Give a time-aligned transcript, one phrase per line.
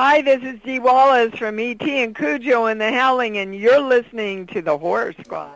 [0.00, 2.04] Hi, this is Dee Wallace from E.T.
[2.04, 5.50] and Cujo and the Howling, and you're listening to the Horror Squad.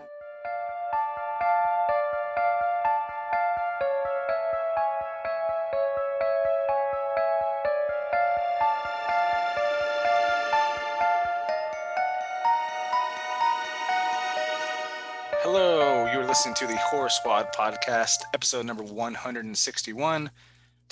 [15.44, 20.32] Hello, you're listening to the Horror Squad podcast, episode number 161.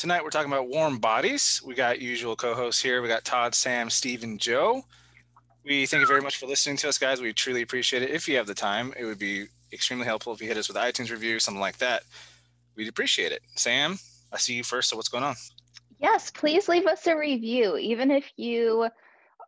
[0.00, 1.60] Tonight we're talking about warm bodies.
[1.62, 3.02] We got usual co-hosts here.
[3.02, 4.82] We got Todd, Sam, Steve, and Joe.
[5.62, 7.20] We thank you very much for listening to us, guys.
[7.20, 8.08] We truly appreciate it.
[8.08, 10.78] If you have the time, it would be extremely helpful if you hit us with
[10.78, 12.04] iTunes review, something like that.
[12.76, 13.42] We'd appreciate it.
[13.56, 13.98] Sam,
[14.32, 14.88] I see you first.
[14.88, 15.34] So what's going on?
[15.98, 18.88] Yes, please leave us a review, even if you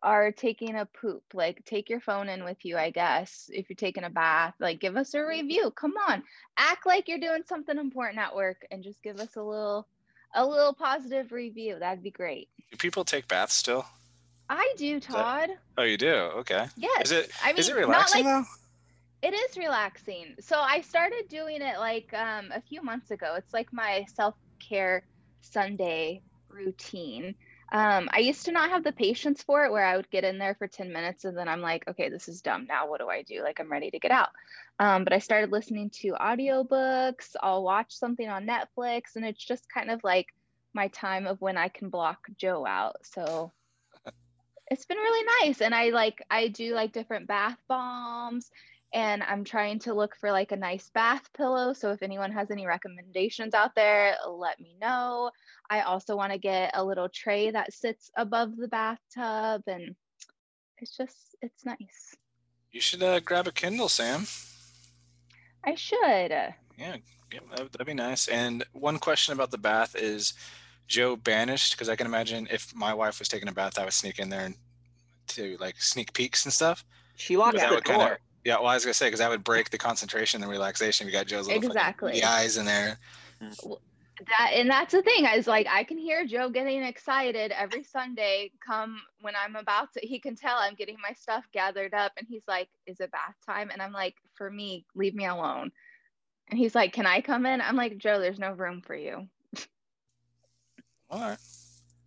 [0.03, 1.23] are taking a poop.
[1.33, 3.49] Like, take your phone in with you, I guess.
[3.51, 5.71] If you're taking a bath, like, give us a review.
[5.71, 6.23] Come on,
[6.59, 9.87] act like you're doing something important at work, and just give us a little,
[10.35, 11.79] a little positive review.
[11.79, 12.49] That'd be great.
[12.71, 13.85] Do people take baths still?
[14.49, 15.51] I do, Todd.
[15.79, 16.13] Oh, you do?
[16.13, 16.67] Okay.
[16.77, 17.07] Yes.
[17.07, 17.31] Is it?
[17.43, 18.49] I mean, is it relaxing like- though?
[19.23, 20.35] It is relaxing.
[20.41, 23.35] So I started doing it like um, a few months ago.
[23.37, 25.05] It's like my self care
[25.43, 27.35] Sunday routine.
[27.73, 30.39] Um, I used to not have the patience for it where I would get in
[30.39, 32.67] there for 10 minutes and then I'm like, okay, this is dumb.
[32.69, 33.43] Now what do I do?
[33.43, 34.29] Like, I'm ready to get out.
[34.79, 37.35] Um, but I started listening to audiobooks.
[37.43, 40.27] I'll watch something on Netflix, and it's just kind of like
[40.75, 42.97] my time of when I can block Joe out.
[43.05, 43.53] So
[44.71, 45.63] it's been really nice.
[45.63, 48.51] And I like, I do like different bath bombs
[48.93, 51.73] and I'm trying to look for like a nice bath pillow.
[51.73, 55.31] So if anyone has any recommendations out there, let me know.
[55.71, 59.95] I also want to get a little tray that sits above the bathtub and
[60.79, 62.17] it's just it's nice.
[62.71, 64.27] You should uh, grab a Kindle, Sam.
[65.65, 66.01] I should.
[66.01, 66.97] Yeah, yeah
[67.57, 68.29] that, that'd be nice.
[68.29, 70.35] And one question about the bath is
[70.87, 71.73] Joe banished?
[71.73, 74.29] Because I can imagine if my wife was taking a bath, I would sneak in
[74.29, 74.57] there and
[75.29, 76.85] to like sneak peeks and stuff.
[77.17, 77.99] She locks But the door.
[77.99, 81.07] kinda- Yeah, well, I was gonna say because that would break the concentration and relaxation.
[81.07, 82.13] We got Joe's little Exactly.
[82.13, 82.99] the eyes in there.
[83.41, 83.73] Mm-hmm.
[84.29, 85.27] That and that's the thing.
[85.27, 88.51] I was like, I can hear Joe getting excited every Sunday.
[88.65, 92.27] Come when I'm about to, he can tell I'm getting my stuff gathered up, and
[92.29, 95.73] he's like, "Is it bath time?" And I'm like, "For me, leave me alone."
[96.51, 99.29] And he's like, "Can I come in?" I'm like, "Joe, there's no room for you."
[101.11, 101.39] All right.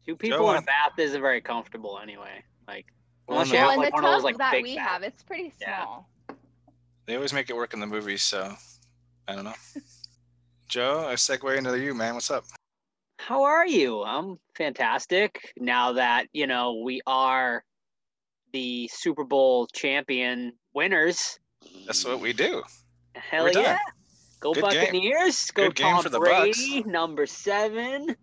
[0.06, 2.44] Two people in a bath isn't very comfortable anyway.
[2.68, 2.86] Like
[3.28, 4.90] Well, unless you have like the one of tub those like that big we baths.
[4.90, 5.86] have, it's pretty Yeah.
[7.06, 7.14] Small.
[7.14, 8.54] they always make it work in the movies, so
[9.28, 9.54] I don't know.
[10.68, 12.16] Joe, I segue into you, man.
[12.16, 12.46] What's up?
[13.20, 14.04] How are you?
[14.04, 15.54] I'm fantastic.
[15.58, 17.64] Now that, you know, we are
[18.54, 21.40] the Super Bowl champion winners.
[21.86, 22.64] That's what we do.
[23.16, 23.64] Hell We're done.
[23.64, 23.80] yeah.
[24.40, 24.86] Go Good game.
[24.86, 25.52] Buccaneers.
[25.52, 28.16] Go Good game Tom for the Brady, number seven.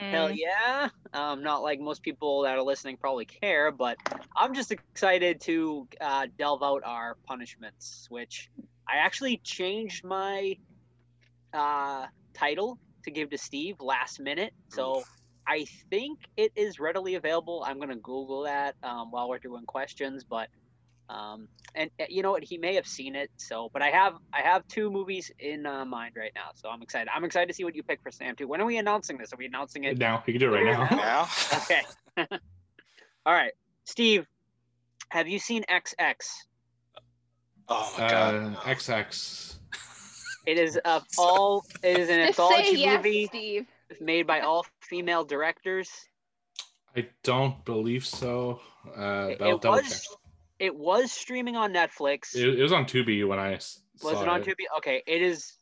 [0.00, 0.36] Hell Mm.
[0.36, 0.88] yeah.
[1.12, 3.96] Um, not like most people that are listening probably care, but
[4.36, 8.50] I'm just excited to uh, delve out our punishments, which
[8.88, 10.56] I actually changed my
[11.52, 14.52] uh, title to give to Steve last minute.
[14.68, 15.02] So
[15.46, 17.64] I think it is readily available.
[17.66, 20.48] I'm going to Google that um, while we're doing questions, but.
[21.08, 22.44] Um, and uh, you know what?
[22.44, 23.30] He may have seen it.
[23.36, 26.50] So, but I have I have two movies in uh, mind right now.
[26.54, 27.08] So I'm excited.
[27.14, 28.46] I'm excited to see what you pick for Sam too.
[28.48, 29.32] When are we announcing this?
[29.32, 30.96] Are we announcing it Now you can do it right now.
[30.96, 31.28] Now,
[31.62, 31.82] Okay.
[33.26, 33.52] All right.
[33.84, 34.26] Steve,
[35.10, 36.14] have you seen XX?
[37.68, 39.54] oh my Uh, god, XX.
[40.46, 43.66] It is a all it is an Just say anthology yes, movie Steve.
[44.00, 45.90] made by all female directors.
[46.96, 48.60] I don't believe so.
[48.96, 50.00] Uh, It, but it double check.
[50.60, 52.34] Was it was streaming on Netflix.
[52.34, 54.46] It, it was on Tubi when I was saw it on it.
[54.46, 54.64] Tubi?
[54.78, 55.52] Okay, it is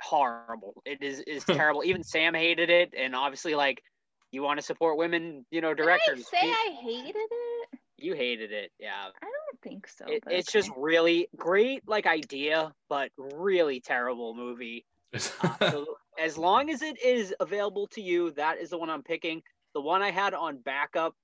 [0.00, 0.82] horrible.
[0.84, 1.84] It is is terrible.
[1.84, 3.82] Even Sam hated it, and obviously, like,
[4.30, 6.28] you want to support women, you know, Did I directors.
[6.28, 7.68] say You- I hated it?
[8.00, 9.06] you hated it, yeah.
[9.20, 10.04] I don't think so.
[10.06, 14.84] It, but it's just really great, like idea, but really terrible movie.
[15.42, 15.86] Uh, so
[16.18, 19.42] as long as it is available to you, that is the one I'm picking.
[19.74, 21.14] The one I had on backup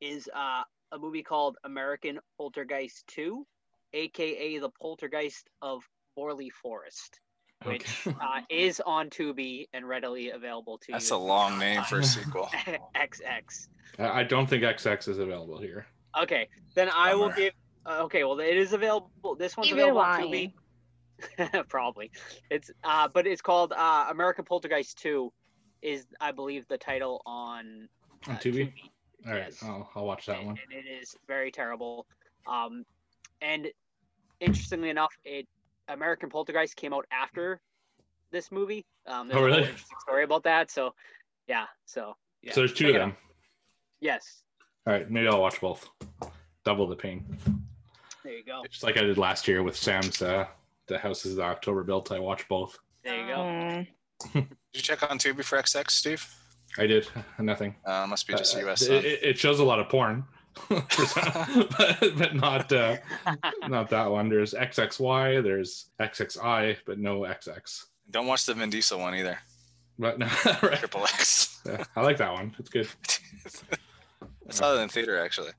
[0.00, 0.62] is uh,
[0.92, 3.46] a movie called American Poltergeist 2,
[3.94, 5.82] aka The Poltergeist of
[6.18, 7.20] Borley Forest,
[7.64, 8.16] which Okay.
[8.20, 11.16] uh, is on Tubi and readily available to that's you.
[11.16, 12.46] a long name for a sequel.
[12.96, 13.68] XX.
[13.98, 15.86] I I don't think XX is available here.
[16.20, 17.52] Okay, then I will give.
[17.86, 19.10] Uh, okay, well, it is available.
[19.38, 21.68] This one's Steve, available you're on Tubi.
[21.68, 22.10] Probably.
[22.50, 25.32] It's uh but it's called uh American Poltergeist 2
[25.82, 27.88] is I believe the title on
[28.28, 28.72] On uh, Tubi?
[29.26, 29.62] All right, Yes.
[29.62, 30.58] I'll, I'll watch that and, one.
[30.64, 32.06] and it is very terrible.
[32.46, 32.84] Um
[33.42, 33.68] and
[34.40, 35.46] interestingly enough, it
[35.88, 37.60] American Poltergeist came out after
[38.30, 38.84] this movie.
[39.06, 39.62] Um there's Oh, really?
[39.62, 40.70] interesting story about that.
[40.70, 40.94] So
[41.46, 42.52] yeah, so yeah.
[42.52, 43.06] so there's two check of it out.
[43.08, 43.16] them.
[44.00, 44.42] Yes.
[44.86, 45.88] All right, maybe I'll watch both.
[46.64, 47.24] Double the pain.
[48.24, 48.62] There you go.
[48.70, 50.46] Just like I did last year with Sam's uh,
[50.86, 52.12] The Houses of October Built.
[52.12, 52.78] I watched both.
[53.04, 53.84] There you go.
[54.34, 56.34] Did you check on Tubi for XX, Steve?
[56.76, 57.74] I did nothing.
[57.86, 58.82] Uh, must be just Uh, US.
[58.82, 60.24] it, it- it shows a lot of porn,
[60.68, 62.96] but, but not uh,
[63.68, 64.28] not that one.
[64.28, 67.84] There's XXY, there's XXI, but no XX.
[68.10, 69.38] Don't watch the Vin Diesel one either.
[69.98, 70.26] But no,
[70.62, 70.78] right.
[70.78, 71.60] Triple X.
[71.66, 72.54] Yeah, I like that one.
[72.58, 72.88] It's good.
[74.48, 75.50] I saw it in theater actually.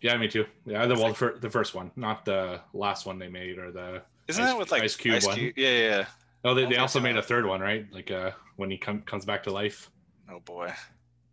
[0.00, 0.46] Yeah, me too.
[0.66, 4.02] Yeah, the well, the, the first one, not the last one they made or the.
[4.28, 5.38] Isn't Ice- that with like Ice Cube one?
[5.38, 6.04] Yeah, yeah, yeah.
[6.44, 7.86] Oh, they, they also made a third one, right?
[7.92, 9.90] Like uh, when he com- comes back to life.
[10.30, 10.72] Oh boy.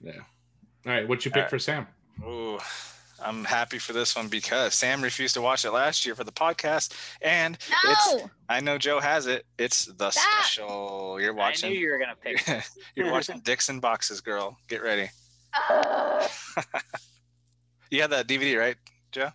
[0.02, 0.14] Yeah.
[0.86, 1.88] All right, what'd you pick Uh, for Sam?
[2.26, 2.58] Ooh,
[3.22, 6.32] I'm happy for this one because Sam refused to watch it last year for the
[6.32, 8.16] podcast, and it's
[8.50, 9.46] I know Joe has it.
[9.58, 10.24] It's the Stop.
[10.24, 11.18] special.
[11.20, 11.68] You're watching.
[11.68, 11.70] I watching.
[11.72, 12.64] knew you were gonna pick.
[12.96, 14.58] You're watching Dixon boxes, girl.
[14.68, 15.10] Get ready.
[15.70, 16.30] Ugh.
[17.90, 18.76] You have that DVD, right?
[19.14, 19.30] Joe?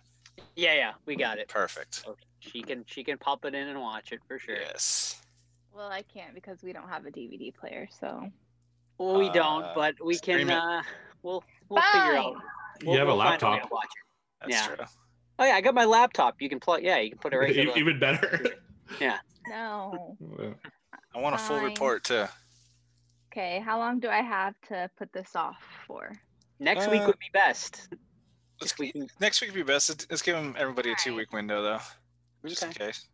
[0.55, 1.47] Yeah, yeah, we got it.
[1.47, 2.05] Perfect.
[2.39, 4.55] She can she can pop it in and watch it for sure.
[4.55, 5.19] Yes.
[5.75, 7.87] well, I can't because we don't have a DVD player.
[7.99, 8.31] So Well,
[8.99, 10.49] we don't, Uh, but we can.
[10.49, 10.83] Uh,
[11.21, 12.33] we'll we'll figure out.
[12.35, 12.41] Fine.
[12.81, 13.61] You We'll- have a we'll find way laptop.
[13.61, 13.89] to watch.
[14.41, 14.75] That's Yeah.
[14.75, 14.85] true.
[15.39, 16.41] Oh yeah, I got my laptop.
[16.41, 16.83] You can plug.
[16.83, 17.77] Yeah, you can put it right E- there.
[17.77, 18.39] Even better.
[18.99, 19.17] Yeah.
[19.47, 20.17] No.
[21.15, 21.65] I want a full Fine.
[21.65, 22.25] report too.
[23.31, 25.57] Okay, how long do I have to put this off
[25.87, 26.11] for?
[26.59, 27.87] Next week Uh, would be best.
[28.61, 29.89] Let's we can- next week would be best.
[29.89, 31.79] Let's- Let's give them everybody a two week window though,
[32.45, 32.87] just in Okay.
[32.87, 33.07] case.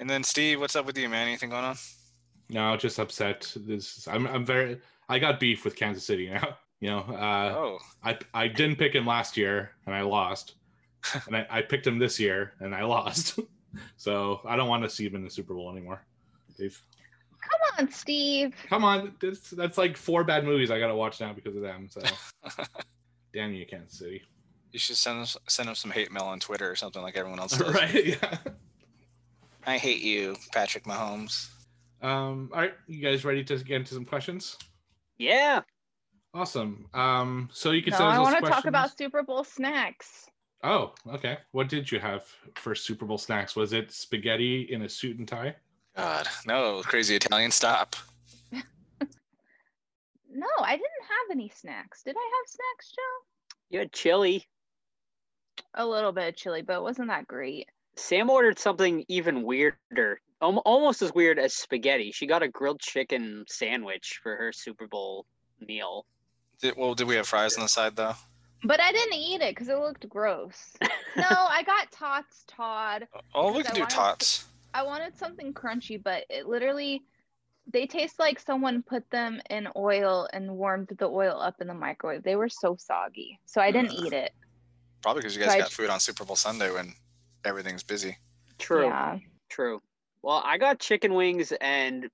[0.00, 1.26] And then Steve, what's up with you, man?
[1.28, 1.76] Anything going on?
[2.50, 3.50] no, just upset.
[3.56, 4.80] This I'm I'm very.
[5.08, 6.56] I got beef with Kansas City now.
[6.80, 10.56] You know, uh, oh, I I didn't pick him last year and I lost,
[11.26, 13.38] and I, I picked him this year and I lost.
[13.96, 16.04] so I don't want to see him in the Super Bowl anymore.
[16.58, 16.78] Dave.
[17.40, 18.54] Come on, Steve.
[18.68, 21.88] Come on, that's, that's like four bad movies I gotta watch now because of them.
[21.88, 22.02] So
[23.32, 24.20] damn you, Kansas City.
[24.72, 27.38] you should send us send them some hate mail on Twitter or something like everyone
[27.38, 27.72] else does.
[27.72, 28.04] right?
[28.04, 28.38] Yeah.
[29.66, 31.48] I hate you, Patrick Mahomes.
[32.02, 32.50] Um.
[32.52, 34.58] All right, you guys ready to get into some questions?
[35.18, 35.62] Yeah.
[36.32, 36.86] Awesome.
[36.94, 37.48] Um.
[37.52, 40.28] So you can No, send us I want to talk about Super Bowl snacks.
[40.62, 41.38] Oh, okay.
[41.52, 42.26] What did you have
[42.56, 43.54] for Super Bowl snacks?
[43.54, 45.54] Was it spaghetti in a suit and tie?
[45.94, 47.94] God, no, crazy Italian, stop.
[50.34, 52.02] No, I didn't have any snacks.
[52.02, 53.26] Did I have snacks, Joe?
[53.70, 54.44] You had chili.
[55.74, 57.68] A little bit of chili, but it wasn't that great.
[57.94, 62.10] Sam ordered something even weirder, Al- almost as weird as spaghetti.
[62.12, 65.26] She got a grilled chicken sandwich for her Super Bowl
[65.60, 66.06] meal.
[66.60, 68.14] Did, well, did we have fries on the side though?
[68.62, 70.74] But I didn't eat it because it looked gross.
[71.16, 73.06] no, I got Tots Todd.
[73.34, 74.44] Oh, we can I do wanted to- tots.
[74.72, 77.02] I wanted something crunchy, but it literally
[77.72, 81.74] they taste like someone put them in oil and warmed the oil up in the
[81.74, 82.22] microwave.
[82.22, 83.38] They were so soggy.
[83.46, 84.06] So I didn't Ugh.
[84.06, 84.32] eat it.
[85.02, 85.60] Probably because you guys Right.
[85.60, 86.92] got food on Super Bowl Sunday when
[87.44, 88.18] everything's busy.
[88.58, 88.86] True.
[88.86, 89.18] Yeah.
[89.48, 89.80] True.
[90.24, 92.08] Well, I got chicken wings and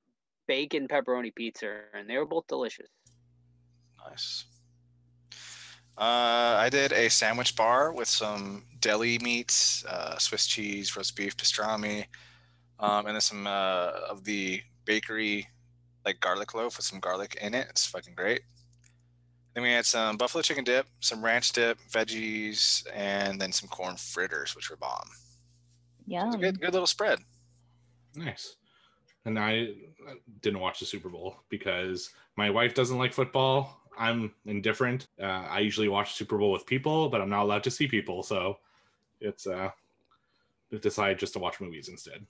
[0.48, 2.88] bacon pepperoni pizza, and they were both delicious.
[4.04, 4.46] Nice.
[5.96, 11.36] Uh, I did a sandwich bar with some deli meats, uh, Swiss cheese, roast beef,
[11.36, 12.06] pastrami,
[12.80, 15.46] um, and then some uh, of the bakery
[16.04, 17.68] like garlic loaf with some garlic in it.
[17.70, 18.40] It's fucking great.
[19.54, 23.94] Then we had some buffalo chicken dip, some ranch dip, veggies, and then some corn
[23.94, 25.10] fritters, which were bomb.
[26.08, 26.40] Yeah, was a Yum.
[26.40, 27.20] good, good little spread.
[28.14, 28.56] Nice.
[29.24, 29.68] And I
[30.40, 33.80] didn't watch the Super Bowl because my wife doesn't like football.
[33.98, 35.08] I'm indifferent.
[35.20, 38.22] Uh, I usually watch Super Bowl with people, but I'm not allowed to see people,
[38.22, 38.58] so
[39.20, 39.70] it's uh,
[40.72, 42.24] I've decided just to watch movies instead.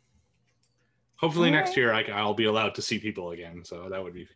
[1.17, 4.27] Hopefully next year I, I'll be allowed to see people again, so that would be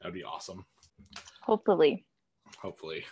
[0.00, 0.66] that would be awesome.
[1.40, 2.04] Hopefully.
[2.58, 3.04] hopefully.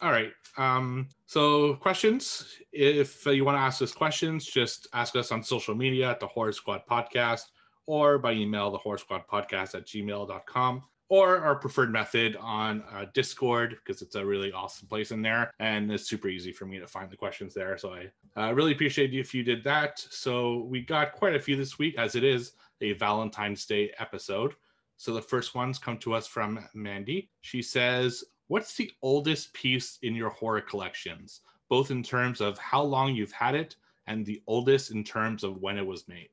[0.00, 0.32] All right.
[0.56, 2.56] Um, so questions.
[2.72, 6.20] If uh, you want to ask us questions, just ask us on social media at
[6.20, 7.46] the Horror Squad Podcast
[7.86, 13.06] or by email, the Horror Squad Podcast at gmail.com or our preferred method on uh,
[13.14, 16.78] Discord because it's a really awesome place in there and it's super easy for me
[16.78, 17.78] to find the questions there.
[17.78, 19.98] So I uh, really appreciate you if you did that.
[19.98, 22.52] So we got quite a few this week as it is
[22.82, 24.54] a Valentine's Day episode.
[24.96, 27.30] So the first ones come to us from Mandy.
[27.40, 32.82] She says, What's the oldest piece in your horror collections, both in terms of how
[32.82, 33.76] long you've had it
[34.06, 36.30] and the oldest in terms of when it was made?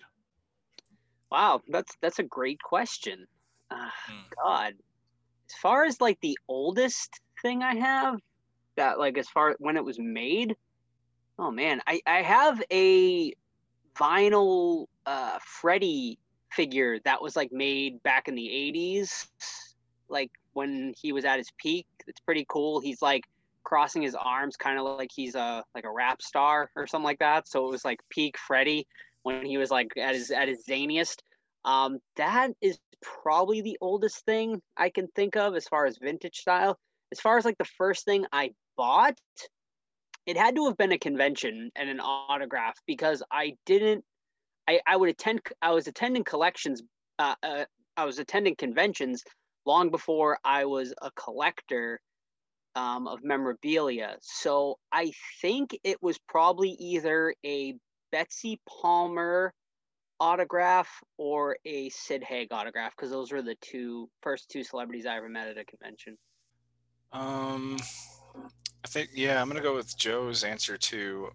[1.32, 3.28] Wow, that's that's a great question.
[3.70, 4.34] Uh, Hmm.
[4.44, 4.74] God,
[5.50, 8.20] as far as like the oldest thing I have,
[8.78, 10.56] that like as far when it was made,
[11.40, 13.34] oh man, I I have a
[13.96, 16.20] vinyl uh Freddy
[16.52, 19.28] figure that was like made back in the '80s,
[20.10, 21.86] like when he was at his peak.
[22.08, 22.80] It's pretty cool.
[22.80, 23.24] He's like
[23.64, 27.20] crossing his arms, kind of like he's a like a rap star or something like
[27.20, 27.48] that.
[27.48, 28.88] So it was like peak Freddy
[29.24, 31.18] when he was like at his at his zaniest.
[31.66, 36.38] Um, that is probably the oldest thing I can think of as far as vintage
[36.38, 36.80] style.
[37.12, 39.20] As far as like the first thing I bought,
[40.26, 44.06] it had to have been a convention and an autograph because I didn't.
[44.68, 45.42] I I would attend.
[45.62, 46.82] I was attending collections.
[47.20, 47.66] Uh, uh,
[47.98, 49.24] I was attending conventions
[49.66, 52.00] long before I was a collector
[52.76, 54.18] um, of memorabilia.
[54.22, 57.76] So I think it was probably either a
[58.12, 59.54] Betsy Palmer
[60.20, 65.18] autograph or a Sid Haig autograph because those were the two first two celebrities I
[65.18, 66.18] ever met at a convention.
[67.12, 67.78] Um,
[68.84, 71.30] I think yeah, I'm gonna go with Joe's answer to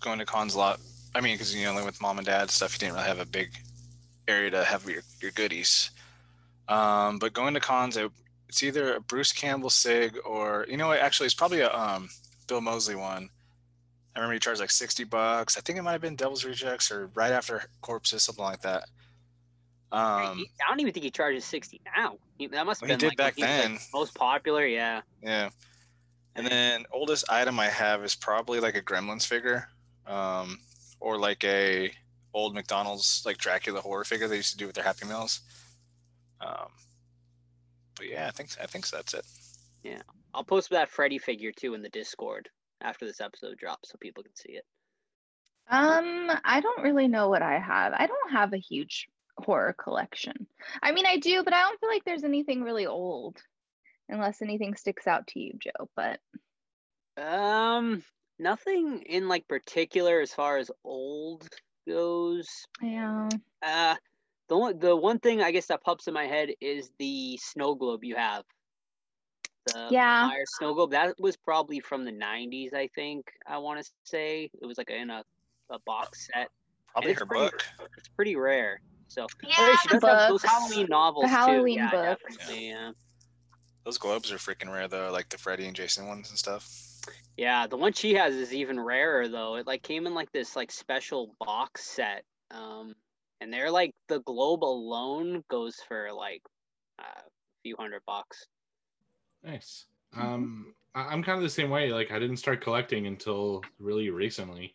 [0.00, 0.80] going to cons a lot.
[1.14, 3.26] I mean, because you know, with mom and dad stuff, you didn't really have a
[3.26, 3.50] big
[4.26, 5.90] area to have your, your goodies.
[6.68, 8.10] Um, but going to cons, it,
[8.48, 11.00] it's either a Bruce Campbell Sig or you know what?
[11.00, 12.08] Actually, it's probably a um,
[12.46, 13.30] Bill Moseley one.
[14.14, 15.56] I remember he charged like sixty bucks.
[15.56, 18.84] I think it might have been Devil's Rejects or right after Corpses, something like that.
[19.90, 22.18] Um, I don't even think he charges sixty now.
[22.50, 23.78] That must have Well, he did like back was, like, then.
[23.94, 24.66] most popular.
[24.66, 25.00] Yeah.
[25.22, 25.50] Yeah.
[26.34, 29.68] And then oldest item I have is probably like a Gremlins figure,
[30.06, 30.58] um,
[31.00, 31.90] or like a
[32.34, 35.40] old McDonald's like Dracula horror figure they used to do with their Happy Meals.
[36.40, 36.68] Um,
[37.96, 39.24] but yeah, I think I think that's it.
[39.82, 40.02] Yeah,
[40.34, 42.48] I'll post that Freddy figure too in the Discord
[42.80, 44.64] after this episode drops so people can see it.
[45.70, 47.92] Um, I don't really know what I have.
[47.92, 50.46] I don't have a huge horror collection.
[50.82, 53.36] I mean, I do, but I don't feel like there's anything really old,
[54.08, 55.90] unless anything sticks out to you, Joe.
[55.94, 56.20] But
[57.16, 58.02] Um,
[58.38, 61.48] nothing in like particular as far as old
[61.86, 62.48] goes.
[62.80, 63.28] yeah,
[63.62, 63.96] Uh,
[64.48, 67.74] the one the one thing I guess that pops in my head is the snow
[67.74, 68.44] globe you have.
[69.66, 70.26] The Yeah.
[70.28, 73.26] Meyer snow globe that was probably from the '90s, I think.
[73.46, 75.22] I want to say it was like in a
[75.70, 76.48] a box set.
[76.92, 77.62] Probably it's her pretty- book.
[77.98, 78.80] It's pretty rare.
[79.08, 80.42] So Yeah, she the does those.
[80.42, 81.30] Halloween novels too.
[81.30, 82.22] Halloween yeah, books.
[82.36, 82.92] definitely, yeah.
[83.84, 86.66] Those globes are freaking rare though, like the Freddy and Jason ones and stuff.
[87.36, 89.56] Yeah, the one she has is even rarer though.
[89.56, 92.24] It like came in like this like special box set.
[92.50, 92.94] Um
[93.40, 96.42] and they're like the globe alone goes for like
[96.98, 97.30] uh, a
[97.62, 98.46] few hundred bucks.
[99.44, 99.86] Nice.
[100.16, 101.92] Um, I- I'm kind of the same way.
[101.92, 104.74] Like, I didn't start collecting until really recently,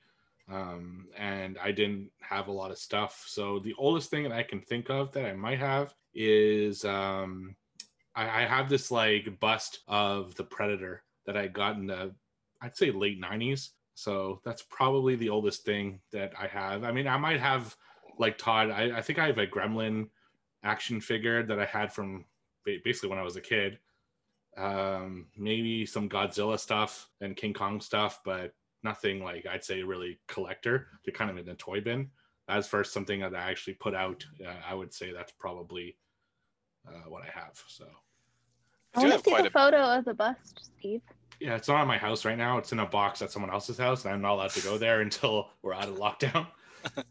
[0.50, 3.26] um, and I didn't have a lot of stuff.
[3.28, 7.56] So the oldest thing that I can think of that I might have is um,
[8.16, 12.14] I, I have this like bust of the Predator that I got in the,
[12.62, 13.70] I'd say late '90s.
[13.96, 16.84] So that's probably the oldest thing that I have.
[16.84, 17.76] I mean, I might have
[18.20, 18.70] like Todd.
[18.70, 20.10] I, I think I have a Gremlin
[20.64, 22.26] action figure that I had from
[22.66, 23.80] basically when I was a kid.
[24.56, 28.54] Um maybe some godzilla stuff and king kong stuff but
[28.84, 30.88] nothing like i'd say really collector.
[31.06, 32.10] To kind of in the toy bin.
[32.48, 35.98] As for something that i actually put out uh, i would say that's probably
[36.88, 37.86] uh, what i have so.
[38.96, 41.02] I I want to see the a photo of the bust, Steve.
[41.40, 42.60] yeah it's not at my house right now.
[42.60, 45.02] It's in a box at someone else's house and i'm not allowed to go there
[45.02, 46.46] until we're out of lockdown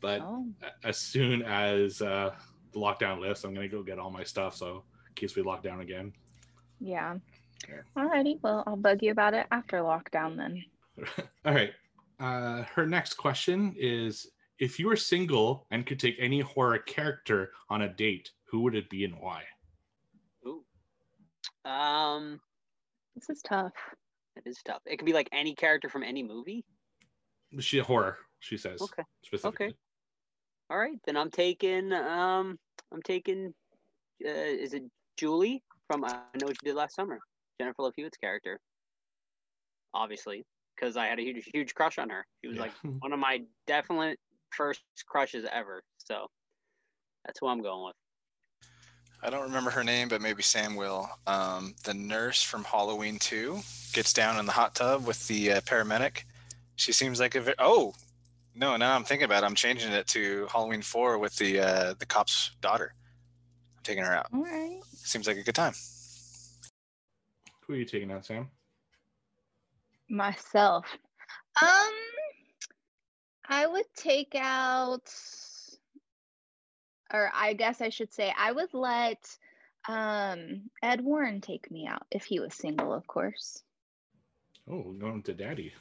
[0.00, 0.46] but Oh,
[0.84, 2.34] as soon as uh
[2.72, 5.62] the lockdown lifts i'm gonna go get all my stuff so in case we lock
[5.62, 6.12] down again
[6.80, 7.16] yeah.
[7.68, 7.82] Yeah.
[7.94, 10.64] Alrighty, well, I'll bug you about it after lockdown then.
[11.44, 11.72] All right.
[12.18, 14.28] Uh, her next question is
[14.58, 18.74] If you were single and could take any horror character on a date, who would
[18.74, 19.42] it be and why?
[20.46, 20.64] Ooh.
[21.70, 22.40] Um
[23.14, 23.74] This is tough.
[24.36, 24.80] it is tough.
[24.86, 26.64] It could be like any character from any movie.
[27.58, 28.80] She horror, she says.
[28.80, 29.02] Okay.
[29.22, 29.76] Specifically.
[30.70, 32.56] All right, then I'm taking um
[32.92, 33.52] I'm taking
[34.24, 34.84] uh, is it
[35.16, 37.18] Julie from I Know What You Did Last Summer?
[37.60, 38.60] Jennifer Love Hewitt's character.
[39.92, 40.44] Obviously,
[40.76, 42.24] because I had a huge huge crush on her.
[42.40, 42.62] She was Yeah.
[42.62, 44.18] like one of my definite
[44.56, 45.82] first crushes ever.
[45.98, 46.28] So
[47.26, 47.96] that's who I'm going with.
[49.22, 51.10] I don't remember her name, but maybe Sam will.
[51.26, 53.60] Um, the nurse from Halloween 2
[53.92, 56.22] gets down in the hot tub with the uh, paramedic.
[56.76, 57.94] She seems like a ve- oh
[58.54, 59.46] no, now I'm thinking about it.
[59.46, 62.94] I'm changing it to Halloween 4 with the uh, the cop's daughter.
[63.76, 64.28] I'm taking her out.
[64.32, 64.80] All right.
[64.94, 65.72] Seems like a good time.
[67.66, 68.48] Who are you taking out, Sam?
[70.08, 70.86] Myself.
[71.62, 71.92] Um,
[73.48, 75.12] I would take out,
[77.12, 79.36] or I guess I should say, I would let
[79.88, 83.62] um Ed Warren take me out if he was single, of course.
[84.68, 85.72] Oh, going to daddy.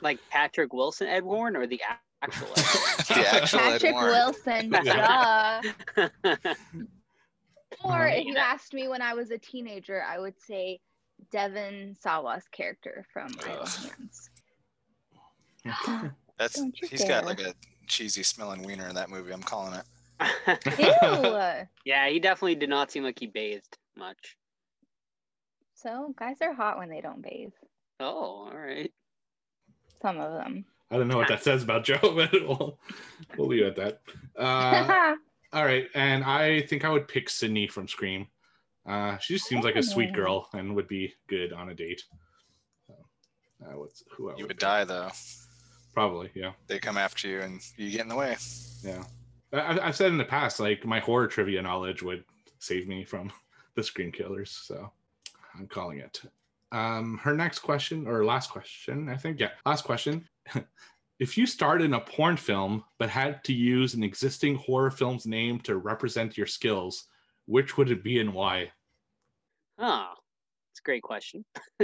[0.00, 1.80] Like Patrick Wilson, Ed Warren, or the
[2.22, 2.54] actual Ed?
[3.08, 4.10] the actual Patrick Warren.
[4.12, 5.60] Wilson, Yeah.
[5.94, 6.38] duh.
[7.84, 10.78] Or if you asked me when I was a teenager, I would say
[11.32, 13.68] Devon Sawa's character from Idle Ugh.
[13.98, 14.30] Hands.
[16.38, 17.54] That's Don't you he's got like a
[17.88, 19.32] cheesy smelling wiener in that movie.
[19.32, 19.84] I'm calling it.
[20.78, 21.66] Ew.
[21.84, 24.36] yeah, he definitely did not seem like he bathed much.
[25.74, 27.52] so guys are hot when they don't bathe.
[27.98, 28.92] Oh, all right.
[30.02, 30.64] Some of them.
[30.90, 32.78] I don't know what that says about Joe, but we'll,
[33.36, 33.96] we'll leave it at
[34.36, 34.40] that.
[34.40, 35.14] Uh,
[35.56, 38.26] all right, and I think I would pick Sydney from Scream.
[38.86, 42.02] Uh, she just seems like a sweet girl and would be good on a date.
[42.86, 42.94] So,
[43.64, 44.58] uh, what's who I You would pick?
[44.58, 45.08] die though.
[45.94, 48.36] Probably, yeah, They come after you and you get in the way.
[48.82, 49.04] yeah.
[49.52, 52.24] I, I- I've said in the past, like my horror trivia knowledge would
[52.58, 53.30] save me from
[53.76, 54.90] the Scream killers, so
[55.58, 56.20] I'm calling it.
[56.72, 60.26] Um, her next question or last question, I think, yeah, last question.
[61.18, 65.26] if you starred in a porn film but had to use an existing horror film's
[65.26, 67.04] name to represent your skills,
[67.46, 68.72] which would it be and why?
[69.78, 70.14] Oh,
[70.70, 71.44] it's a great question.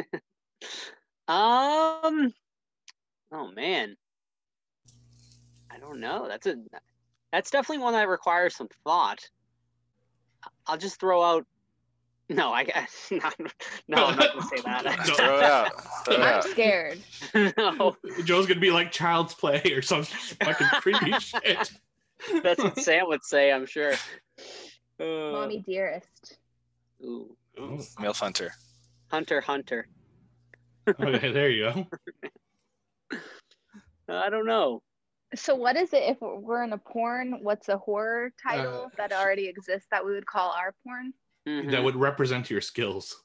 [1.29, 2.33] um,
[3.31, 3.95] oh man,
[5.71, 6.27] I don't know.
[6.29, 6.57] That's a
[7.31, 9.21] that's definitely one that requires some thought.
[10.67, 11.47] I'll just throw out.
[12.31, 13.35] No, I guess not.
[13.89, 15.07] no, I'm not gonna say that.
[15.17, 16.05] Throw it out.
[16.05, 16.45] Throw it I'm out.
[16.45, 16.99] scared.
[17.57, 21.71] no, Joe's gonna be like Child's Play or some fucking creepy shit.
[22.43, 23.51] that's what Sam would say.
[23.51, 23.93] I'm sure.
[25.01, 26.37] Uh, Mommy dearest.
[27.03, 28.53] ooh, Ooh, MILF Hunter.
[29.11, 29.89] Hunter, Hunter.
[30.89, 31.73] Okay, there you
[33.11, 33.19] go.
[34.09, 34.83] I don't know.
[35.35, 37.39] So what is it if we're in a porn?
[37.43, 41.13] What's a horror title Uh, that already exists that we would call our porn?
[41.49, 41.71] Mhm.
[41.71, 43.23] That would represent your skills.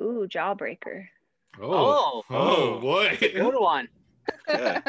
[0.00, 1.06] Ooh, Jawbreaker.
[1.60, 3.16] Oh, Oh, oh boy.
[3.20, 3.88] good one.
[4.46, 4.82] Good.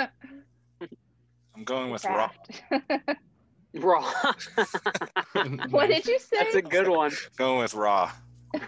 [1.55, 2.29] I'm going with Raw.
[3.73, 4.11] Raw.
[5.69, 6.37] what did you say?
[6.37, 7.11] That's a good one.
[7.37, 8.11] Going with Raw.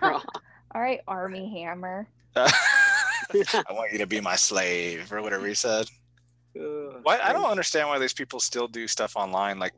[0.02, 0.22] Raw.
[0.76, 2.08] All right, Armie Hammer.
[2.36, 2.52] I
[3.70, 5.88] want you to be my slave, or whatever he said.
[6.54, 7.20] Why?
[7.22, 9.60] I don't understand why these people still do stuff online.
[9.60, 9.74] Like,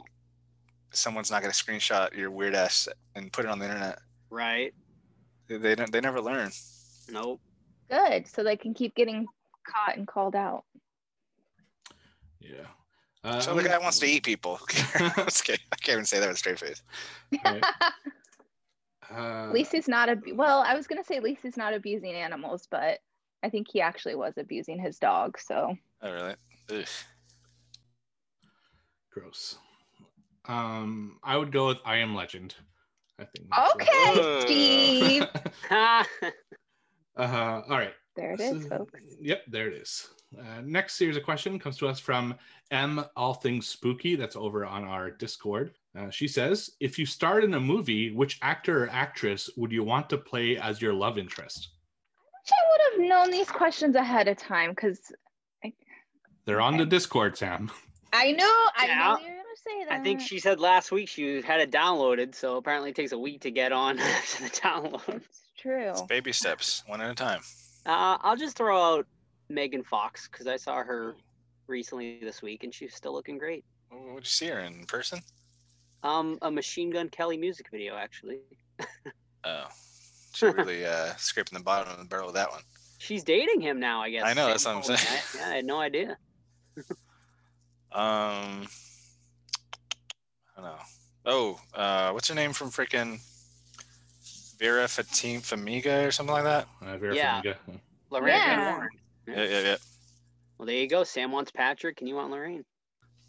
[0.92, 4.00] someone's not going to screenshot your weird ass and put it on the internet.
[4.30, 4.74] Right.
[5.48, 5.92] They, they don't.
[5.92, 6.52] They never learn.
[7.12, 7.40] Nope.
[7.90, 9.28] Good, so they can keep getting
[9.68, 10.64] caught and called out.
[12.40, 12.66] Yeah.
[13.24, 14.60] Uh, So the guy wants to eat people.
[14.96, 16.82] I can't even say that with a straight face.
[17.44, 17.64] right.
[19.08, 20.62] Uh, At least he's not ab- well.
[20.66, 22.98] I was gonna say at least he's not abusing animals, but
[23.44, 25.38] I think he actually was abusing his dog.
[25.40, 26.34] So Oh really?
[26.72, 26.86] Ugh.
[29.12, 29.60] gross.
[30.48, 32.56] Um, I would go with I Am Legend.
[33.20, 33.48] I think.
[33.50, 33.82] that's it.
[33.82, 34.42] okay, Ugh.
[34.42, 35.26] Steve.
[35.70, 36.06] Ha!
[37.18, 37.94] Uh, all right.
[38.18, 39.00] There it is, So- folks.
[39.22, 40.10] Yep, there it is.
[40.38, 42.36] Uh, next series of question comes to us from
[42.72, 44.18] M All Things Spooky.
[44.18, 45.72] That's over on our Discord.
[45.98, 49.82] Uh, she says, "If you starred in a movie, which actor or actress would you
[49.86, 51.70] want to play as your love interest?"
[52.20, 52.64] I wish I
[53.00, 55.00] would have known these questions ahead of time because
[56.44, 57.72] They're on the Discord, Sam.
[58.12, 58.98] I know I Yeah.
[59.00, 59.35] know you're gonna
[59.68, 59.92] say that.
[60.00, 63.18] I think she said last week she had it downloaded, so apparently it takes a
[63.18, 65.16] week to get on to the download.
[65.18, 65.90] It's true.
[65.90, 67.42] It's baby steps, one at a time.
[67.86, 69.08] Uh, I'll just throw out
[69.50, 71.16] Megan Fox because I saw her
[71.68, 73.64] recently this week and she's still looking great.
[73.90, 75.20] What'd you see her in person?
[76.04, 78.40] Um, a Machine Gun Kelly music video actually.
[79.48, 79.66] Oh,
[80.34, 82.62] she really uh, scraping the bottom of the barrel with that one.
[82.98, 84.24] She's dating him now, I guess.
[84.26, 84.98] I know, that's what I'm saying.
[84.98, 85.36] that.
[85.38, 86.18] Yeah, I had no idea.
[87.92, 88.66] Um,
[90.58, 90.78] I don't know.
[91.26, 93.20] Oh, uh, what's her name from freaking
[94.60, 96.68] Vera Fatim Famiga or something like that?
[96.82, 97.42] Uh, Vera Yeah.
[97.42, 97.56] Farmiga.
[98.12, 98.72] Lorraine Yeah.
[98.74, 98.90] Warren.
[99.28, 99.76] Yeah, yeah, yeah.
[100.58, 101.04] Well, there you go.
[101.04, 102.64] Sam wants Patrick, and you want Lorraine.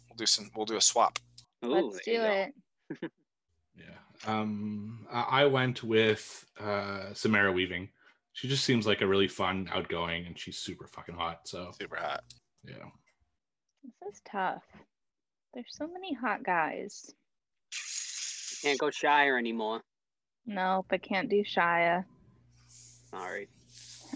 [0.09, 0.49] We'll do some.
[0.55, 1.19] We'll do a swap.
[1.65, 2.53] Ooh, Let's do it.
[3.75, 3.93] Yeah.
[4.25, 7.89] Um, I I went with uh, Samara Weaving.
[8.33, 11.47] She just seems like a really fun, outgoing, and she's super fucking hot.
[11.47, 12.23] So Super hot.
[12.63, 12.73] yeah.
[14.01, 14.63] This is tough.
[15.53, 17.13] There's so many hot guys.
[18.63, 19.81] You Can't go Shia anymore.
[20.45, 22.05] Nope, I can't do Shia.
[23.13, 23.49] All right.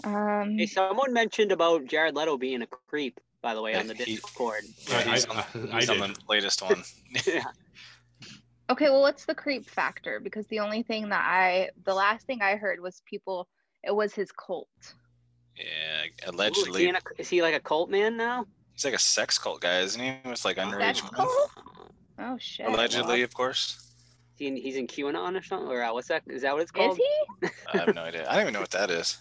[0.03, 3.93] Um, Hey, someone mentioned about Jared Leto being a creep, by the way, on the
[3.95, 4.63] He- Discord.
[4.87, 5.37] Yeah, I- he's I- on,
[5.71, 6.83] I he's on the latest one.
[7.27, 7.43] yeah.
[8.69, 10.19] okay, well, what's the creep factor?
[10.19, 13.47] Because the only thing that I, the last thing I heard was people,
[13.83, 14.67] it was his cult.
[15.57, 15.63] yeah,
[16.03, 16.87] Ooh, is, he allegedly.
[16.89, 18.45] in a, is he like a cult man now?
[18.81, 20.27] He's like a sex cult guy, isn't he?
[20.27, 21.15] With like underage Sex women.
[21.17, 21.51] cult?
[22.17, 22.65] Oh shit.
[22.67, 23.77] Allegedly, of course.
[24.33, 25.67] Is he in, he's in QAnon or something?
[25.69, 26.23] Or uh, what's that?
[26.25, 26.97] Is that what it's called?
[26.99, 27.05] Is
[27.41, 27.49] he?
[27.71, 28.27] I have no idea.
[28.27, 29.19] I don't even know what that is.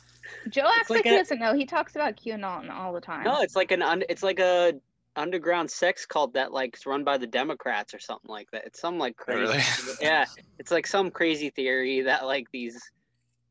[0.49, 1.53] Joe It's acts like like, he a- doesn't know.
[1.55, 3.23] He talks about QAnon all the time.
[3.25, 4.73] No, it's like an un, it's like a
[5.17, 8.65] underground sex cult that like is run by the Democrats or something like that.
[8.65, 9.43] It's some like Oh, crazy.
[9.43, 9.63] really?
[10.01, 10.25] yeah,
[10.59, 12.81] it's like some crazy theory that like these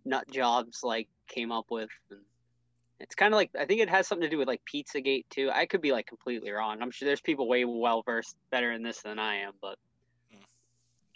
[0.06, 1.90] nut jobs like came up with.
[2.10, 2.20] And
[3.00, 5.50] it's kind of like I think it has something to do with like Pizzagate too.
[5.54, 6.82] I could be like completely wrong.
[6.82, 9.78] I'm sure there's people way well versed better in this than I am, but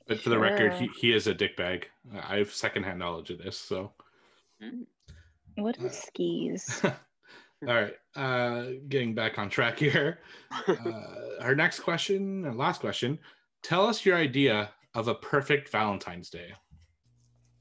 [0.07, 1.85] But for the record, he, he is a dickbag.
[2.21, 3.57] I have secondhand knowledge of this.
[3.57, 3.91] So,
[4.61, 4.85] mm,
[5.55, 6.81] What is skis?
[6.83, 6.93] all
[7.61, 7.95] right.
[8.15, 10.19] Uh, getting back on track here.
[10.67, 13.17] Uh, our next question, our last question.
[13.63, 16.53] Tell us your idea of a perfect Valentine's Day.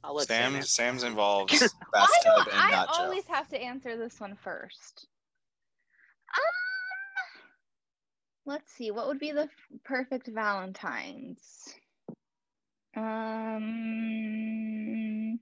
[0.04, 0.62] I'll let Sam, Sam.
[0.62, 2.48] Sam's involves I bathtub don't.
[2.48, 3.04] and I not Joe.
[3.04, 5.06] always have to answer this one first.
[6.36, 7.42] Um,
[8.46, 8.90] let's see.
[8.90, 9.50] What would be the f-
[9.84, 11.74] perfect Valentine's?
[14.12, 15.38] Um,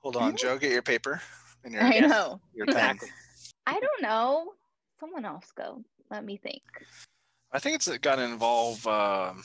[0.00, 0.56] Hold on, Joe.
[0.58, 1.20] Get your paper
[1.64, 2.10] and your I Yes.
[2.10, 2.40] know.
[2.54, 2.98] your pen.
[3.66, 4.52] I don't know.
[5.00, 5.82] Someone else go.
[6.10, 6.62] Let me think.
[7.52, 9.42] I think it's got to involve um,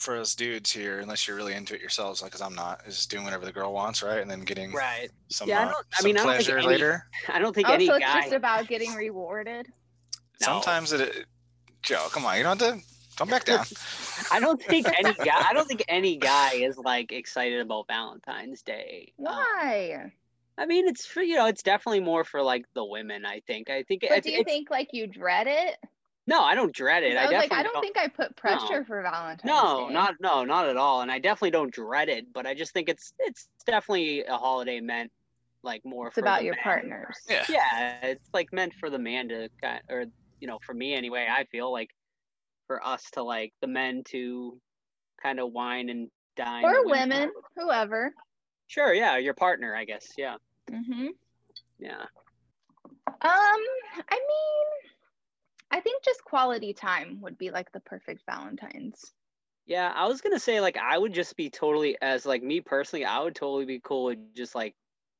[0.00, 2.96] for us dudes here, unless you're really into it yourselves, like because I'm not, is
[2.96, 4.20] just doing whatever the girl wants, right?
[4.20, 5.10] And then getting Right.
[5.28, 7.06] some, Yeah, I uh, don't- I some mean, I don't think pleasure any- later.
[7.28, 8.20] I don't think Oh, any so it's guy.
[8.22, 9.66] just about getting rewarded.
[10.40, 10.46] No.
[10.46, 11.26] Sometimes it,
[11.82, 12.84] Joe, come on, you don't have to
[13.16, 13.66] come back down.
[14.32, 15.44] I don't think any guy.
[15.48, 19.12] I don't think any guy is like excited about Valentine's Day.
[19.18, 20.12] Uh, Why?
[20.56, 23.26] I mean, it's for you know, it's definitely more for like the women.
[23.26, 23.68] I think.
[23.68, 24.02] I think.
[24.08, 25.76] But it's, do you it's- think like you dread it?
[26.26, 27.16] No, I don't dread it.
[27.16, 29.94] I I, was like, definitely I don't think I put pressure for Valentine's No, Day.
[29.94, 31.00] not no, not at all.
[31.00, 32.32] And I definitely don't dread it.
[32.32, 35.10] But I just think it's it's definitely a holiday meant
[35.62, 36.08] like more.
[36.08, 36.62] It's for about the your man.
[36.62, 37.16] partners.
[37.28, 37.44] Yeah.
[37.48, 40.04] Yeah, it's like meant for the man to kind, or
[40.40, 41.26] you know, for me anyway.
[41.30, 41.90] I feel like
[42.66, 44.58] for us to like the men to
[45.22, 46.64] kind of wine and dine.
[46.64, 48.12] Or the women, whoever.
[48.68, 50.06] Sure, yeah, your partner, I guess.
[50.16, 50.36] Yeah,
[50.70, 51.08] hmm
[51.80, 52.04] yeah.
[53.08, 53.58] Um, I
[54.10, 54.89] mean,
[55.72, 59.14] I think just quality time would be like the perfect Valentine's.
[59.66, 63.04] Yeah, I was gonna say like I would just be totally as like me personally,
[63.04, 64.74] I would totally be cool with just like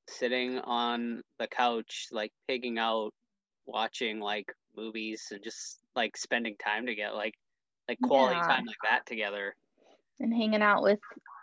[0.09, 3.13] sitting on the couch, like pigging out,
[3.67, 7.35] watching like movies and just like spending time together, like
[7.89, 8.51] like quality Yeah.
[8.51, 9.55] time like that together.
[10.21, 11.01] And hanging out with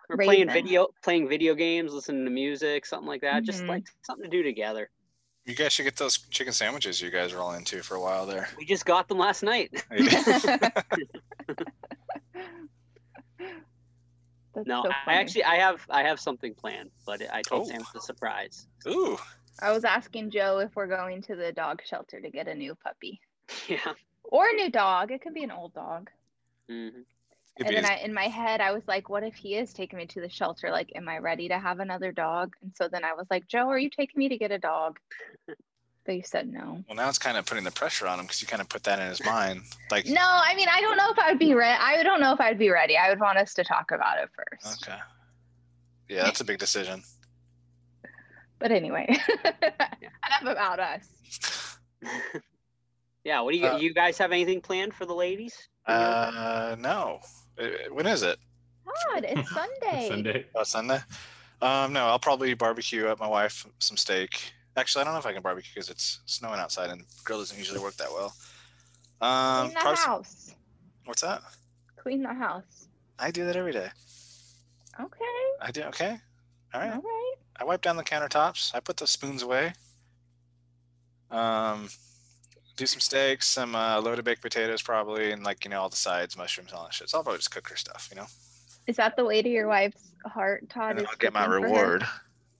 [0.09, 3.45] Or playing video playing video games, listening to music, something like that.
[3.45, 3.69] Just Mhm.
[3.69, 4.89] like something to do together.
[5.47, 8.25] You guys should get those chicken sandwiches you guys were all into for a while
[8.25, 8.49] there.
[8.57, 9.71] We just got them last night.
[14.53, 17.69] That's No, so I actually I have I have something planned, but I told Oh.
[17.69, 18.67] Sam it's a surprise.
[18.87, 19.17] Ooh,
[19.61, 22.75] I was asking Joe if we're going to the dog shelter to get a new
[22.75, 23.19] puppy
[23.67, 23.93] Yeah.
[24.23, 25.11] or a new dog.
[25.11, 26.09] It could be an old dog.
[26.67, 27.05] hmm it'd
[27.65, 30.05] and then I, in my head, I was like, what if he is taking me
[30.07, 30.69] to the shelter?
[30.71, 32.55] Like, am I ready to have another dog?
[32.61, 34.99] And so then I was like, Joe, are you taking me to get a dog?
[36.05, 36.83] But you said no.
[36.87, 38.83] well, now it's kind of putting the pressure on him because you kind of put
[38.83, 39.61] that in his mind.
[39.91, 41.77] Like, No, I mean, I don't know if I would be ready.
[41.81, 42.95] I don't know if I'd be ready.
[42.95, 44.87] I would want us to talk about it first.
[44.87, 44.99] okay,
[46.07, 47.03] yeah, that's a big decision.
[48.59, 49.05] But anyway,
[49.45, 51.77] enough about us.
[53.23, 53.41] yeah.
[53.41, 55.67] What do you Uh, you guys have anything planned for the ladies?
[55.85, 57.19] Uh, no.
[57.59, 58.37] Uh, When is it?
[58.85, 60.07] God, it's Sunday.
[60.09, 60.45] Sunday.
[60.55, 60.99] Oh, Sunday.
[61.61, 64.53] Um, no, I'll probably barbecue at my wife some steak.
[64.75, 67.57] Actually, I don't know if I can barbecue because it's snowing outside and grill doesn't
[67.57, 68.33] usually work that well.
[69.21, 70.55] Um, Clean the probably some- house.
[71.05, 71.41] what's that?
[71.97, 72.87] Clean the house.
[73.19, 73.89] I do that every day.
[74.99, 75.25] Okay.
[75.61, 75.81] I do.
[75.83, 76.17] Okay.
[76.73, 76.93] All right.
[76.93, 77.33] All right.
[77.59, 78.73] I wipe down the countertops.
[78.75, 79.73] I put the spoons away.
[81.31, 81.89] Um,
[82.77, 85.95] do some steaks, some uh, loaded baked potatoes, probably, and like you know all the
[85.97, 87.09] sides, mushrooms, all that shit.
[87.09, 88.27] So I'll probably just cook her stuff, you know.
[88.87, 90.91] Is that the way to your wife's heart, Todd?
[90.91, 91.73] And then I'll get my cooking for her?
[91.73, 92.07] reward.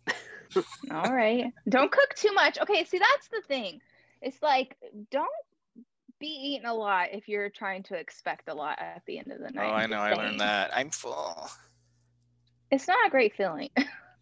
[0.92, 1.54] All right.
[1.70, 2.60] Don't cook too much.
[2.60, 3.80] Okay, see that's the thing.
[4.22, 4.76] It's like
[5.12, 5.28] don't
[6.20, 9.40] be eating a lot if you're trying to expect a lot at the end of
[9.40, 9.72] the Oh, night.
[9.72, 10.00] I I'm know.
[10.00, 10.72] I learned that.
[10.76, 11.48] I'm full.
[12.72, 13.70] It's not a great feeling.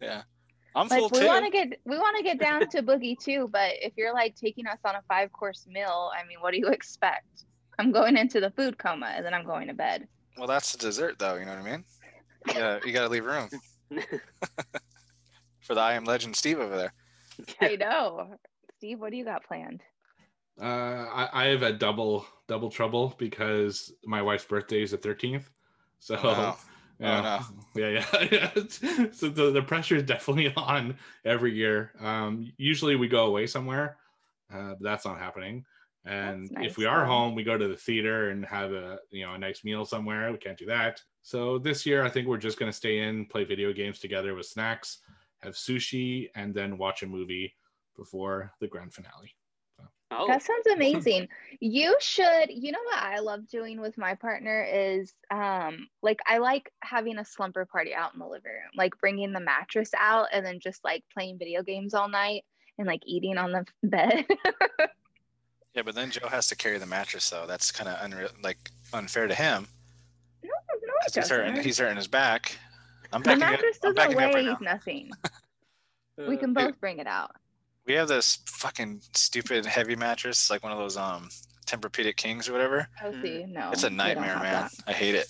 [0.76, 1.26] I'm like full we too.
[1.26, 4.36] want to get we want to get down to boogie too, but if you're like
[4.36, 7.44] taking us on a five course meal, I mean, what do you expect?
[7.78, 10.06] I'm going into the food coma and then I'm going to bed.
[10.36, 11.36] Well, that's the dessert, though.
[11.36, 11.84] You know what I mean?
[12.48, 13.48] Yeah, you gotta leave room
[15.60, 16.92] for the I am Legend Steve over there.
[17.60, 18.36] I know.
[18.76, 19.82] Steve, what do you got planned?
[20.60, 25.50] Uh, I, I have a double double trouble because my wife's birthday is the thirteenth.
[25.98, 26.16] So
[27.00, 27.40] Oh, no.
[27.74, 29.06] yeah, yeah, yeah.
[29.12, 31.92] so the, the pressure is definitely on every year.
[32.00, 33.98] Um, usually we go away somewhere,
[34.52, 35.64] uh, but that's not happening.
[36.04, 39.26] And That's if we are home, we go to the theater and have a you
[39.26, 40.30] know a nice meal somewhere.
[40.30, 41.02] We can't do that.
[41.22, 44.46] So this year, I think we're just gonna stay in, play video games together with
[44.46, 44.98] snacks,
[45.40, 47.54] have sushi, and then watch a movie
[47.96, 49.34] before the grand finale.
[50.10, 51.28] Oh, That sounds amazing.
[51.58, 56.36] You should, you know what I love doing with my partner is um like I
[56.38, 60.28] like having a slumber party out in the living room, like bringing the mattress out
[60.34, 62.44] and then just like playing video games all night
[62.78, 64.26] and like eating on the bed.
[65.74, 67.46] Yeah, but then Joe has to carry the mattress though.
[67.46, 69.66] That's kind of unreal, like unfair to him.
[70.42, 71.50] no, no, it 'cause He's hurting.
[71.52, 71.64] doesn't.
[71.66, 72.56] He's hurting his back.
[73.12, 75.10] I'm The backing you up- mattress doesn't backing you up right nothing.
[76.18, 77.32] We uh, can both bring it out.
[77.86, 81.28] We have this fucking stupid heavy mattress, like one of those um
[81.66, 82.88] Tempur-Pedic Kings or whatever.
[83.02, 83.22] Oh, Mm.
[83.22, 83.70] see, no.
[83.72, 84.42] it's a nightmare, man.
[84.42, 84.72] that.
[84.86, 85.26] I hate it.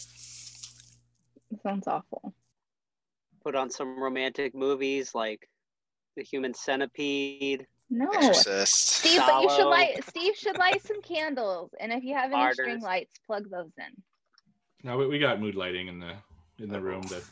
[1.51, 2.35] It sounds awful.
[3.42, 5.49] put on some romantic movies like
[6.16, 7.66] The Human Centipede.
[7.88, 8.09] No.
[8.11, 8.75] Exorcist.
[8.75, 11.71] Steve, but you should light Steve should light some candles.
[11.79, 14.03] And if you have any string lights, plug those in.
[14.83, 16.14] No, we, we got mood lighting in the
[16.59, 17.23] in the room that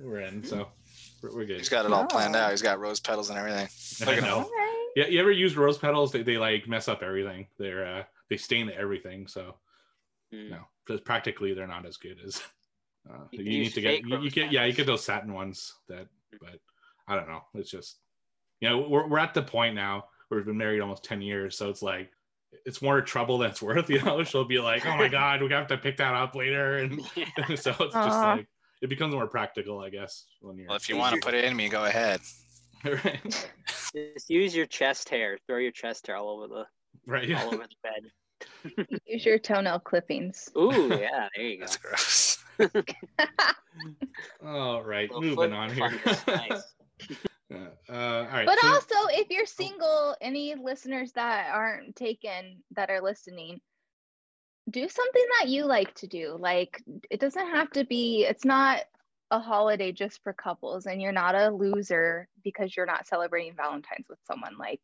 [0.00, 0.68] we're in, so
[1.30, 1.58] we're, we're good.
[1.58, 2.40] He's got it all planned Oh.
[2.40, 2.50] out.
[2.50, 3.68] He's got rose petals and everything.
[4.02, 4.40] I Look at know.
[4.42, 4.46] him.
[4.96, 6.12] Yeah, you ever use rose petals?
[6.12, 7.48] They, they like mess up everything.
[7.58, 9.26] They're uh, they stain everything.
[9.26, 9.56] So
[10.32, 10.50] Mm.
[10.50, 10.58] no,
[10.88, 12.42] just practically they're not as good as.
[13.08, 15.74] Uh, You you need to get you, you get yeah you get those satin ones
[15.88, 16.06] that,
[16.40, 16.58] but
[17.06, 17.42] I don't know.
[17.54, 17.98] It's just
[18.60, 21.56] you know we're we're at the point now where we've been married almost ten years,
[21.58, 22.10] so it's like
[22.64, 23.90] it's more trouble than it's worth.
[23.90, 26.78] You know, she'll be like, "Oh my god, we have to pick that up later,"
[26.78, 27.26] and Yeah.
[27.56, 28.32] so it's just Aw.
[28.36, 28.48] like
[28.84, 31.44] it becomes more practical, I guess, when you're Well, if you want to put it
[31.46, 32.20] in me, go ahead.
[32.84, 33.50] right,
[33.94, 35.38] Just use your chest hair.
[35.46, 36.64] Throw your chest hair all over the
[37.06, 37.42] right, yeah.
[37.42, 38.98] all over the bed.
[39.06, 40.50] Use your toenail clippings.
[40.58, 41.64] Ooh, yeah, there you go.
[41.64, 42.38] That's gross.
[44.44, 45.90] All right, moving on here.
[46.26, 46.74] nice.
[47.50, 47.56] Uh,
[47.88, 48.46] all right.
[48.46, 53.60] But so- also, if you're single, any listeners that aren't taken that are listening,
[54.70, 56.36] do something that you like to do.
[56.38, 58.80] Like, it doesn't have to be, it's not
[59.30, 64.08] a holiday just for couples, and you're not a loser because you're not celebrating Valentine's
[64.08, 64.56] with someone.
[64.58, 64.80] Like,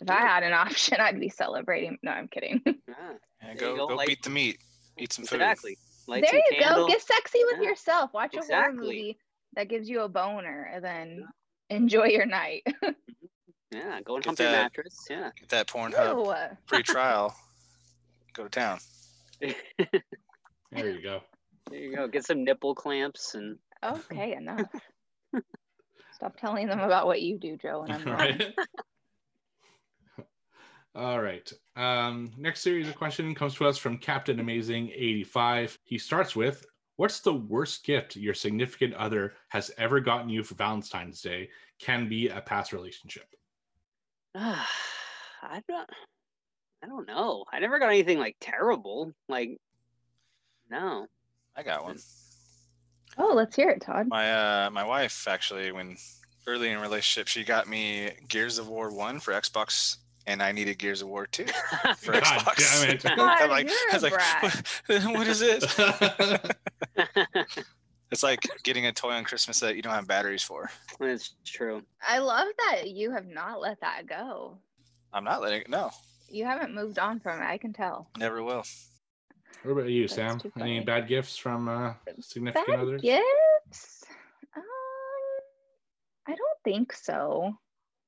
[0.00, 1.98] if I had an option, I'd be celebrating.
[2.02, 2.60] No, I'm kidding.
[2.66, 3.14] Yeah, Yeah,
[3.48, 4.58] There go you go, go like- beat the meat.
[4.98, 5.36] Eat some food.
[5.36, 5.78] exactly.
[6.06, 6.86] Light there some you candle.
[6.86, 6.88] go.
[6.92, 8.12] Get sexy with Yeah, yourself.
[8.12, 9.16] Watch a horror movie
[9.54, 11.24] that gives you a boner, and then
[11.70, 12.62] enjoy your night.
[13.74, 15.06] Yeah, go and Get hump your that- mattress.
[15.08, 15.30] Yeah.
[15.40, 16.56] Get that Pornhub Ew.
[16.66, 17.34] free trial.
[18.34, 18.80] Go to town.
[20.70, 21.20] There you go.
[21.70, 22.08] There you go.
[22.08, 24.68] Get some nipple clamps and Okay, enough.
[26.14, 28.54] Stop telling them about what you do, Joe, And I'm right.
[30.94, 31.50] All right.
[31.74, 35.78] Um, next series of question comes to us from Captain Amazing 85.
[35.84, 36.64] He starts with
[36.96, 41.48] What's the worst gift your significant other has ever gotten you for Valentine's Day?
[41.80, 43.26] Can be a past relationship.
[44.34, 45.90] I don't
[46.82, 47.44] I don't know.
[47.52, 49.12] I never got anything like terrible.
[49.28, 49.58] Like
[50.70, 51.06] no.
[51.56, 51.98] I got one.
[53.18, 54.08] Oh, let's hear it, Todd.
[54.08, 55.96] My uh my wife actually when
[56.46, 60.78] early in relationship she got me Gears of War 1 for Xbox and I needed
[60.78, 61.44] Gears of War 2
[61.98, 62.82] for God Xbox.
[62.82, 63.06] damn it.
[63.18, 65.80] I'm like, I was like what, what is this?
[68.10, 70.70] It's like getting a toy on Christmas that you don't have batteries for.
[71.00, 71.82] It's true.
[72.06, 74.58] I love that you have not let that go.
[75.14, 75.90] I'm not letting it no,
[76.32, 77.44] You haven't moved on from it.
[77.44, 78.08] I can tell.
[78.16, 78.64] never will.
[79.62, 80.40] What about you, That's Sam?
[80.58, 83.02] Any bad gifts from uh, significant Bad others?
[83.02, 84.04] gifts?
[84.56, 84.62] Um,
[86.26, 87.52] I don't think so.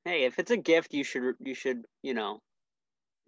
[0.06, 2.40] Hey, if it's a gift, you should you should, you know,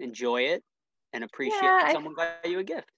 [0.01, 0.65] enjoy it
[1.13, 2.91] and appreciate Yeah, that I- someone got you a gift.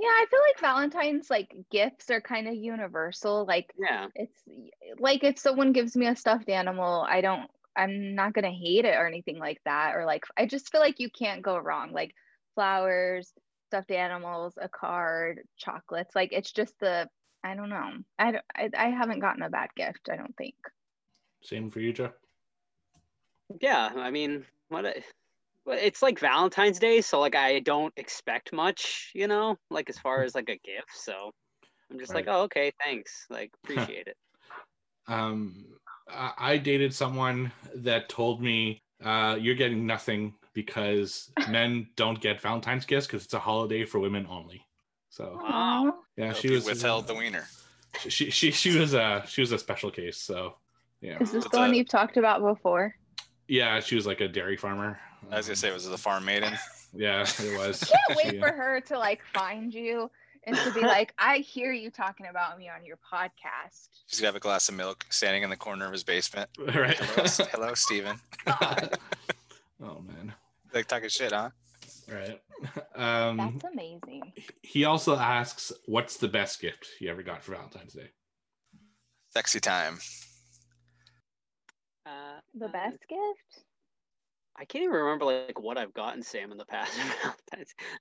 [0.00, 3.44] Yeah, I feel like Valentine's like gifts are kind of universal.
[3.46, 4.06] Like Yeah.
[4.14, 4.42] it's
[4.98, 8.96] like if someone gives me a stuffed animal, I don't I'm not gonna hate it
[8.96, 9.94] or anything like that.
[9.96, 11.92] Or like I just feel like you can't go wrong.
[11.92, 12.14] Like
[12.54, 13.32] flowers,
[13.68, 16.14] stuffed animals, a card, chocolates.
[16.14, 17.08] Like it's just the
[17.44, 17.90] I don't know.
[18.18, 20.56] I, don't- I, I haven't gotten a bad gift, I don't think.
[21.42, 22.10] Same for you, Joe?
[23.60, 25.02] Yeah, I mean, what a,
[25.64, 29.98] well, it's like Valentine's Day, so like I don't expect much, you know, like as
[29.98, 30.90] far as like a gift.
[30.94, 31.30] So
[31.90, 34.16] I'm just like, oh, okay, thanks, like appreciate it.
[35.06, 35.64] um,
[36.10, 42.40] I I dated someone that told me uh, you're getting nothing because men don't get
[42.40, 44.64] Valentine's gifts because it's a holiday for women only.
[45.10, 45.48] So Wow.
[45.88, 45.92] Aw.
[46.16, 47.46] yeah, she was uh, withheld the wiener.
[48.08, 50.18] She she she was a she was a special case.
[50.20, 50.54] So
[51.00, 51.76] yeah, Is this What's the one that?
[51.76, 52.94] you've talked about before?
[53.46, 54.98] yeah, she was like a dairy farmer.
[55.30, 56.52] I was gonna say, was it the farm maiden?
[56.94, 57.80] yeah, it was.
[58.08, 60.10] can't wait She, for uh, her to like find you
[60.48, 63.88] and to be like, I hear you talking about me on your podcast.
[64.06, 66.48] She's gonna have a glass of milk standing in the corner of his basement.
[66.58, 66.96] right.
[66.96, 68.18] Hello, S- hello Steven.
[68.46, 70.32] oh man.
[70.72, 71.50] Like talking shit, huh?
[72.10, 72.40] Right.
[72.94, 74.32] Um, That's amazing.
[74.62, 78.08] he also asks, "What's the best gift you ever got for Valentine's Day?"
[79.30, 79.98] Sexy time.
[82.06, 83.64] Uh, The uh, best gift?
[84.60, 86.98] I can't even remember like what I've gotten Sam in the past.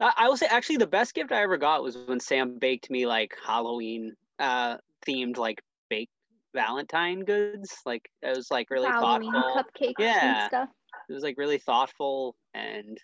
[0.02, 2.90] I, I will say actually the best gift I ever got was when Sam baked
[2.90, 6.12] me like Halloween uh themed like baked
[6.56, 7.78] Valentine goods.
[7.86, 9.64] Like it was like really Halloween thoughtful.
[9.88, 10.42] cupcakes Yeah.
[10.42, 10.70] and stuff.
[11.10, 12.98] It was like really thoughtful and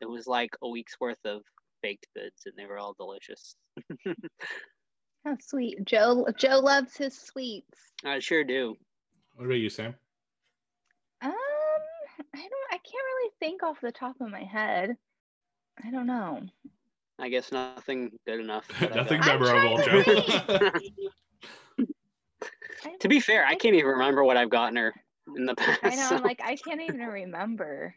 [0.00, 1.42] it was like a week's worth of
[1.82, 3.54] baked goods and they were all delicious.
[5.24, 5.84] How sweet.
[5.84, 7.78] Joe Joe loves his sweets.
[8.04, 8.74] I sure do.
[9.36, 9.94] What about you, Sam?
[11.22, 11.32] Um,
[12.34, 12.67] I don't.
[12.78, 14.96] I can't really think off the top of my head.
[15.84, 16.42] I don't know.
[17.18, 18.68] I guess nothing good enough.
[18.94, 20.02] Nothing memorable, Joe.
[20.04, 20.72] to
[23.00, 24.94] to be fair, I can't even remember what I've gotten her
[25.36, 25.80] in the past.
[25.82, 26.08] I know.
[26.08, 27.96] so I'm like I can't even remember.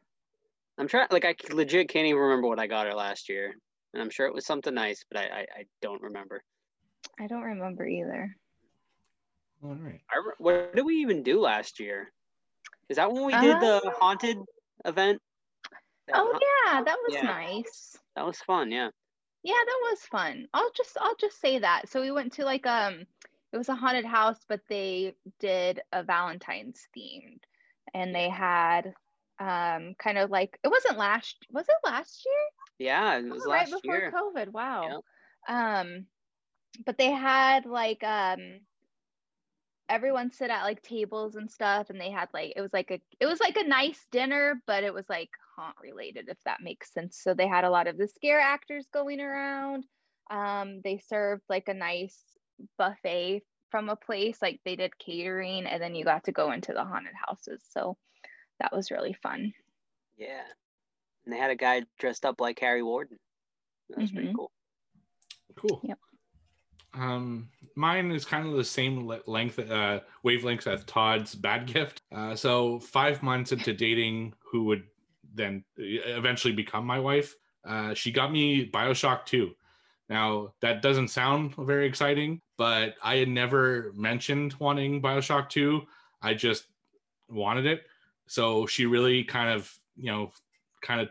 [0.80, 3.54] I'm trying like I legit can't even remember what I got her last year.
[3.94, 6.44] And I'm sure it was something nice, but I I, I don't remember.
[7.20, 8.36] I don't remember either.
[9.64, 10.02] All right.
[10.10, 12.12] I, what did we even do last year?
[12.90, 14.38] Is that when we did the Uh, haunted
[14.86, 15.20] event?
[16.14, 17.22] Oh yeah, that was yeah.
[17.24, 17.98] nice.
[18.16, 18.72] that was fun.
[18.72, 18.90] Yeah.
[19.44, 20.48] Yeah, that was fun.
[20.54, 21.90] I'll just I'll just say that.
[21.90, 23.06] So we went to like um
[23.54, 27.42] it was a haunted house, but they did a Valentine's themed.
[27.94, 28.94] And they had
[29.40, 32.88] um kind of like it wasn't last was it last year?
[32.90, 34.12] Yeah, it was Oh, right before year.
[34.14, 34.50] COVID.
[34.50, 35.04] Wow.
[35.48, 36.06] Um
[36.86, 38.62] but they had like um
[39.92, 43.02] everyone sit at like tables and stuff and they had like it was like a
[43.20, 46.94] it was like a nice dinner but it was like haunt related if that makes
[46.94, 49.84] sense so they had a lot of the scare actors going around
[50.32, 52.18] um they served like a nice
[52.78, 56.72] buffet from a place like they did catering and then you got to go into
[56.74, 57.98] the haunted houses so
[58.62, 59.54] that was really fun
[60.18, 60.44] Yeah.
[61.26, 63.18] And they had a guy dressed up like Harry Warden.
[63.90, 64.52] That was pretty cool.
[65.56, 65.82] Cool.
[65.84, 66.00] Yep.
[66.94, 72.02] Um, mine is kind of the same length, uh, wavelength as Todd's bad gift.
[72.12, 74.84] Uh, so five months into dating, who would
[75.34, 79.52] then eventually become my wife, uh, she got me Bioshock 2.
[80.10, 85.82] Now that doesn't sound very exciting, but I had never mentioned wanting Bioshock 2.
[86.22, 86.66] I just
[87.30, 87.84] wanted it.
[88.28, 90.32] So she really kind of, you know,
[90.82, 91.10] kind of,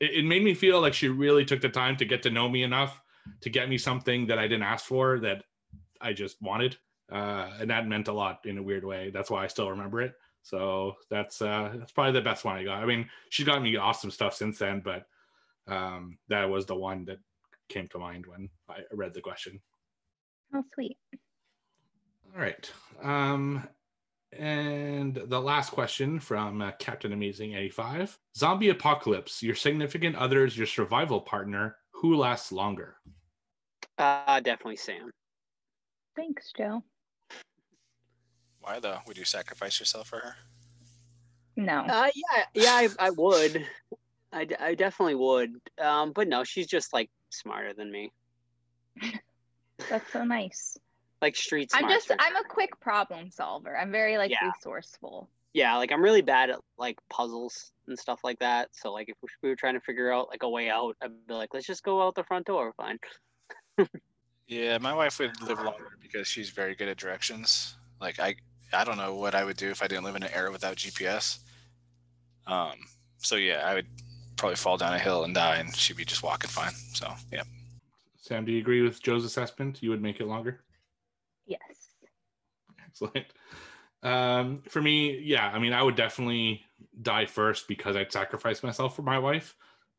[0.00, 2.48] it, it made me feel like she really took the time to get to know
[2.48, 3.01] me enough
[3.40, 5.44] to get me something that I didn't ask for that
[6.00, 6.76] I just wanted.
[7.10, 9.10] Uh, and that meant a lot in a weird way.
[9.10, 10.14] That's why I still remember it.
[10.42, 12.82] So that's uh, that's probably the best one I got.
[12.82, 15.06] I mean, she's gotten me awesome stuff since then, but
[15.68, 17.18] um, that was the one that
[17.68, 19.60] came to mind when I read the question.
[20.54, 20.96] oh sweet
[22.34, 22.70] All right.
[23.02, 23.68] Um,
[24.36, 30.66] and the last question from uh, Captain Amazing 85 Zombie apocalypse, your significant other's your
[30.66, 31.76] survival partner.
[32.02, 32.96] Who lasts longer?
[33.96, 35.12] Uh, definitely Sam.
[36.16, 36.82] thanks joe
[38.60, 38.98] Why though?
[39.06, 40.34] Would you sacrifice yourself for her?
[41.56, 43.64] no Uh, yeah, yeah, I, I would.
[44.32, 45.54] I, d- I definitely would.
[45.78, 48.10] Um, but no, she's just like smarter than me.
[49.88, 50.76] that's so nice
[51.20, 51.84] Like street smart.
[51.84, 53.76] I'm just I'm a quick problem solver.
[53.78, 54.50] I'm very like Yeah.
[54.56, 55.30] resourceful.
[55.54, 58.70] Yeah, like I'm really bad at like puzzles and stuff like that.
[58.72, 61.34] So like if we were trying to figure out like a way out, I'd be
[61.34, 62.72] like, let's just go out the front door.
[62.76, 62.98] Fine.
[64.52, 67.76] Yeah, my wife would live longer because she's very good at directions.
[68.02, 68.34] Like I,
[68.72, 70.76] I don't know what I would do if I didn't live in an era without
[70.76, 71.38] GPS.
[72.46, 72.74] Um,
[73.16, 73.86] so yeah, I would
[74.36, 76.72] probably fall down a hill and die, and she'd be just walking fine.
[76.92, 77.44] So yeah,
[78.16, 79.82] Sam, do you agree with Joe's assessment?
[79.82, 80.60] You would make it longer?
[81.46, 81.60] Yes.
[82.86, 83.26] Excellent.
[84.02, 86.64] Um, for me, yeah, I mean, I would definitely
[87.00, 89.54] die first because I'd sacrifice myself for my wife.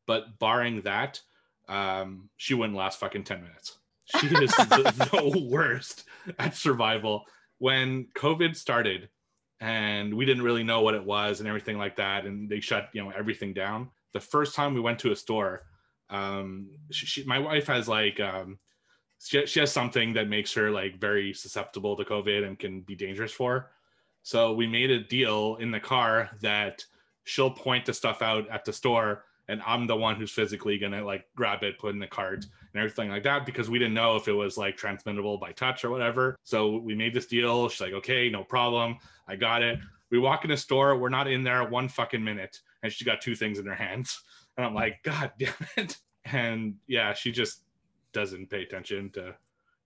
[0.06, 1.20] But barring that,
[1.68, 3.78] um, she wouldn't last fucking 10 minutes.
[4.04, 6.04] She is the, the worst
[6.38, 7.24] at survival.
[7.58, 9.08] When COVID started
[9.60, 12.90] and we didn't really know what it was and everything like that, and they shut,
[12.92, 13.88] you know, everything down.
[14.12, 15.62] The first time we went to a store,
[16.10, 18.58] um, she, she, my wife has like, um,
[19.22, 22.94] she, she has something that makes her like very susceptible to COVID and can be
[22.94, 23.52] dangerous for.
[23.52, 23.70] her.
[24.24, 26.82] So we made a deal in the car that
[27.24, 31.04] she'll point the stuff out at the store and I'm the one who's physically gonna
[31.04, 34.16] like grab it, put in the cart and everything like that because we didn't know
[34.16, 36.36] if it was like transmittable by touch or whatever.
[36.42, 37.68] So we made this deal.
[37.68, 38.96] She's like, okay, no problem.
[39.28, 39.78] I got it.
[40.10, 43.20] We walk in the store, we're not in there one fucking minute, and she got
[43.20, 44.22] two things in her hands.
[44.56, 45.98] And I'm like, God damn it.
[46.24, 47.64] And yeah, she just
[48.12, 49.34] doesn't pay attention to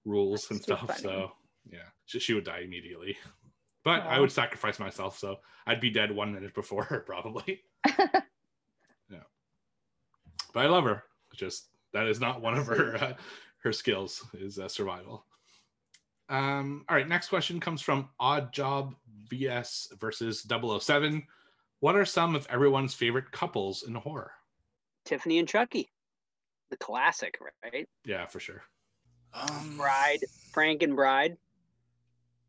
[0.04, 0.86] rules and That's too stuff.
[0.86, 1.02] funny.
[1.02, 1.32] So
[1.72, 3.16] yeah, she, she would die immediately.
[3.84, 7.62] But I would sacrifice myself, so I'd be dead one minute before her probably.
[7.98, 9.24] yeah,
[10.52, 11.04] but I love her.
[11.30, 13.12] It's Just that is not one of her uh,
[13.62, 15.24] her skills is uh, survival.
[16.28, 18.94] Um, all right, next question comes from Odd Job
[19.30, 21.26] VS versus 007.
[21.80, 24.32] What are some of everyone's favorite couples in horror?
[25.04, 25.88] Tiffany and Chucky,
[26.70, 27.88] the classic, right?
[28.04, 28.62] Yeah, for sure.
[29.32, 31.36] Um, Bride, Frank and Bride,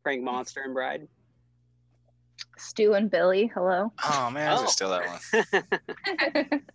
[0.02, 1.08] Frank Monster and Bride.
[2.58, 3.92] Stu and Billy, hello.
[4.04, 4.62] Oh man, I was Oh.
[4.62, 5.06] gonna steal that
[6.52, 6.62] one.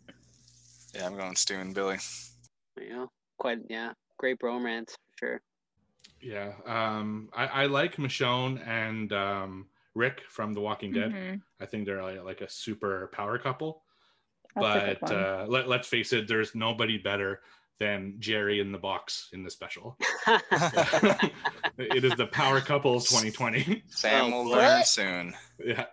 [0.95, 1.97] Yeah, I'm going Stu and Billy.
[2.82, 3.05] yeah,
[3.38, 5.41] quite yeah, great bromance for sure.
[6.22, 6.53] Yeah.
[6.66, 11.11] Um, I, I like Michonne and um, Rick from The Walking Dead.
[11.11, 11.41] Mhm.
[11.59, 13.84] I think they're like, like a super power couple.
[14.55, 17.41] That's but uh, let, let's face it, there's nobody better
[17.80, 19.97] than Jerry in the box in the special.
[21.78, 23.84] it is the power couple of 2020.
[23.89, 24.57] Sam Oh, will what?
[24.59, 25.34] learn soon.
[25.63, 25.86] yeah,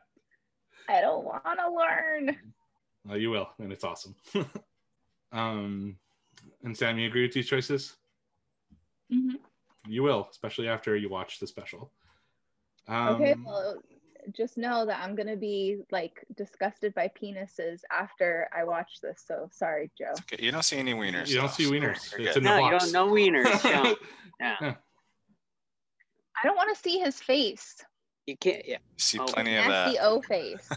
[0.89, 2.37] I don't want to learn.
[3.05, 4.15] well, you will, and it's awesome.
[5.33, 5.97] um,
[6.65, 7.95] and Sam, you agree with these choices?
[9.13, 9.37] Mm-hmm.
[9.89, 11.91] You will, especially after you watch the special.
[12.89, 13.77] Um, Okay, well,
[14.31, 19.23] just know that I'm gonna be like disgusted by penises after I watch this.
[19.27, 20.13] So sorry, Joe.
[20.33, 21.29] Okay, you don't see any wieners.
[21.29, 22.13] You don't see so wieners.
[22.19, 23.65] It's in the no, you don't know wieners.
[23.65, 23.97] no.
[24.41, 24.75] Yeah,
[26.43, 27.77] I don't want to see his face.
[28.27, 28.67] you can't.
[28.67, 29.25] Yeah, see Oh.
[29.27, 30.05] plenty of Nasty that.
[30.07, 30.69] O face.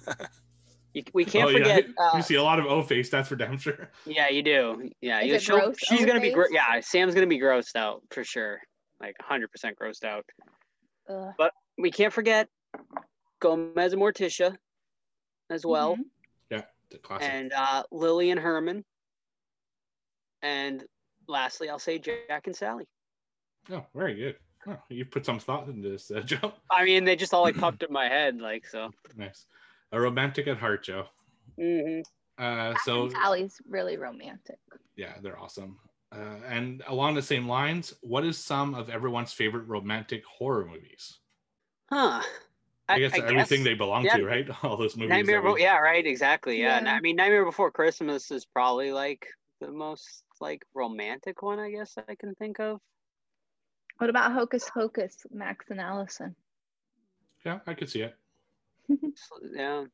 [0.94, 1.58] you, we can't Oh, yeah.
[1.60, 1.86] forget.
[1.98, 3.90] Uh, you see a lot of O face, that's for damn sure.
[4.06, 4.90] yeah, you do.
[5.02, 6.32] Yeah, you it she'll- gross she's gonna be.
[6.32, 8.60] O Gro- yeah, Sam's gonna be grossed out for sure.
[9.00, 9.48] Like 100%
[9.80, 10.26] grossed out.
[11.10, 11.50] Ugh.
[11.78, 12.48] We can't forget
[13.40, 14.56] Gomez and Morticia
[15.50, 15.96] as well.
[15.96, 16.04] Mhm.
[16.50, 17.30] Yeah, the classic.
[17.30, 18.84] and uh, Lily and Herman.
[20.42, 20.84] And
[21.28, 22.86] lastly, I'll say Jack and Sally.
[23.72, 24.38] oh, very good.
[24.68, 26.54] Oh, you put some thought into this, uh, Joe.
[26.72, 28.90] I mean, they just all like popped in my head, like so.
[29.16, 29.46] Nice.
[29.92, 31.06] A romantic at heart, Joe.
[31.60, 32.02] Mm-hmm.
[32.44, 34.58] Uh, Jack so and Sally's really romantic.
[34.96, 35.78] yeah, they're awesome.
[36.12, 41.20] Uh, and along the same lines, what is some of everyone's favorite romantic horror movies?
[41.92, 42.22] Huh.
[42.88, 44.18] I, guess everything guess they belong yeah.
[44.18, 44.48] to, right?
[44.64, 45.10] All those movies.
[45.10, 45.42] Nightmare.
[45.42, 46.06] we- Be- yeah, right.
[46.06, 46.60] Exactly.
[46.62, 46.84] Yeah.
[46.84, 46.94] Yeah.
[46.94, 49.28] I mean, Nightmare Before Christmas is probably like
[49.60, 52.80] the most like romantic one, I guess I can think of.
[53.98, 56.36] What about Hocus Pocus, Max and Allison?
[57.46, 58.16] yeah, I could see it.
[59.54, 59.86] Yeah.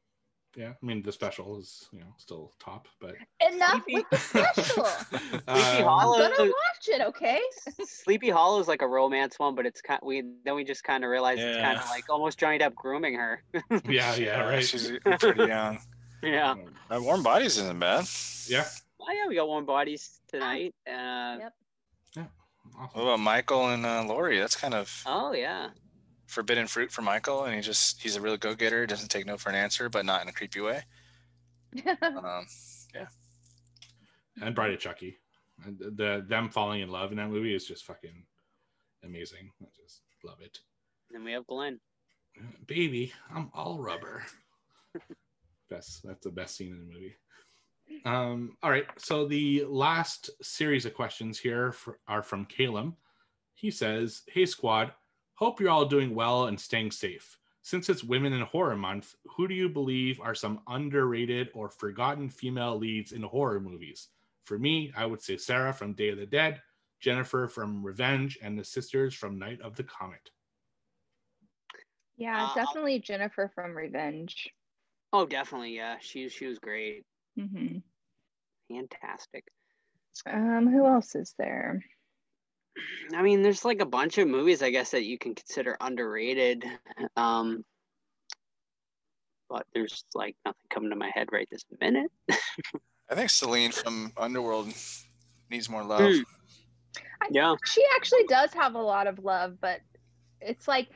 [0.57, 4.17] Yeah, I mean the special is you know still top, but Enough Sleepy- with the
[4.53, 4.83] special.
[4.85, 6.29] Sleepy Um, Hollow.
[6.89, 7.39] I'm gonna watch it, okay?
[7.85, 9.99] Sleepy Hollow is like a romance one, but it's kind.
[10.03, 13.15] We then we just kind of realized it's kind of like almost Johnny Depp grooming
[13.15, 13.43] her.
[13.89, 14.63] yeah, yeah, right.
[14.63, 15.79] She's pretty young.
[16.23, 16.51] yeah.
[16.51, 18.05] Um, Uh, Warm Bodies isn't bad.
[18.47, 18.67] yeah,
[18.99, 20.75] Oh yeah, we got warm bodies tonight.
[20.87, 21.53] Uh, Yep.
[22.15, 22.27] What
[22.89, 23.01] awesome.
[23.01, 24.39] about Michael and uh, Laurie?
[24.39, 25.69] That's kind of Oh yeah.
[26.27, 28.85] forbidden fruit for Michael, and he just he's a real go getter.
[28.85, 30.83] Doesn't take no for an answer, but not in a creepy way.
[32.01, 32.45] Um,
[32.93, 33.07] yeah.
[34.41, 35.17] and Bride of Chucky.
[35.65, 38.23] The, the them falling in love in that movie is just fucking
[39.03, 39.51] amazing.
[39.61, 40.59] I just love it.
[41.13, 41.79] And we have Glenn.
[42.65, 44.23] Baby, I'm all rubber.
[45.69, 47.15] best that's the best scene in the movie.
[48.05, 52.95] Um, all right, so the last series of questions here for, are from Calum.
[53.53, 54.93] He says, Hey squad,
[55.35, 57.37] hope you're all doing well and staying safe.
[57.63, 62.29] Since it's Women in Horror Month, who do you believe are some underrated or forgotten
[62.29, 64.07] female leads in horror movies?
[64.45, 66.61] For me, I would say Sarah from Day of the Dead,
[66.99, 70.29] Jennifer from Revenge, and the sisters from Night of the Comet.
[72.17, 74.49] yeah, Uh, definitely Jennifer from Revenge.
[75.13, 75.75] Oh, definitely.
[75.75, 77.03] Yeah, she she was great.
[77.37, 77.77] Mm-hmm.
[78.73, 79.45] Fantastic.
[80.25, 81.83] Um, who else is there?
[83.13, 86.65] I mean, there's like a bunch of movies I guess that you can consider underrated.
[87.17, 87.65] Um,
[89.49, 92.11] but there's like nothing coming to my head right this minute.
[93.11, 94.73] I think Selene from Underworld
[95.49, 95.99] needs more love.
[96.15, 96.21] Hmm.
[97.29, 97.55] Yeah.
[97.65, 99.81] She actually does have a lot of love, but
[100.39, 100.87] it's like,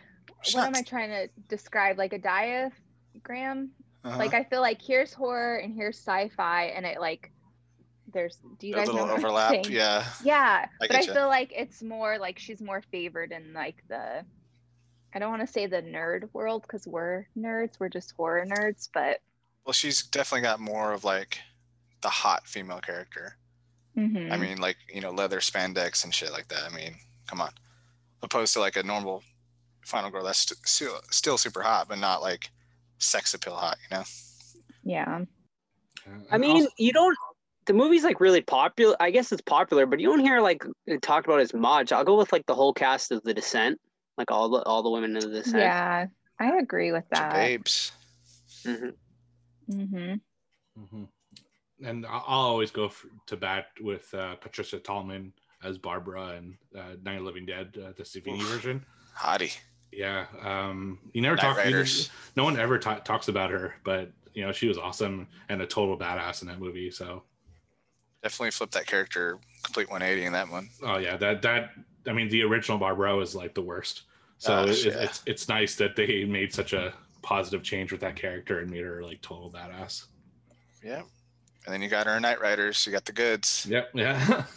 [0.41, 1.97] She's what not- am I trying to describe?
[1.97, 3.71] Like a diagram?
[4.03, 4.17] uh-huh.
[4.17, 7.31] Like I feel like here's horror and here's sci-fi, and it like
[8.13, 8.37] there's.
[8.59, 9.69] Do you a guys little know what I'm overlap.
[9.69, 10.05] Yeah.
[10.23, 11.13] Yeah, I but I getcha.
[11.13, 14.23] feel like it's more like she's more favored in like the.
[15.13, 17.79] I don't want to say the nerd world because we're nerds.
[17.79, 19.21] We're just horror nerds, but.
[19.65, 21.39] Well, she's definitely got more of like
[22.05, 23.35] the hot female character.
[23.97, 24.31] Mhm.
[24.31, 26.63] I mean, like you know, leather spandex and shit like that.
[26.63, 26.93] I mean,
[27.27, 27.51] come on.
[28.21, 29.23] Opposed to like a normal
[29.83, 32.51] final girl that's st- still still super hot, but not like
[32.99, 33.77] sex appeal hot.
[33.89, 34.03] You know.
[34.83, 35.19] yeah.
[36.31, 37.17] I mean, also- you don't.
[37.65, 38.95] The movie's like really popular.
[38.99, 41.91] I guess it's popular, but you don't hear like it talked about as much.
[41.91, 43.81] I'll go with like the whole cast of The Descent,
[44.19, 45.63] like all the all the women in The Descent.
[45.63, 46.05] Yeah,
[46.39, 47.33] I agree with that.
[47.33, 47.91] babes.
[48.63, 48.89] hmm
[49.67, 50.13] hmm
[50.77, 51.07] Mhm.
[51.83, 56.95] And I'll always go for, to bat with uh, Patricia Tallman as Barbara and uh,
[57.03, 58.85] Night of Living Dead, uh, the Savini version.
[59.17, 59.55] Hottie.
[59.91, 61.65] Yeah, um, you never Night talk.
[61.69, 61.85] you-
[62.35, 65.65] no one ever ta- talks about her, but you know, she was awesome and a
[65.65, 66.91] total badass in that movie.
[66.91, 67.23] So
[68.23, 70.69] Definitely flipped that character complete 180 in that one.
[70.83, 71.71] oh yeah, that that
[72.07, 74.03] I mean the original Barbara is like the worst.
[74.39, 74.91] So Ah, it- yeah.
[75.03, 78.83] it's it's nice that they made such a positive change with that character and made
[78.83, 80.05] her like total badass.
[80.83, 81.03] Yeah.
[81.65, 82.85] And then you got our Night Riders.
[82.85, 83.65] You got the goods.
[83.69, 83.89] Yep.
[83.93, 84.43] Yeah.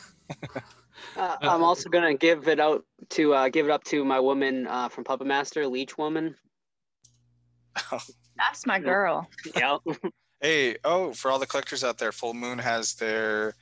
[1.17, 4.67] Uh, I'm also gonna give it out to uh, give it up to my woman
[4.67, 6.35] uh, from Puppet Master, Leech Woman.
[8.37, 9.29] That's my girl.
[9.57, 9.81] Yep.
[10.41, 13.57] Hey, oh, for all the collectors out there, Full Moon has their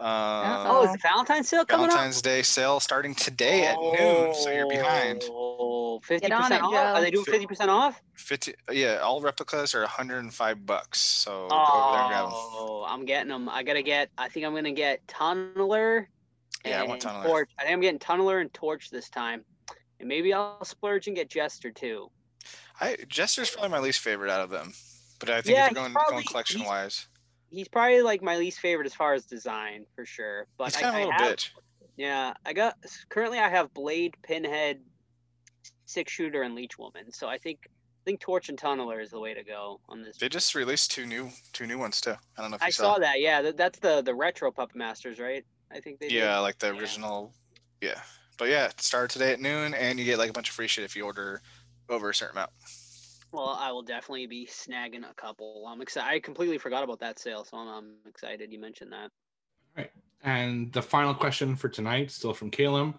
[0.00, 4.34] uh, oh, is the Valentine's sale coming Valentine's Day sale starting today at noon.
[4.34, 5.22] So you're behind.
[5.28, 6.70] Oh, 50% Get on it, off?
[6.72, 6.76] Joe.
[6.76, 8.00] Are they doing 50% off?
[8.14, 8.54] 50.
[8.70, 11.00] Yeah, all replicas are 105 bucks.
[11.00, 12.32] So go over there and grab them.
[12.34, 13.48] Oh, I'm getting them.
[13.48, 14.10] I gotta get.
[14.16, 16.06] I think I'm gonna get Tunneler.
[16.64, 17.26] Yeah, I want and Tunneler.
[17.26, 17.50] Torch.
[17.58, 19.44] I think I'm getting Tunneler and Torch this time,
[19.98, 22.10] and maybe I'll splurge and get Jester too.
[22.80, 24.72] I Jester's probably my least favorite out of them.
[25.18, 27.06] But I think Yeah, if you're he's going, probably- going collection wise,
[27.52, 30.46] He's probably like my least favorite as far as design for sure.
[30.56, 31.50] But he's I, kind of a I little have, bitch.
[31.96, 32.76] yeah, I got
[33.08, 34.80] currently I have Blade, Pinhead,
[35.90, 37.10] Six Shooter, and Leech Woman.
[37.12, 40.16] So I think I think Torch and Tunneler is the way to go on this.
[40.16, 42.14] They just released two new two new ones too.
[42.38, 42.94] I don't know if you I saw.
[42.94, 43.20] saw that.
[43.20, 45.44] Yeah, that, that's the the retro Puppet Masters, right?
[45.72, 46.08] I think they.
[46.08, 46.14] did.
[46.14, 46.80] Yeah, like the Yeah.
[46.80, 47.34] original.
[47.80, 48.00] Yeah,
[48.38, 50.66] but yeah, it started today at noon, and you get like a bunch of free
[50.68, 51.40] shit if you order
[51.88, 52.50] over a certain amount.
[53.32, 55.64] Well, I will definitely be snagging a couple.
[55.68, 56.08] I'm excited.
[56.08, 59.10] I completely forgot about that sale, so I'm, I'm excited you mentioned that.
[59.76, 59.90] All right.
[60.24, 62.98] And the final question for tonight, still from Caleb.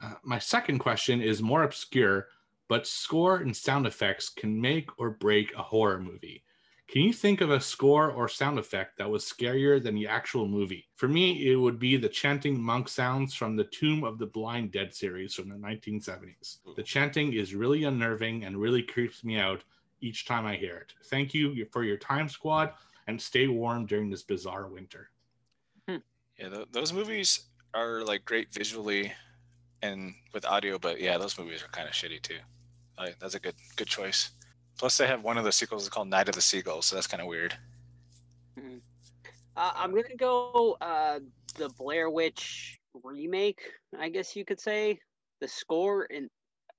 [0.00, 2.28] Uh, my second question is more obscure,
[2.68, 6.44] but score and sound effects can make or break a horror movie.
[6.86, 10.46] Can you think of a score or sound effect that was scarier than the actual
[10.46, 10.86] movie?
[10.96, 14.70] For me, it would be the chanting monk sounds from the Tomb of the Blind
[14.70, 16.58] Dead series from the 1970s.
[16.76, 19.64] The chanting is really unnerving and really creeps me out
[20.00, 20.92] each time I hear it.
[21.06, 22.74] Thank you for your time, squad,
[23.06, 25.10] and stay warm during this bizarre winter.
[25.88, 29.12] Yeah, th- those movies are like great visually
[29.84, 32.38] and with audio, but yeah, those movies are kind of shitty too.
[32.98, 34.30] Like, that's a good good choice.
[34.78, 37.20] Plus, they have one of the sequels called Night of the Seagulls, so that's kind
[37.20, 37.54] of weird.
[39.56, 41.20] Uh, I'm gonna go uh,
[41.56, 43.60] the Blair Witch remake.
[43.98, 44.98] I guess you could say
[45.40, 46.28] the score and.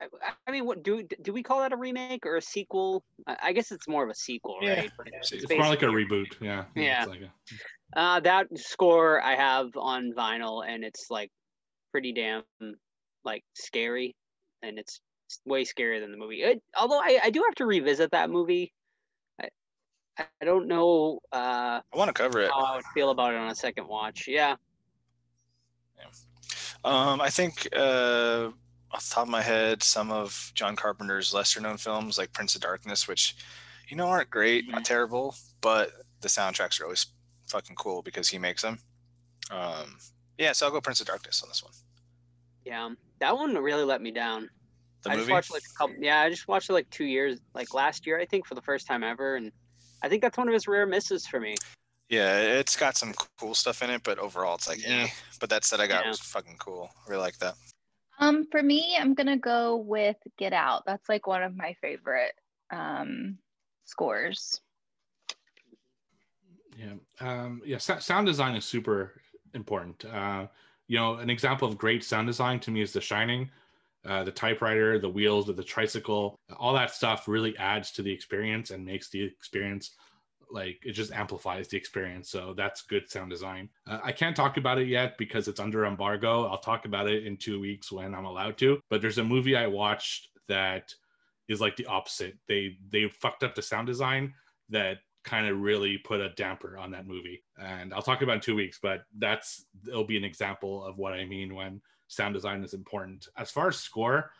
[0.01, 0.07] I-
[0.45, 3.05] I mean, what do do we call that a remake or a sequel?
[3.27, 4.91] I I guess it's more of a sequel, Yeah, right?
[4.97, 6.33] But it's It's more like a reboot.
[6.41, 6.65] Yeah.
[6.75, 7.05] Yeah.
[7.05, 11.31] Like a- Uh, that score I have on vinyl, and it's like
[11.93, 12.43] pretty damn
[13.25, 14.15] like scary,
[14.63, 15.01] and it's
[15.45, 16.43] way scarier than the movie.
[16.43, 18.71] It, although I, I do have to revisit that movie.
[19.41, 19.49] I
[20.41, 22.51] I don't know uh, I want to cover it.
[22.51, 24.27] how I would feel about it on a second watch.
[24.27, 24.55] Yeah,
[26.83, 28.51] Um, I think uh,
[28.91, 32.55] off the top of my head, some of John Carpenter's lesser known films like Prince
[32.55, 33.35] of Darkness, which
[33.89, 37.07] you know aren't great, not terrible, but the soundtracks are always
[37.47, 38.79] fucking cool because he makes them.
[39.51, 39.97] Um,
[40.37, 41.73] yeah, so I'll go Prince of Darkness on this one.
[42.65, 42.89] Yeah,
[43.19, 44.49] that one really let me down.
[45.03, 45.21] The I movie.
[45.27, 45.95] just watched like a couple.
[46.03, 48.61] Yeah, I just watched it like two years, like last year, I think, for the
[48.61, 49.51] first time ever, and
[50.01, 51.55] I think that's one of his rare misses for me.
[52.09, 55.03] Yeah, it's got some cool stuff in it, but overall it's like, Yeah.
[55.03, 55.07] eh.
[55.39, 56.09] But that set I got Yeah.
[56.09, 56.89] was fucking cool.
[57.07, 57.55] I really like that.
[58.19, 60.83] Um, for me, I'm gonna go with Get Out.
[60.85, 62.33] That's like one of my favorite
[62.71, 63.37] um
[63.85, 64.61] scores.
[66.77, 66.93] Yeah.
[67.19, 67.77] Um, yeah.
[67.77, 69.21] So- sound design is super
[69.53, 70.03] important.
[70.05, 70.47] Uh,
[70.87, 73.49] you know, an example of great sound design to me is The Shining.
[74.05, 78.11] Uh, the typewriter, the wheels of the tricycle, all that stuff really adds to the
[78.11, 79.95] experience and makes the experience
[80.51, 82.29] like it just amplifies the experience.
[82.29, 83.67] So that's good sound design.
[83.87, 86.45] Uh, I can't talk about it yet because it's under embargo.
[86.45, 88.79] I'll talk about it in two weeks when I'm allowed to.
[88.91, 90.93] But there's a movie I watched that
[91.47, 92.37] is like the opposite.
[92.47, 94.33] They they fucked up the sound design
[94.69, 97.43] that kind of really put a damper on that movie.
[97.61, 101.13] And I'll talk about in two weeks, but that's it'll be an example of what
[101.13, 103.27] I mean when sound design is important.
[103.35, 104.31] As far as score,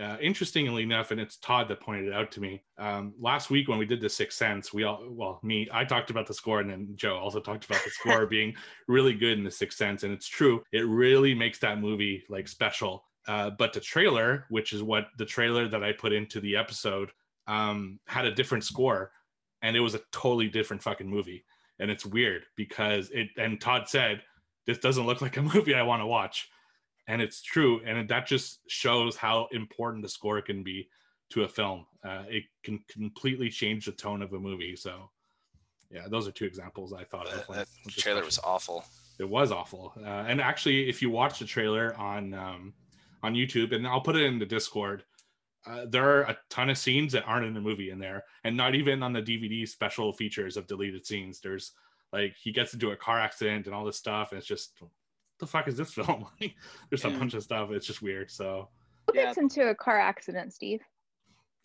[0.00, 3.68] uh, interestingly enough, and it's Todd that pointed it out to me um, last week
[3.68, 4.72] when we did the Sixth Sense.
[4.72, 7.82] We all, well, me, I talked about the score, and then Joe also talked about
[7.84, 8.54] the score being
[8.88, 10.62] really good in the Sixth Sense, and it's true.
[10.72, 13.04] It really makes that movie like special.
[13.28, 17.10] Uh, but the trailer, which is what the trailer that I put into the episode,
[17.46, 19.12] um, had a different score,
[19.62, 21.44] and it was a totally different fucking movie.
[21.78, 23.28] And it's weird because it.
[23.38, 24.22] And Todd said,
[24.66, 26.48] "This doesn't look like a movie I want to watch."
[27.08, 30.88] and it's true and that just shows how important the score can be
[31.30, 35.10] to a film uh, it can completely change the tone of a movie so
[35.90, 38.84] yeah those are two examples i thought of That, that trailer was awful.
[39.18, 42.72] it was awful uh, and actually if you watch the trailer on um,
[43.24, 45.02] on youtube and i'll put it in the discord
[45.66, 48.56] uh, there are a ton of scenes that aren't in the movie in there, and
[48.56, 51.40] not even on the DVD special features of deleted scenes.
[51.40, 51.72] There's
[52.12, 54.78] like he gets into a car accident and all this stuff, and it's just
[55.38, 56.26] the fuck is this film?
[56.40, 56.54] Like,
[56.90, 57.18] There's a Yeah.
[57.18, 57.70] bunch of stuff.
[57.70, 58.30] It's just weird.
[58.30, 58.68] So
[59.08, 59.26] Who Yeah.
[59.26, 60.80] gets into a car accident, Steve?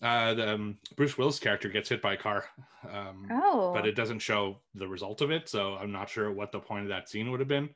[0.01, 2.45] uh, the um, Bruce Willis character gets hit by a car,
[2.87, 3.73] um, Oh.
[3.73, 5.49] but it doesn't show the result of it.
[5.49, 7.69] So I'm not sure what the point of that scene would have been.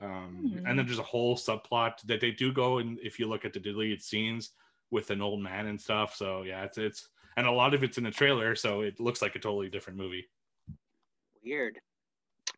[0.00, 0.66] Um, Hmm.
[0.66, 3.52] And then there's a whole subplot that they do go and if you look at
[3.52, 4.52] the deleted scenes
[4.90, 6.14] with an old man and stuff.
[6.14, 9.22] So yeah, it's it's and a lot of it's in the trailer, so it looks
[9.22, 10.28] like a totally different movie.
[11.44, 11.78] Weird.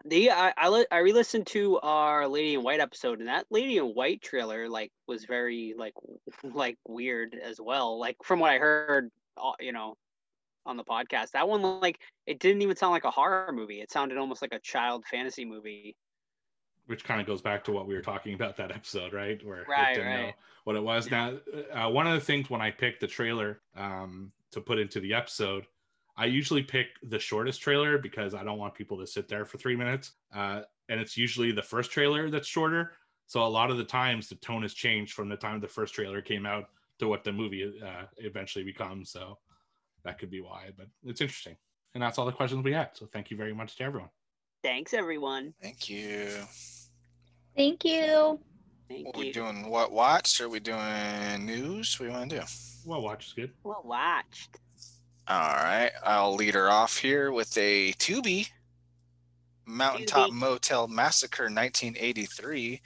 [0.04, 3.78] The I I, li- I re-listened to our Lady in White episode, and that Lady
[3.78, 5.94] in White trailer like was very like
[6.44, 7.98] like weird as well.
[7.98, 9.96] Like from what I heard, uh, you know,
[10.64, 13.80] on the podcast, that one like it didn't even sound like a horror movie.
[13.80, 15.96] It sounded almost like a child fantasy movie.
[16.88, 19.44] Which kind of goes back to what we were talking about that episode, right?
[19.46, 20.32] Where Right, didn't know
[20.64, 21.10] what it was.
[21.10, 21.34] Now,
[21.72, 25.12] uh, one of the things when I picked the trailer um, to put into the
[25.12, 25.66] episode,
[26.16, 29.58] I usually pick the shortest trailer because I don't want people to sit there for
[29.58, 30.12] three minutes.
[30.34, 32.92] Uh, and it's usually the first trailer that's shorter.
[33.26, 35.94] So a lot of the times the tone has changed from the time the first
[35.94, 36.70] trailer came out
[37.00, 39.10] to what the movie uh, eventually becomes.
[39.10, 39.38] So
[40.04, 41.56] that could be why, but it's interesting.
[41.94, 42.90] And that's all the questions we had.
[42.94, 44.10] So thank you very much to everyone.
[44.62, 45.54] Thanks, everyone.
[45.62, 46.28] Thank you.
[47.58, 48.38] Thank you.
[48.88, 49.32] Thank Are we you.
[49.32, 50.40] doing what watched?
[50.40, 51.98] Are we doing news?
[51.98, 52.42] What do you want to do?
[52.86, 53.50] Well, watch is good.
[53.64, 54.56] Well watched.
[55.26, 58.48] All right, I'll lead her off here with a Tubi
[59.66, 60.34] Mountaintop Tubi.
[60.34, 62.80] Motel Massacre 1983.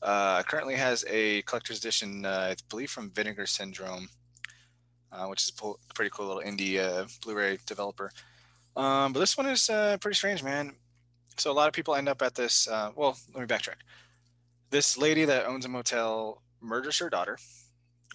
[0.00, 4.08] Uh, currently has a collector's edition, uh, I believe, from Vinegar Syndrome,
[5.10, 8.12] uh, which is a po- pretty cool little indie uh, Blu-ray developer.
[8.76, 10.76] Um, but this one is uh, pretty strange, man.
[11.36, 12.68] So a lot of people end up at this.
[12.68, 13.80] Uh, well, let me backtrack.
[14.72, 17.38] This lady that owns a motel murders her daughter.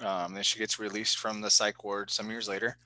[0.01, 2.77] Um, then she gets released from the psych ward some years later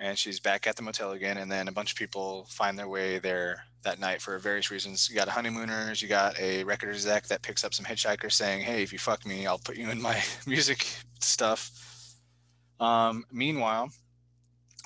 [0.00, 2.88] and she's back at the motel again and then a bunch of people find their
[2.88, 7.26] way there that night for various reasons you got honeymooners you got a record exec
[7.26, 10.00] that picks up some hitchhikers saying hey if you fuck me i'll put you in
[10.00, 10.86] my music
[11.20, 11.70] stuff
[12.80, 13.88] um, meanwhile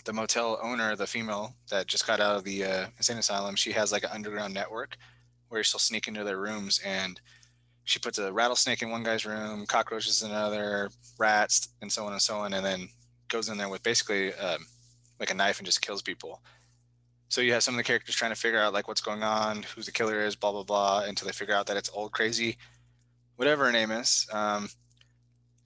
[0.05, 3.73] the motel owner the female that just got out of the uh, insane asylum she
[3.73, 4.97] has like an underground network
[5.49, 7.21] where she'll sneak into their rooms and
[7.89, 12.12] she puts a rattlesnake in one guy's room cockroaches in another rats and so on
[12.12, 12.89] and so on and then
[13.28, 14.66] goes in there with basically um,
[15.18, 16.43] like a knife and just kills people.
[17.30, 19.62] So you have some of the characters trying to figure out like what's going on,
[19.74, 22.59] who the killer is, blah blah blah, until they figure out that it's old crazy,
[23.36, 24.26] whatever her name is.
[24.32, 24.68] Um,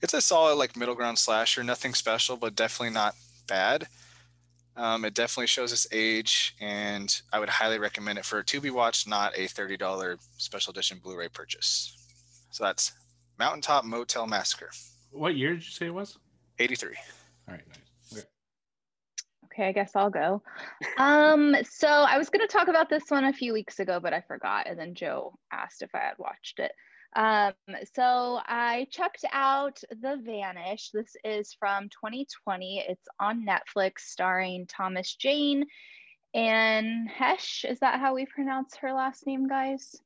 [0.01, 3.17] it's a solid like middle ground slasher, nothing special, but definitely not
[3.49, 3.89] bad.
[4.77, 8.61] Um, it definitely shows its age, and I would highly recommend it for a to
[8.61, 12.02] be watched, not a thirty dollar special edition Blu-ray purchase.
[12.53, 12.93] So that's
[13.39, 14.71] Mountaintop Motel Massacre,
[15.11, 16.19] What year did you say it was?
[16.59, 16.95] eighty three.
[17.49, 18.13] All right, nice.
[18.13, 18.27] Okay.
[19.47, 20.43] Okay, I guess I'll go.
[20.99, 24.13] Um, so I was going to talk about this one a few weeks ago, but
[24.13, 24.67] I forgot.
[24.69, 26.73] And then Joe asked if I had watched it.
[27.17, 27.53] Um,
[27.95, 30.93] so I checked out The Vanished.
[30.93, 32.85] This is from 2020.
[32.87, 35.65] It's on Netflix, starring Thomas Jane
[36.35, 37.65] and Heche.
[37.71, 39.97] Is that how we pronounce her last name, guys?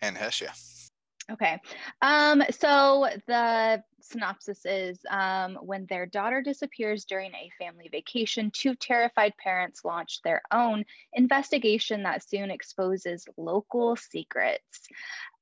[0.00, 0.52] Anne Heche, yeah.
[1.30, 1.60] Okay.
[2.00, 8.74] Um, so the synopsis is um, when their daughter disappears during a family vacation, two
[8.74, 14.88] terrified parents launch their own investigation that soon exposes local secrets.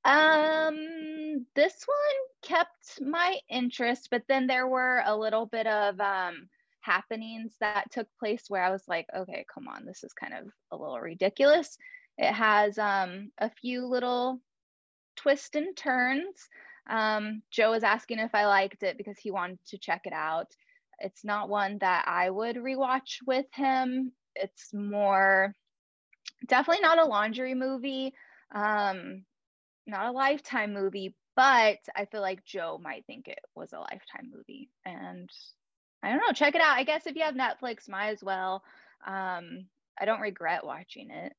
[0.05, 6.49] Um, this one kept my interest, but then there were a little bit of um,
[6.81, 10.47] happenings that took place where I was like, okay, come on, this is kind of
[10.71, 11.77] a little ridiculous.
[12.19, 14.41] It has um, a few little
[15.23, 16.49] twists and turns.
[16.89, 20.49] Um, Joe was asking if I liked it because he wanted to check it out.
[20.99, 24.13] It's not one that I would rewatch with him.
[24.35, 25.55] It's more
[26.47, 28.15] definitely not a laundry movie,
[28.55, 29.25] um,
[29.87, 34.31] not a lifetime movie, but I feel like Joe might think it was a lifetime
[34.35, 34.71] movie.
[34.85, 35.31] And
[36.03, 36.77] I don't know, check it out.
[36.77, 38.63] I guess if you have Netflix, might as well.
[39.07, 39.67] Um,
[39.99, 41.33] I don't regret watching it.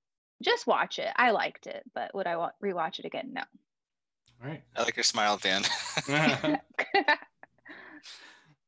[0.44, 1.10] Just watch it.
[1.16, 3.32] I liked it, but would I wa- rewatch it again?
[3.34, 3.44] No.
[4.44, 4.64] All right.
[4.76, 5.70] I like your smile at the end.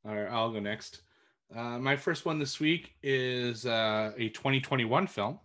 [0.05, 1.01] All right, I'll go next.
[1.55, 5.39] Uh, my first one this week is uh, a 2021 film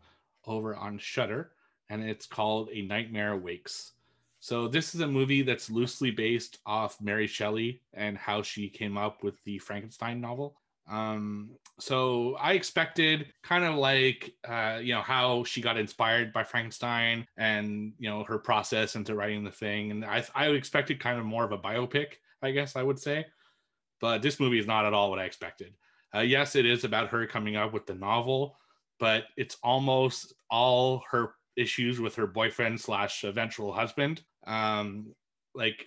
[0.47, 1.53] over on Shudder,
[1.89, 3.93] and it's called A Nightmare Wakes.
[4.41, 8.99] So this is a movie that's loosely based off Mary Shelley and how she came
[8.99, 10.57] up with the Frankenstein novel.
[10.91, 16.45] Um, so I expected kind of like uh, you know how she got inspired by
[16.45, 21.19] Frankenstein and you know her process into writing the thing, and I I expected kind
[21.19, 23.27] of more of a biopic, I guess I would say
[24.01, 25.75] but this movie is not at all what I expected.
[26.15, 28.57] Uh, yes, it is about her coming up with the novel,
[28.99, 34.23] but it's almost all her issues with her boyfriend slash eventual husband.
[34.47, 35.15] Um,
[35.55, 35.87] like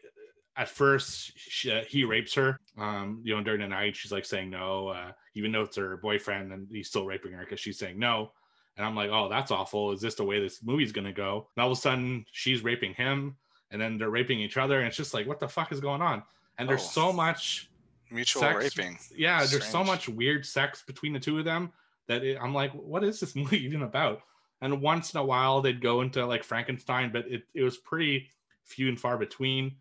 [0.57, 4.25] at first she, uh, he rapes her um you know during the night she's like
[4.25, 7.77] saying no uh even though it's her boyfriend and he's still raping her because she's
[7.79, 8.31] saying no.
[8.77, 9.91] And i'm like oh that's awful.
[9.91, 11.47] Is this the way this movie's gonna go?
[11.55, 13.35] And all of a sudden she's raping him
[13.71, 16.01] and then they're raping each other and it's just like what the fuck is going
[16.01, 16.23] on?
[16.57, 17.09] And there's Oh.
[17.09, 17.69] so much
[18.11, 18.97] Mutual sex- raping.
[19.15, 21.71] yeah there's so much weird sex between the two of them
[22.07, 24.21] that it, i'm like what is this movie even about?
[24.63, 28.29] And once in a while they'd go into like frankenstein but it, it was pretty
[28.65, 29.75] few and far between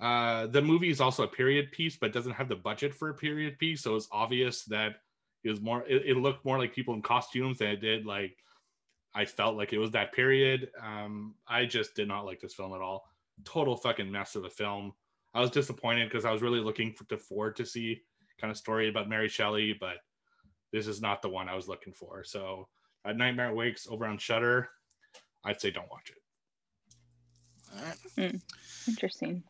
[0.00, 3.14] uh the movie is also a period piece but doesn't have the budget for a
[3.14, 4.96] period piece so it's obvious that
[5.46, 8.36] it was more it, it looked more like people in costumes than it did like
[9.14, 10.70] i felt like it was that period.
[10.82, 13.04] Um i just did not like this film at all.
[13.44, 14.92] Total fucking mess of a film.
[15.32, 18.02] I was disappointed because i was really looking for, to forward to see
[18.40, 19.96] kind of story about mary shelley but
[20.72, 22.22] this is not the one i was looking for.
[22.24, 22.68] So
[23.04, 24.68] a nightmare wakes over on Shudder
[25.44, 26.22] i'd say don't watch it.
[27.78, 28.40] All right.
[28.88, 29.42] Interesting.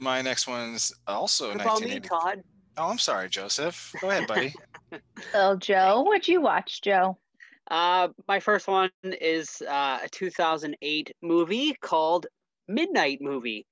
[0.00, 2.08] My next one's also What about me, 1980.
[2.08, 2.44] Todd?
[2.76, 3.92] Oh, I'm sorry, Joseph.
[4.00, 4.54] Go ahead, buddy.
[5.32, 7.18] So, Joe, what'd you watch, Joe?
[7.70, 12.26] Uh, my first one is uh, a 2008 movie called
[12.68, 13.66] Midnight Movie,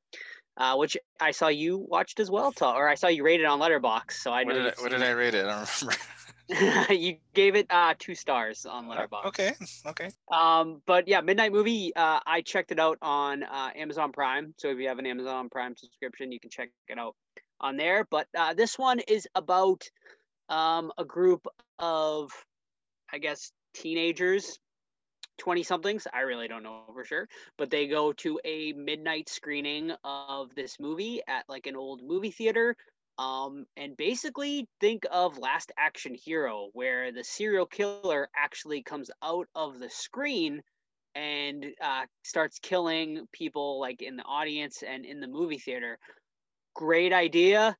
[0.58, 3.60] uh, which I saw you watched as well, Todd, or I saw you rated on
[3.60, 4.12] Letterboxd.
[4.12, 5.46] So I what did I, what did I rate it?
[5.46, 6.02] I don't remember.
[6.90, 9.26] you gave it uh, two stars on Uh, Letterboxd.
[9.26, 9.52] okay,
[9.86, 10.10] okay.
[10.30, 11.94] Um, but yeah, Midnight Movie.
[11.94, 14.54] Uh, I checked it out on uh, Amazon Prime.
[14.58, 17.16] So if you have an Amazon Prime subscription, you can check it out
[17.60, 18.06] on there.
[18.10, 19.90] But uh, this one is about
[20.48, 21.46] um, a group
[21.80, 22.30] of,
[23.12, 24.58] I guess, teenagers,
[25.38, 26.06] twenty somethings.
[26.12, 27.28] I really don't know for sure,
[27.58, 32.30] but they go to a midnight screening of this movie at like an old movie
[32.30, 32.76] theater.
[33.18, 39.48] Um, and basically think of Last Action Hero, where the serial killer actually comes out
[39.54, 40.62] of the screen
[41.14, 45.98] and uh, starts killing people like in the audience and in the movie theater.
[46.74, 47.74] Great idea,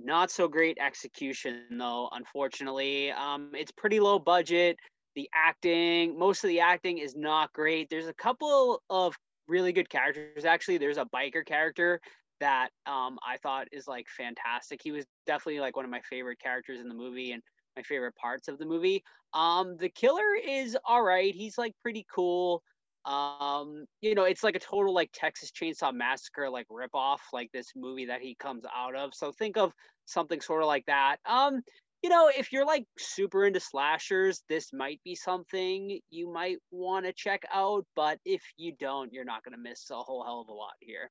[0.00, 2.08] not so great execution though.
[2.10, 4.76] Unfortunately, um, it's pretty low budget.
[5.14, 7.88] The acting, most of the acting is not great.
[7.88, 9.14] There's a couple of
[9.46, 10.44] really good characters.
[10.44, 12.00] Actually, there's a biker character
[12.40, 14.80] that um, I thought is like fantastic.
[14.82, 17.42] He was definitely like one of my favorite characters in the movie and
[17.76, 19.02] my favorite parts of the movie.
[19.32, 21.34] Um, the killer is all right.
[21.34, 22.62] He's like pretty cool.
[23.04, 27.72] Um, you know, it's like a total like Texas Chainsaw Massacre like ripoff, like this
[27.76, 29.14] movie that he comes out of.
[29.14, 29.72] So think of
[30.06, 31.16] something sort of like that.
[31.26, 31.60] Um,
[32.02, 37.06] you know, if you're like super into slashers, this might be something you might want
[37.06, 37.84] to check out.
[37.96, 41.10] But if you don't, you're not gonna miss a whole hell of a lot here.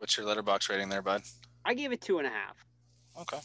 [0.00, 1.20] What's your Letterboxd rating there, bud?
[1.62, 2.64] I gave it two and a half.
[3.20, 3.38] Okay.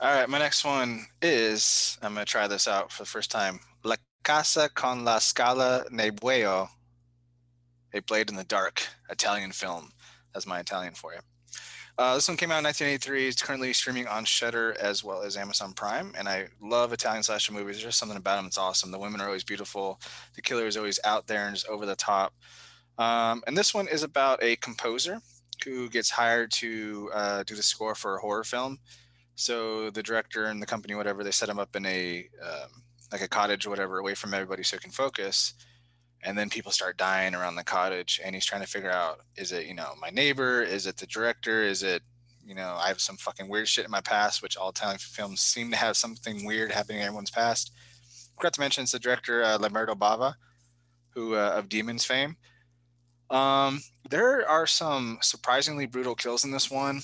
[0.00, 3.60] All right, my next one is I'm gonna try this out for the first time.
[3.84, 3.94] La
[4.24, 6.68] Casa con la Scala nel buio,
[7.94, 9.92] a Blade in the Dark Italian film.
[10.34, 11.20] That's my Italian for you.
[11.96, 13.28] Uh, this one came out in 1983.
[13.28, 16.12] It's currently streaming on Shudder as well as Amazon Prime.
[16.18, 17.76] And I love Italian slasher movies.
[17.76, 18.90] There's just something about them that's awesome.
[18.90, 20.00] The women are always beautiful.
[20.34, 22.34] The killer is always out there and just over the top.
[22.98, 25.20] Um, and this one is about a composer
[25.64, 28.78] who gets hired to uh, do the score for a horror film.
[29.34, 32.82] So the director and the company, whatever, they set him up in a um,
[33.12, 35.54] like a cottage or whatever, away from everybody, so he can focus.
[36.24, 39.52] And then people start dying around the cottage, and he's trying to figure out: is
[39.52, 40.62] it you know my neighbor?
[40.62, 41.62] Is it the director?
[41.62, 42.02] Is it
[42.44, 45.40] you know I have some fucking weird shit in my past, which all Italian films
[45.40, 47.72] seem to have something weird happening in everyone's past.
[48.36, 50.34] Forgot to mention it's the director uh, Lamberto Bava,
[51.10, 52.36] who uh, of Demons fame.
[53.30, 57.00] Um, there are some surprisingly brutal kills in this one.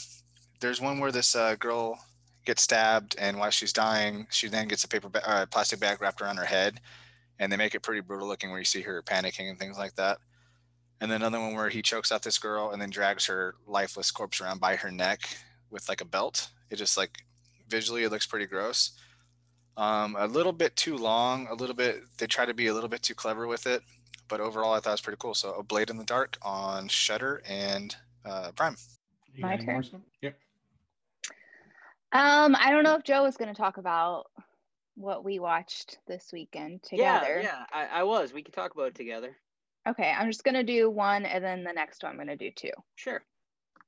[0.60, 1.98] There's one where this uh, girl
[2.44, 6.00] gets stabbed, and while she's dying, she then gets a paper ba- uh, plastic bag
[6.00, 6.80] wrapped around her head,
[7.38, 9.94] and they make it pretty brutal looking, where you see her panicking and things like
[9.96, 10.18] that.
[11.00, 14.10] And then another one where he chokes out this girl and then drags her lifeless
[14.10, 15.20] corpse around by her neck
[15.70, 16.50] with like a belt.
[16.70, 17.24] It just like
[17.68, 18.92] visually it looks pretty gross.
[19.76, 22.02] Um, a little bit too long, a little bit.
[22.16, 23.82] They try to be a little bit too clever with it,
[24.28, 25.34] but overall I thought it was pretty cool.
[25.34, 27.94] So a Blade in the Dark on Shudder and
[28.24, 28.76] uh, Prime.
[29.38, 29.84] My got turn.
[29.84, 30.02] Sam?
[30.22, 30.38] Yep.
[32.12, 34.26] Um, I don't know if Joe was going to talk about
[34.94, 37.40] what we watched this weekend together.
[37.42, 38.32] Yeah, yeah, I, I was.
[38.32, 39.36] We could talk about it together.
[39.88, 42.36] Okay, I'm just going to do one and then the next one I'm going to
[42.36, 42.70] do two.
[42.94, 43.22] Sure.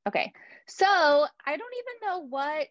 [0.07, 0.32] Okay,
[0.66, 2.66] so I don't even know what,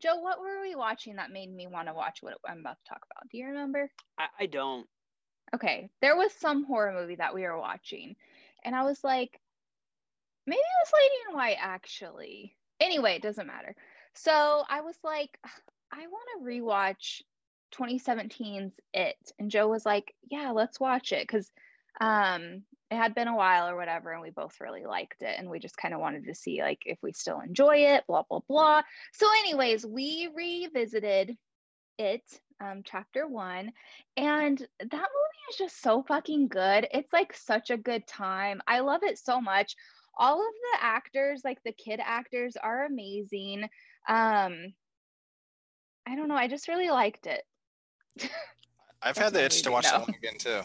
[0.00, 2.88] Joe, what were we watching that made me want to watch what I'm about to
[2.88, 3.28] talk about?
[3.30, 3.90] Do you remember?
[4.18, 4.86] I, I don't.
[5.54, 8.16] Okay, there was some horror movie that we were watching,
[8.64, 9.40] and I was like,
[10.46, 12.56] maybe it was Lady in White actually.
[12.80, 13.74] Anyway, it doesn't matter.
[14.14, 15.38] So I was like,
[15.92, 17.22] I want to rewatch
[17.74, 21.50] 2017's It, and Joe was like, Yeah, let's watch it because
[22.00, 25.50] um, it had been a while or whatever, and we both really liked it, and
[25.50, 28.40] we just kind of wanted to see like if we still enjoy it, blah blah
[28.48, 28.82] blah.
[29.12, 31.36] So, anyways, we revisited
[31.98, 32.22] it
[32.60, 33.72] um, chapter one.
[34.16, 36.86] And that movie is just so fucking good.
[36.92, 38.60] It's like such a good time.
[38.66, 39.74] I love it so much.
[40.18, 43.64] All of the actors like the kid actors are amazing.
[44.08, 44.72] Um
[46.08, 46.36] i don't know.
[46.36, 47.42] I just really liked it.
[49.02, 50.62] I've had the itch to watch that one again too.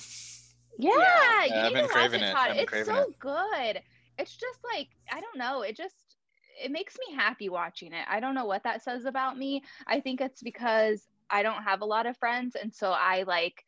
[0.80, 2.36] yeah, Yeah, you I've been craving it, it.
[2.36, 3.82] I've been it's craving so good.
[4.18, 5.64] It's just like i don't know.
[5.64, 5.96] It just
[6.64, 8.06] it makes me happy watching it.
[8.10, 9.64] I don't know what that says about me.
[9.88, 13.64] I think it's because i don't have a lot of friends and so i like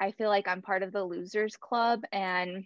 [0.00, 2.64] i feel like i'm part of the losers club and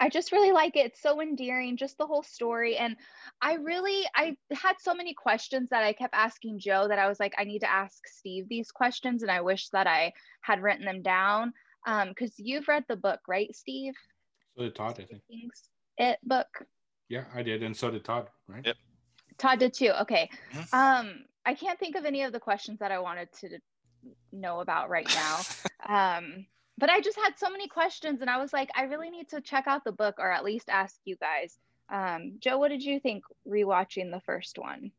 [0.00, 0.86] I just really like it.
[0.86, 2.76] It's so endearing, just the whole story.
[2.76, 2.96] And
[3.42, 7.18] I really, I had so many questions that I kept asking Joe that I was
[7.18, 9.22] like, I need to ask Steve these questions.
[9.22, 10.12] And I wish that I
[10.42, 11.52] had written them down.
[11.86, 13.94] Um, because you've read the book, right, Steve?
[14.56, 15.22] So did Todd, I think.
[15.96, 16.46] It book.
[17.08, 18.64] Yeah, I did, and so did Todd, right?
[18.64, 18.76] Yep.
[19.38, 19.92] Todd did too.
[20.02, 20.28] Okay.
[20.52, 20.74] Mhm.
[20.74, 23.58] Um, I can't think of any of the questions that I wanted to
[24.32, 25.40] know about right now.
[26.18, 26.44] um,
[26.76, 29.40] but I just had so many questions, and I was like, I really need to
[29.40, 31.56] check out the book or at least ask you guys.
[31.88, 34.92] Um, Joe, what did you think rewatching the first one?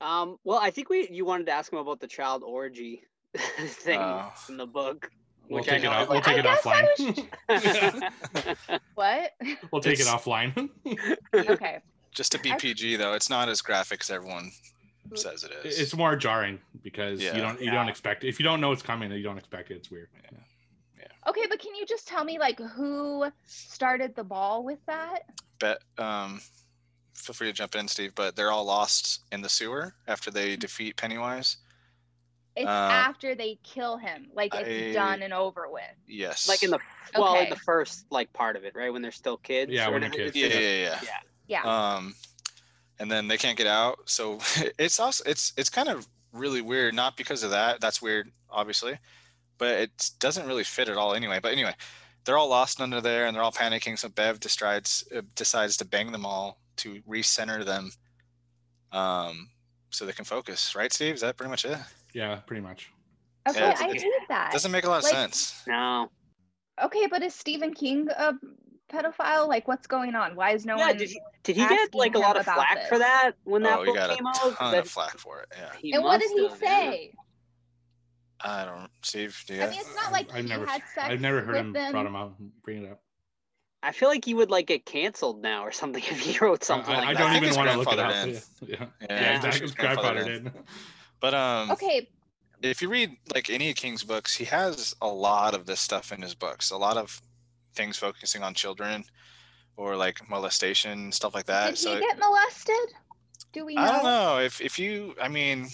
[0.00, 3.02] Um, well, I think we you wanted to ask him about the child orgy
[3.36, 4.32] thing Oh.
[4.48, 5.10] in the book.
[5.48, 6.08] We'll Which take I it know- off.
[6.08, 6.86] We'll take it guess I
[7.48, 8.80] offline.
[8.94, 9.32] What?
[9.72, 10.70] we'll take it offline.
[11.34, 11.80] okay.
[12.12, 14.52] Just to be I- PG though, it's not as graphic as everyone
[15.18, 15.78] says it is.
[15.78, 17.34] it's more jarring because Yeah.
[17.36, 17.74] you don't you Yeah.
[17.74, 18.28] don't expect it.
[18.28, 19.74] If you don't know it's coming, you don't expect it.
[19.76, 20.08] It's weird.
[21.28, 25.24] Okay, but can you just tell me like who started the ball with that?
[25.58, 26.40] bet um
[27.14, 30.56] feel free to jump in steve but they're all lost in the sewer after they
[30.56, 31.58] defeat pennywise
[32.56, 35.82] It's Uh, after they kill him, like it's I- done and over with.
[36.06, 36.78] yes like in the
[37.14, 37.50] well, in Okay.
[37.50, 39.70] the first like part of it, right when they're still kids.
[39.70, 40.36] Yeah, or when is they're kids.
[40.36, 41.62] yeah is yeah yeah, Yeah.
[41.64, 41.94] yeah.
[41.96, 42.14] um
[43.00, 44.38] and then they can't get out so
[44.78, 48.96] it's also it's it's kind of really weird not because of that that's weird obviously
[49.58, 51.74] but it doesn't really fit at all anyway but anyway
[52.24, 55.84] they're all lost under there and they're all panicking so bev decides uh, decides to
[55.84, 57.90] bang them all to recenter them
[58.92, 59.48] um
[59.90, 61.78] so they can focus right steve is that pretty much it
[62.12, 62.90] Yeah, pretty much.
[63.48, 64.50] Okay, it's- I it's- hate that.
[64.52, 66.10] doesn't make a lot of Like- sense No.
[66.82, 68.34] Okay, but is Stephen King a
[68.90, 69.48] pedophile?
[69.48, 70.34] Like, what's going on?
[70.36, 70.96] Why is no yeah, one?
[70.96, 73.78] did he did he get like a lot of about flack for that when that
[73.78, 74.56] oh, he book got came a out?
[74.56, 75.48] ton of flack for it.
[75.82, 77.12] Yeah, and what did he say?
[78.42, 78.90] I don't.
[79.02, 79.62] Steve, do you?
[79.62, 81.72] I mean, it's not like I've he never had sex I've never heard with him
[81.72, 81.92] them.
[81.92, 83.00] brought him out bring it up.
[83.82, 86.94] I feel like he would like get canceled now or something if he wrote something
[86.94, 87.18] I, like I that.
[87.18, 88.10] don't I even his want to look it up.
[88.10, 89.50] grandfather Yeah, yeah, Yeah, yeah, I'm exactly.
[89.52, 90.52] sure His his grandfather grandfather did.
[91.20, 92.08] but um, Okay,
[92.62, 96.12] if you read like any of King's books, he has a lot of this stuff
[96.12, 96.70] in his books.
[96.70, 97.20] A lot of
[97.74, 99.04] things focusing on children
[99.76, 101.70] or like molestation stuff like that.
[101.70, 102.94] did he so get molested?
[103.52, 103.82] Do we know?
[103.82, 105.14] I don't know if if you.
[105.20, 105.68] I mean,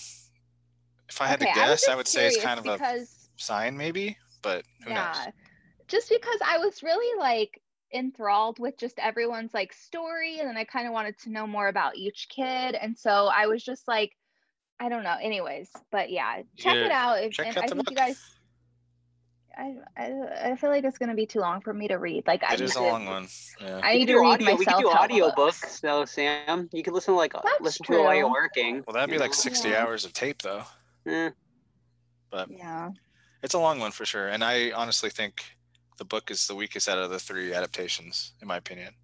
[1.09, 3.77] if I had Okay, to guess, I, just would say it's kind of a sign,
[3.77, 4.17] maybe.
[4.43, 5.35] But who yeah, knows?
[5.89, 7.61] just because I was really like
[7.93, 11.69] enthralled with just everyone's like story, and then I kind of wanted to know more
[11.69, 14.13] about each kid, and so I was just like,
[14.81, 15.17] I don't know.
[15.21, 17.23] Anyways, but yeah, check it out.
[17.23, 18.36] If, check and out I think you guys.
[19.59, 22.27] I, I, I feel like it's gonna be too long for me to read.
[22.27, 23.27] Like I It need is a to, long one.
[23.61, 23.81] Yeah.
[23.83, 24.57] I We need could to do read audio.
[24.57, 25.61] We could do audio books.
[25.61, 26.69] books, though, Sam.
[26.73, 28.85] You could listen to like That's listen to it while you're working.
[28.87, 29.83] well, that'd be you like 60 Yeah.
[29.83, 30.65] hours of tape, though.
[31.07, 31.31] Eh,
[32.31, 32.91] But Yeah.
[33.43, 34.29] it's a long one for sure.
[34.29, 35.43] And I honestly think
[35.97, 38.95] the book is the weakest out of the three adaptations, in my opinion.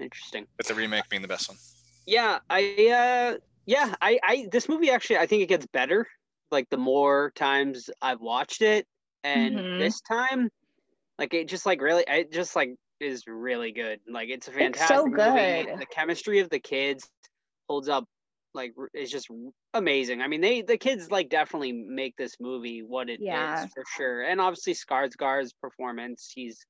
[0.00, 0.46] interesting.
[0.58, 1.58] With the remake being the best one.
[2.06, 6.06] Yeah, I uh yeah, I I this movie actually I think it gets better
[6.50, 8.86] like the more times I've watched it
[9.28, 9.78] and Mhm.
[9.78, 10.50] this time
[11.18, 12.70] like it just like really it just like
[13.00, 14.00] is really good.
[14.08, 15.68] Like it's a It's fantastic so movie.
[15.68, 15.78] good.
[15.78, 17.08] The chemistry of the kids
[17.68, 18.06] holds up
[18.54, 19.28] like it's just
[19.74, 20.22] amazing.
[20.22, 23.68] I mean, they the kids like definitely make this movie what it is Yeah.
[23.74, 24.22] for sure.
[24.22, 26.64] And obviously Skarsgård's performance, he's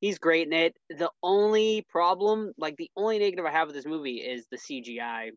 [0.00, 0.76] he's great in it.
[0.90, 5.32] The only problem, like the only negative I have with this movie is the CGI,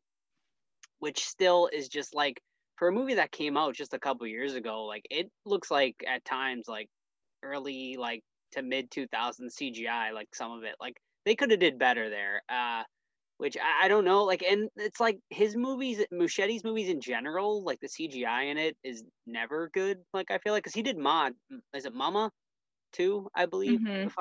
[0.99, 2.41] which still is just like
[2.77, 5.95] for a movie that came out just a couple years ago, like it looks like
[6.07, 6.89] at times like
[7.43, 8.23] early like
[8.53, 10.75] to mid 2000 CGI, like some of it.
[10.79, 12.41] Like they could have did better there.
[12.49, 12.83] Uh
[13.37, 17.63] which I, I don't know, like, and it's like his movies, Muschietti's movies in general,
[17.63, 20.03] like the CGI in it is never good.
[20.13, 21.33] Like I feel like, cause he did Mod,
[21.73, 22.31] is it Mama,
[22.93, 23.29] too?
[23.35, 23.81] I believe.
[23.99, 24.11] Mhm.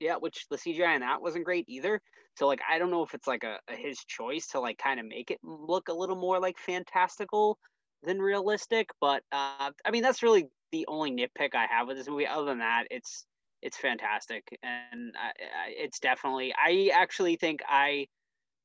[0.00, 2.00] yeah, which the CGI in that wasn't great either.
[2.36, 5.00] So like I don't know if it's like a, a his choice to like kind
[5.00, 7.58] of make it look a little more like fantastical
[8.02, 8.90] than realistic.
[9.00, 12.26] But uh, I mean that's really the only nitpick I have with this movie.
[12.26, 13.24] Other than that, it's
[13.60, 16.54] it's fantastic and I, I, it's definitely.
[16.54, 18.06] I actually think I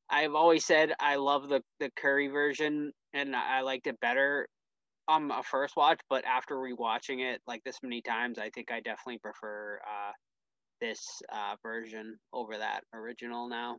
[0.10, 4.48] I've always said I love the the Curry version and I liked it better
[5.08, 8.80] on a first watch, but after rewatching it like this many times, I think I
[8.80, 10.12] definitely prefer uh,
[10.80, 13.78] this uh, version over that original now.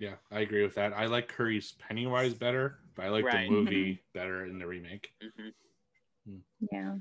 [0.00, 0.94] Yeah, I agree with that.
[0.94, 3.46] I like Curry's Pennywise better, but I like Right.
[3.46, 5.12] the movie better in the remake.
[5.20, 6.38] hmm
[6.72, 6.96] Yeah.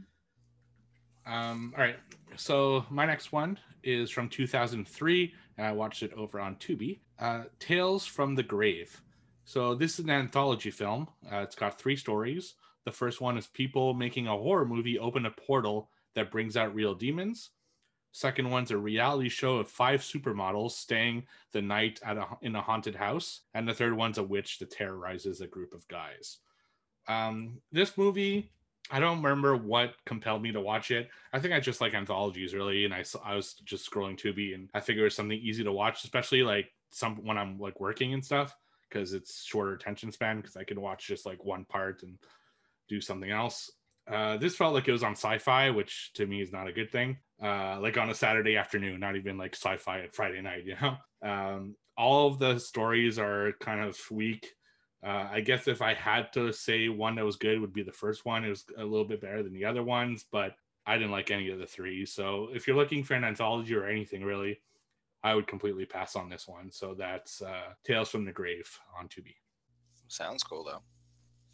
[1.26, 2.00] Um, all right.
[2.36, 7.00] So my next one is from 2003, and I watched it over on Tubi.
[7.18, 9.02] Uh, Tales from the Grave.
[9.46, 11.08] So this is an anthology film.
[11.32, 12.56] Uh, it's got three stories.
[12.84, 16.76] The first one is people making a horror movie open a portal that brings out
[16.76, 17.52] real demons.
[18.20, 22.62] Second one's a reality show of five supermodels staying the night at a, in a
[22.62, 26.40] haunted house, and the third one's a witch that terrorizes a group of guys.
[27.08, 28.52] Um, this movie
[28.92, 31.10] I don't remember what compelled me to watch it.
[31.32, 34.70] I think I just like anthologies really, and I I was just scrolling Tubi, and
[34.74, 38.14] I figured it was something easy to watch, especially like some when I'm like working
[38.14, 38.54] and stuff,
[38.90, 40.42] because it's shorter attention span.
[40.42, 42.18] Because I can watch just like one part and
[42.90, 43.72] do something else.
[44.12, 46.92] Uh, this felt like it was on sci-fi, which to me is not a good
[46.92, 47.18] thing.
[47.42, 50.66] Uh, like on a Saturday afternoon, not even like sci-fi at Friday night.
[50.66, 50.98] You know,
[51.30, 54.54] um, all of the stories are kind of weak.
[55.06, 57.84] Uh, I guess if I had to say one that was good, it would be
[57.84, 58.44] the first one.
[58.44, 61.50] It was a little bit better than the other ones, but I didn't like any
[61.50, 62.06] of the three.
[62.06, 64.60] So if you're looking for an anthology or anything really,
[65.24, 66.72] I would completely pass on this one.
[66.72, 69.36] So that's uh, Tales from the Grave on Tubi.
[70.08, 70.82] Sounds cool though.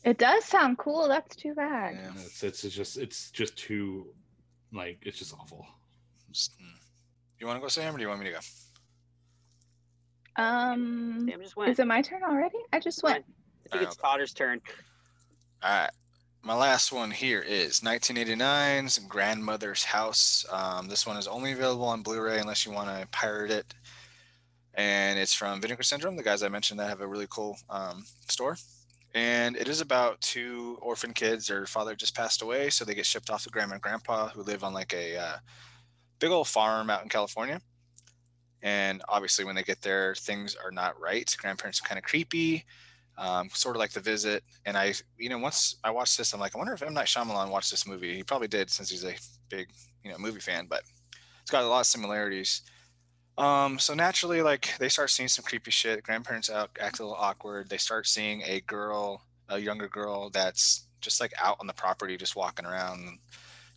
[0.09, 1.07] It does sound cool.
[1.07, 1.95] That's too bad.
[1.95, 2.11] Yeah.
[2.23, 4.07] It's, it's just it's just too
[4.75, 5.65] like it's just awful.
[6.31, 6.75] Mm.
[7.39, 8.39] You want to go, Sam, or do you want me to go?
[10.37, 11.71] Um, Sam just went.
[11.71, 12.57] is it my turn already?
[12.73, 13.25] I just went.
[13.71, 14.61] I think it's Potter's turn.
[15.63, 15.91] All right.
[16.43, 20.45] My last one here is 1989's Grandmother's House.
[20.51, 23.73] Um, this one is only available on Blu-ray unless you want to pirate it.
[24.75, 28.05] And it's from Vinegar Syndrome, the guys I mentioned that have a really cool um,
[28.29, 28.57] store.
[29.15, 31.47] And it is about two orphan kids.
[31.47, 34.43] Their father just passed away, so they get shipped off to grandma and grandpa, who
[34.43, 35.37] live on like a uh,
[36.19, 37.59] big old farm out in California.
[38.61, 41.33] And obviously, when they get there, things are not right.
[41.39, 42.65] Grandparents are kind of creepy
[43.17, 44.43] um, sort of like the visit.
[44.65, 47.07] And I, you know, once I watched this, I'm like, I wonder if M Night
[47.07, 48.15] Shyamalan watched this movie.
[48.15, 49.15] He probably did since he's a
[49.49, 49.69] big,
[50.03, 50.67] you know, movie fan.
[50.69, 50.83] But
[51.41, 52.63] it's got a lot of similarities.
[53.37, 56.03] Um, so naturally, like they start seeing some creepy shit.
[56.03, 57.69] Grandparents act, act a little awkward.
[57.69, 62.17] They start seeing a girl, a younger girl that's just like out on the property,
[62.17, 63.19] just walking around.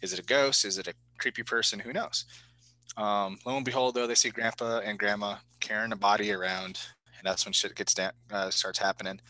[0.01, 0.65] Is it a ghost?
[0.65, 1.81] Is it a creepy person?
[1.81, 2.25] Who knows?
[2.97, 6.79] Um, lo and behold, though, they see Grandpa and Grandma carrying a body around,
[7.17, 9.21] and that's when shit gets da- uh, starts happening.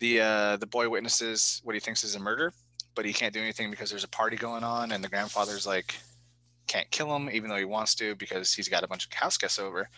[0.00, 2.52] The uh, the boy witnesses what he thinks is a murder,
[2.94, 5.96] but he can't do anything because there's a party going on, and the grandfather's like
[6.68, 9.36] can't kill him even though he wants to because he's got a bunch of house
[9.36, 9.88] guests over,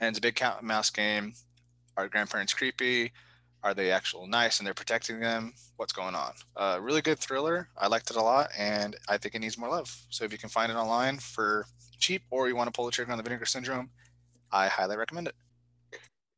[0.00, 1.34] and it's a big cat and mouse game.
[1.96, 3.12] Are grandparents creepy?
[3.62, 5.54] Are they actual nice and they're protecting them?
[5.76, 6.32] What's going on?
[6.54, 7.68] Uh, really good thriller.
[7.78, 9.90] I liked it a lot, and I think it needs more love.
[10.10, 11.66] So if you can find it online for
[11.98, 13.88] cheap, or you want to pull the trigger on the Vinegar Syndrome,
[14.52, 15.34] I highly recommend it.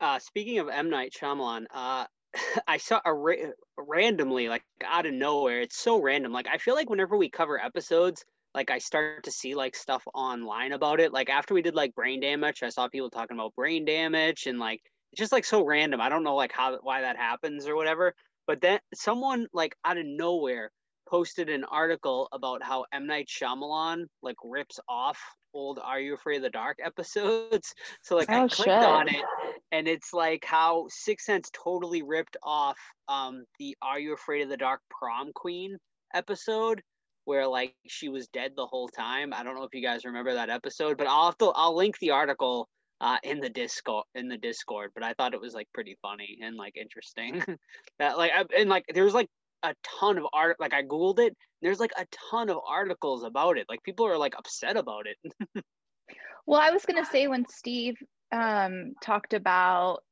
[0.01, 2.05] Uh, speaking of M Night Shyamalan, uh,
[2.69, 3.35] I saw a ra-
[3.77, 5.61] randomly, like out of nowhere.
[5.63, 6.33] It's so random.
[6.33, 8.25] Like I feel like whenever we cover episodes,
[8.57, 11.13] like I start to see like stuff online about it.
[11.13, 14.59] Like after we did like brain damage, I saw people talking about brain damage and
[14.59, 14.83] like
[15.13, 16.01] it's just like so random.
[16.01, 18.15] I don't know like how why that happens or whatever.
[18.47, 20.73] But then someone like out of nowhere
[21.09, 25.21] posted an article about how M Night Shyamalan like rips off
[25.55, 27.75] old Are You Afraid of the Dark episodes.
[28.03, 28.83] So like I Oh, clicked shit.
[28.83, 29.25] on it
[29.73, 32.79] and it's like how Six Sense totally ripped off
[33.09, 35.79] um the Are You Afraid of the Dark prom queen
[36.15, 36.83] episode
[37.27, 39.35] where like she was dead the whole time.
[39.35, 41.99] I don't know if you guys remember that episode, but I'll have to I'll link
[41.99, 42.69] the article
[43.03, 46.39] uh in the discord in the discord but i thought it was like pretty funny
[46.43, 47.45] and like interesting
[47.99, 49.29] that like I- and like there's like
[49.65, 53.59] a ton of art like i googled it there's like a ton of articles about
[53.59, 55.19] it like people are like upset about it
[56.47, 57.97] Well, I was gonna say when Steve
[58.33, 60.03] um talked about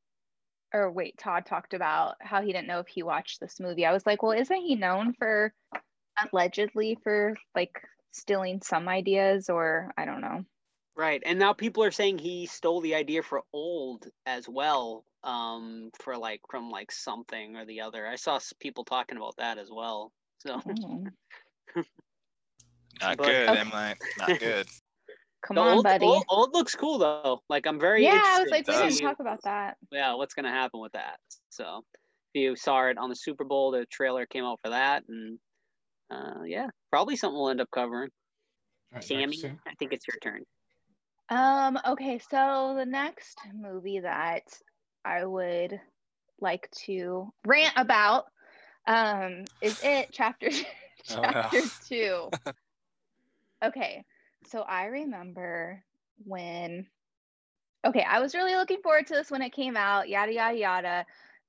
[0.72, 3.86] or wait, Todd talked about how he didn't know if he watched this movie.
[3.86, 5.52] I was like, well, isn't he known for
[6.32, 7.72] allegedly for like
[8.12, 10.44] stealing some ideas or I don't know.
[10.96, 11.22] Right.
[11.26, 15.04] And now people are saying he stole the idea for old as well.
[15.24, 18.06] Um, for like from like something or the other.
[18.06, 20.12] I saw people talking about that as well.
[20.38, 21.06] So Mm.
[23.00, 23.60] Not But- good, Okay.
[23.60, 23.96] M Night.
[24.18, 24.66] Not good.
[25.44, 26.06] Come The on, old, buddy.
[26.06, 27.42] Old, old looks cool though.
[27.48, 29.76] Like I'm very yeah, I was like, we didn't talk about that.
[29.90, 31.18] yeah, what's gonna happen with that.
[31.50, 31.84] So
[32.34, 35.38] if you saw it on the Super Bowl, the trailer came out for that, and
[36.10, 38.10] uh, yeah, probably something we'll end up covering.
[38.92, 39.38] All right, Sammy.
[39.66, 40.42] I think it's your turn.
[41.28, 44.44] Um, okay, so the next movie that
[45.04, 45.80] I would
[46.40, 48.24] like to rant about
[48.86, 50.50] um is it chapter
[51.10, 51.22] Oh, no.
[51.22, 52.28] chapter two.
[53.64, 54.04] okay,
[54.46, 55.82] so I remember
[56.24, 56.86] when
[57.86, 61.06] okay, I was really looking forward to this when it came out, yada yada yada.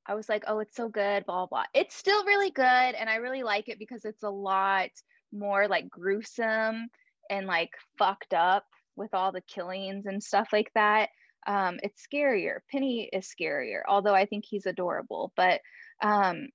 [0.08, 1.66] I was like, oh, it's so good, blah blah.
[1.74, 4.90] It's still really good, and I really like it because it's a lot
[5.32, 6.88] more like gruesome
[7.30, 11.10] and like fucked up with all the killings and stuff like that.
[11.48, 12.60] Um, it's scarier.
[12.72, 15.32] Penny is scarier, although I think he's adorable.
[15.36, 15.62] But
[16.02, 16.48] um,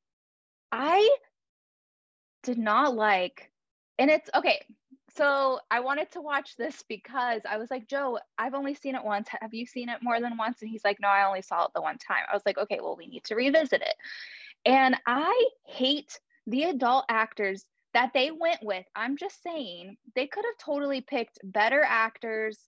[0.73, 1.09] I
[2.43, 3.51] did not like,
[3.99, 4.65] and it's okay.
[5.17, 9.05] So I wanted to watch this because I was like, Joe, I've only seen it
[9.05, 9.29] once.
[9.41, 10.63] Have you seen it more than once?
[10.63, 12.25] And he's like, No, I only saw it the one time.
[12.31, 13.95] I was like, Okay, well, we need to revisit it.
[14.65, 18.85] And I hate the adult actors that they went with.
[18.95, 22.59] I'm just saying, they could have totally picked better actors.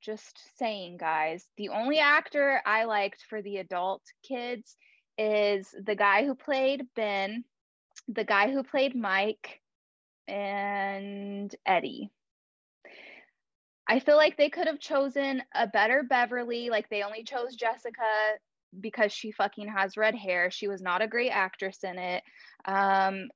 [0.00, 1.46] Just saying, guys.
[1.56, 4.76] The only actor I liked for the adult kids
[5.18, 7.44] is the guy who played Ben,
[8.08, 9.59] the guy who played Mike,
[10.30, 12.10] and Eddie.
[13.88, 16.70] I feel like they could have chosen a better Beverly.
[16.70, 18.02] Like they only chose Jessica
[18.78, 20.50] because she fucking has red hair.
[20.50, 22.22] She was not a great actress in it.
[22.64, 23.28] Um,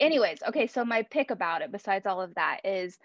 [0.00, 2.98] anyways, okay, so my pick about it, besides all of that, is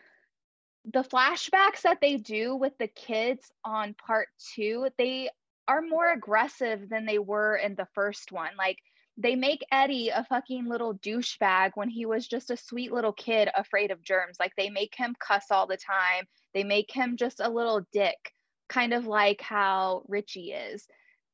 [0.91, 5.29] the flashbacks that they do with the kids on part two, they
[5.67, 8.51] are more aggressive than they were in the first one.
[8.57, 8.77] Like
[9.17, 13.49] they make Eddie a fucking little douchebag when he was just a sweet little kid
[13.55, 14.37] afraid of germs.
[14.39, 16.25] Like they make him cuss all the time.
[16.53, 18.31] They make him just a little dick,
[18.69, 20.87] kind of like how Richie is.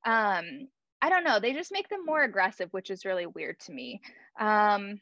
[0.05, 0.69] Um,
[1.01, 1.39] I don't know.
[1.39, 4.01] They just make them more aggressive, which is really weird to me.
[4.39, 5.01] Um,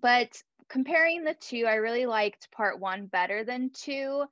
[0.00, 4.24] but comparing the two, I really liked part one better than two.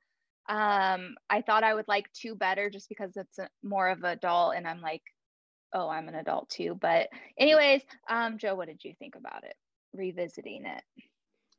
[0.49, 4.55] Um, I thought I would like two better just because it's a, more of adult,
[4.55, 5.03] and I'm like,
[5.77, 6.75] oh, I'm an adult too.
[6.79, 9.55] But anyways, um, Joe, what did you think about it?
[9.93, 10.83] Revisiting it.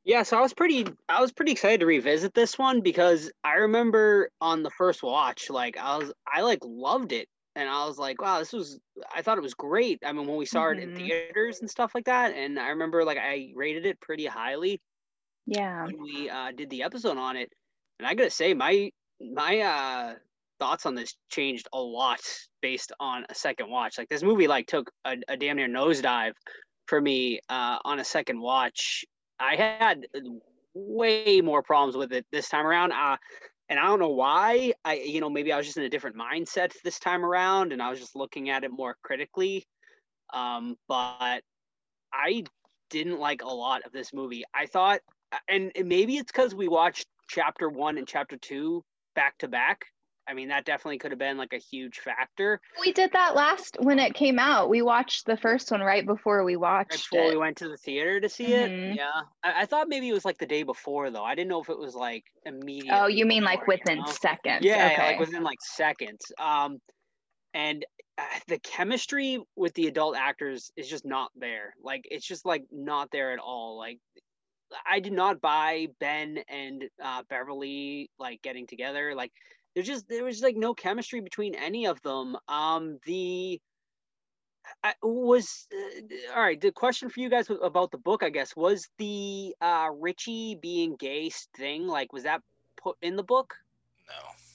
[0.04, 3.54] Yeah, so I was pretty I was pretty excited to revisit this one because I
[3.56, 7.28] remember on the first watch, like I was I like loved it.
[7.56, 8.80] And I was like, wow, this was
[9.14, 10.00] I thought it was great.
[10.04, 10.92] I mean, when we saw it in Mhm.
[10.92, 12.34] theaters and stuff like that.
[12.34, 14.80] And I remember like I rated it pretty highly
[15.46, 15.88] Yeah.
[15.88, 17.52] when we uh, did the episode on it.
[17.98, 18.90] And I gotta say, my
[19.20, 20.14] my uh
[20.58, 22.20] thoughts on this changed a lot
[22.62, 23.98] based on a second watch.
[23.98, 26.32] Like this movie like took a, a damn near nosedive
[26.86, 29.04] for me uh on a second watch.
[29.38, 30.06] I had
[30.74, 32.92] way more problems with it this time around.
[32.92, 33.16] Uh
[33.68, 34.72] and I don't know why.
[34.84, 37.82] I you know, maybe I was just in a different mindset this time around and
[37.82, 39.66] I was just looking at it more critically.
[40.32, 41.42] Um, but
[42.12, 42.44] I
[42.90, 44.44] didn't like a lot of this movie.
[44.54, 45.00] I thought
[45.48, 48.82] and and maybe it's because we watched chapter one and chapter two
[49.14, 49.84] back to back.
[50.28, 52.60] I mean, that definitely could have been like a huge factor.
[52.80, 54.68] We did that last when it came out.
[54.68, 57.34] We watched the first one right before we watched Right before it.
[57.34, 58.90] we went to the theater to see Mhm.
[58.90, 58.96] it.
[58.96, 61.24] Yeah, I, I thought maybe it was like the day before though.
[61.24, 62.94] I didn't know if it was like immediate.
[62.94, 64.64] oh, you mean like within seconds?
[64.64, 65.06] Yeah, okay.
[65.12, 66.30] like within like seconds.
[66.38, 66.78] Um,
[67.54, 67.86] and
[68.18, 71.74] uh, the chemistry with the adult actors is just not there.
[71.82, 73.78] Like it's just like not there at all.
[73.78, 73.98] Like
[74.86, 79.14] I did not buy Ben and uh, Beverly like getting together.
[79.14, 79.32] Like
[79.74, 82.36] there's just there was like no chemistry between any of them.
[82.48, 83.60] Um, the
[84.82, 86.60] I was uh, all right.
[86.60, 90.96] The question for you guys about the book, I guess, was the uh, Richie being
[90.96, 92.42] gay thing like was that
[92.82, 93.54] put in the book?
[94.08, 94.47] No.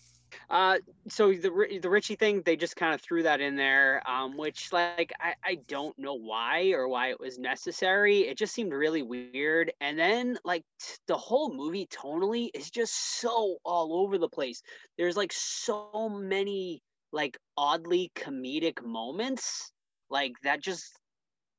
[0.49, 0.79] Uh,
[1.09, 4.71] so the the Richie thing, they just kind of threw that in there, um, which
[4.71, 8.21] like I, I don't know why or why it was necessary.
[8.21, 9.71] It just seemed really weird.
[9.81, 10.63] And then like
[11.07, 14.61] the whole movie tonally is just so all over the place.
[14.97, 19.71] There's like so many like oddly comedic moments
[20.09, 20.99] like that just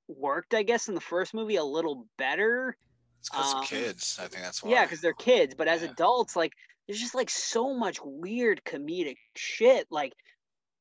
[0.09, 2.77] worked, I guess, in the first movie a little better.
[3.20, 4.19] It's because Um, kids.
[4.20, 4.70] I think that's why.
[4.70, 5.93] Yeah, because they're kids, but as Yeah.
[5.93, 6.52] adults, like
[6.86, 9.86] there's just like so much weird comedic shit.
[9.90, 10.12] Like,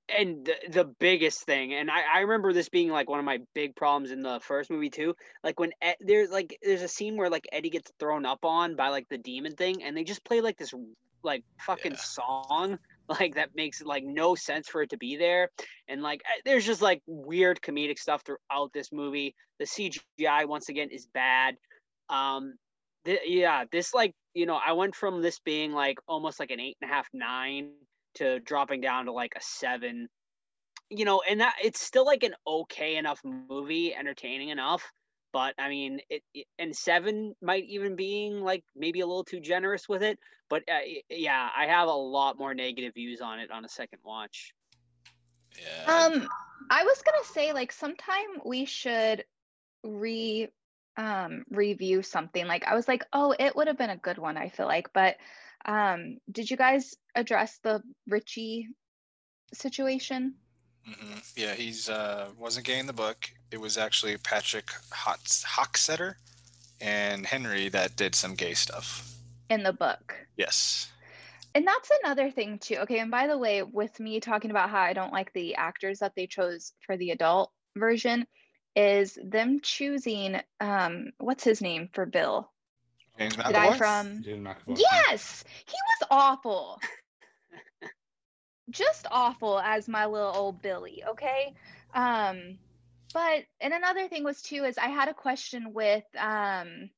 [0.10, 3.40] and the, the biggest thing, and I, I remember this being like one of my
[3.56, 5.16] big problems in the first movie too.
[5.44, 8.76] Like when Ed, there's like there's a scene where like Eddie gets thrown up on
[8.76, 10.74] by like the demon thing, and they just play like this
[11.24, 11.98] like fucking Yeah.
[11.98, 12.78] song
[13.10, 15.50] like that makes like no sense for it to be there
[15.88, 20.90] and like there's just like weird comedic stuff throughout this movie the cgi once again
[20.90, 21.56] is bad
[22.10, 22.54] um
[23.06, 26.60] th- yeah this like you know, I went from this being like almost like an
[26.60, 27.72] eight and a half, nine
[28.16, 30.08] to dropping down to like a seven.
[30.90, 34.84] You know, and that it's still like an okay enough movie, entertaining enough.
[35.32, 39.40] But I mean, it, it and seven might even being like maybe a little too
[39.40, 40.20] generous with it.
[40.50, 40.80] But uh,
[41.10, 44.54] yeah, I have a lot more negative views on it on a second watch.
[45.60, 45.92] Yeah.
[45.92, 46.28] Um,
[46.70, 49.24] I was gonna say like sometime we should
[49.84, 50.50] re
[50.98, 52.46] um review something.
[52.46, 54.38] Like I was like, oh, it would have been a good one.
[54.38, 55.16] I feel like, but
[55.66, 58.68] um, did you guys address the Richie
[59.54, 60.36] situation?
[60.86, 63.30] hmm Yeah, he's uh, wasn't gay in the book.
[63.52, 66.16] It was actually Patrick Hotz- Hockstetter
[66.82, 69.10] and Henry that did some gay stuff.
[69.50, 70.16] in the book.
[70.38, 70.90] Yes.
[71.56, 72.78] And that's another thing too.
[72.78, 76.00] Okay, and by the way, with me talking about how I don't like the actors
[76.00, 78.26] that they chose for the adult version,
[78.76, 82.50] is them choosing um what's his name for Bill?
[83.18, 83.78] James The guy McAvoy?
[83.78, 84.80] from James McAvoy.
[84.80, 86.80] Yes, he was awful.
[88.70, 91.54] Just awful as my little old Billy, okay?
[91.94, 92.58] Um
[93.14, 96.90] but and another thing was too is I had a question with um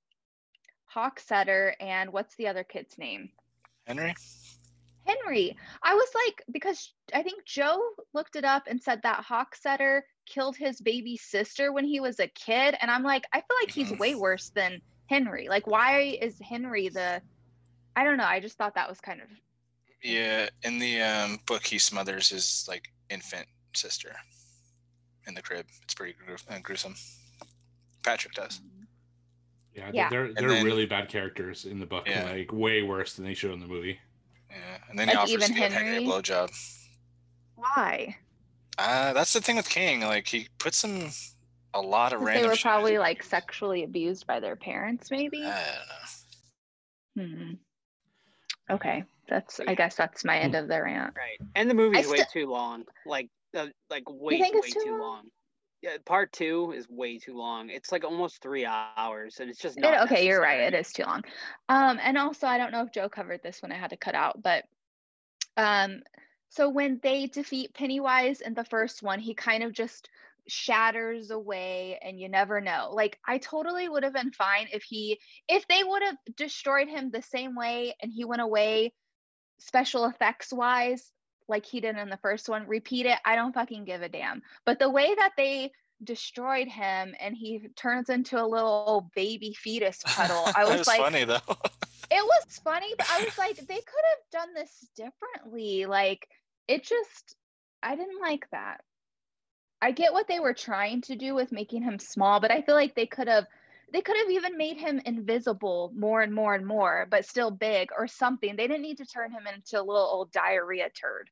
[0.94, 3.30] Hockstetter and what's the other kid's name?
[3.86, 4.14] Henry?
[5.06, 5.58] Henry.
[5.84, 7.80] I was like, because I think Joe
[8.14, 12.28] looked it up and said that Hockstetter killed his baby sister when he was a
[12.28, 12.76] kid.
[12.82, 15.48] And I'm like, I feel like he's way worse than Henry.
[15.48, 17.22] Like, why is Henry the.
[17.96, 18.26] I don't know.
[18.26, 19.28] I just thought that was kind of.
[20.04, 24.16] Yeah, in the um, book, he smothers his like infant sister
[25.28, 25.66] in the crib.
[25.84, 26.96] It's pretty gru- uh, gruesome.
[28.04, 28.62] Patrick does.
[29.74, 30.10] Yeah, Yeah.
[30.10, 32.08] they're they're then- really bad characters in the book.
[32.08, 32.24] Yeah.
[32.26, 34.00] Like way worse than they showed in the movie.
[34.50, 36.06] Yeah, and then he Like offers even to Henry a Henry?
[36.06, 36.52] blowjob.
[37.56, 38.16] Why?
[38.78, 40.02] Uh, that's the thing with King.
[40.02, 41.10] Like he puts him
[41.74, 42.44] a lot of random.
[42.44, 42.64] they were shit.
[42.64, 45.44] probably like sexually abused by their parents, maybe.
[45.44, 45.64] I
[47.16, 47.36] don't know.
[47.38, 47.54] Hmm.
[48.74, 49.04] Okay.
[49.28, 51.14] That's, I guess that's my end of the rant.
[51.16, 51.40] Right.
[51.56, 52.84] And the movie's way too long.
[53.06, 55.00] Like uh, like way think way it's too too long?
[55.00, 55.24] long.
[55.82, 57.70] Yeah, part two is way too long.
[57.70, 60.04] It's like almost three hours, and it's just It- not.
[60.04, 60.60] okay, you're right.
[60.62, 61.24] It is too long.
[61.70, 64.16] Um, and also, I don't know if Joe covered this when I had to cut
[64.16, 64.64] out, but
[65.58, 66.02] um,
[66.50, 70.10] so when they defeat Pennywise in the first one, he kind of just
[70.48, 72.92] shatters away, and you never know.
[72.94, 75.20] Like, I totally would have been fine if he,
[75.50, 78.94] if they would have destroyed him the same way and he went away,
[79.60, 81.12] special effects wise,
[81.48, 82.68] like he did in the first one.
[82.68, 83.20] Repeat it.
[83.26, 84.42] I don't fucking give a damn.
[84.66, 85.72] But the way that they
[86.04, 90.44] destroyed him and he turns into a little baby fetus puddle.
[90.56, 91.40] I It was, was like, funny though.
[92.12, 95.86] it was funny, but I was like, they could have done this differently.
[95.86, 96.28] Like,
[96.68, 97.36] it just,
[97.82, 98.82] I didn't like that.
[99.82, 102.76] I get what they were trying to do with making him small, but I feel
[102.76, 103.46] like they could have.
[103.94, 107.90] They could have even made him invisible more and more and more, but still big
[107.98, 108.56] or something.
[108.56, 111.30] They didn't need to turn him into a little old diarrhea turd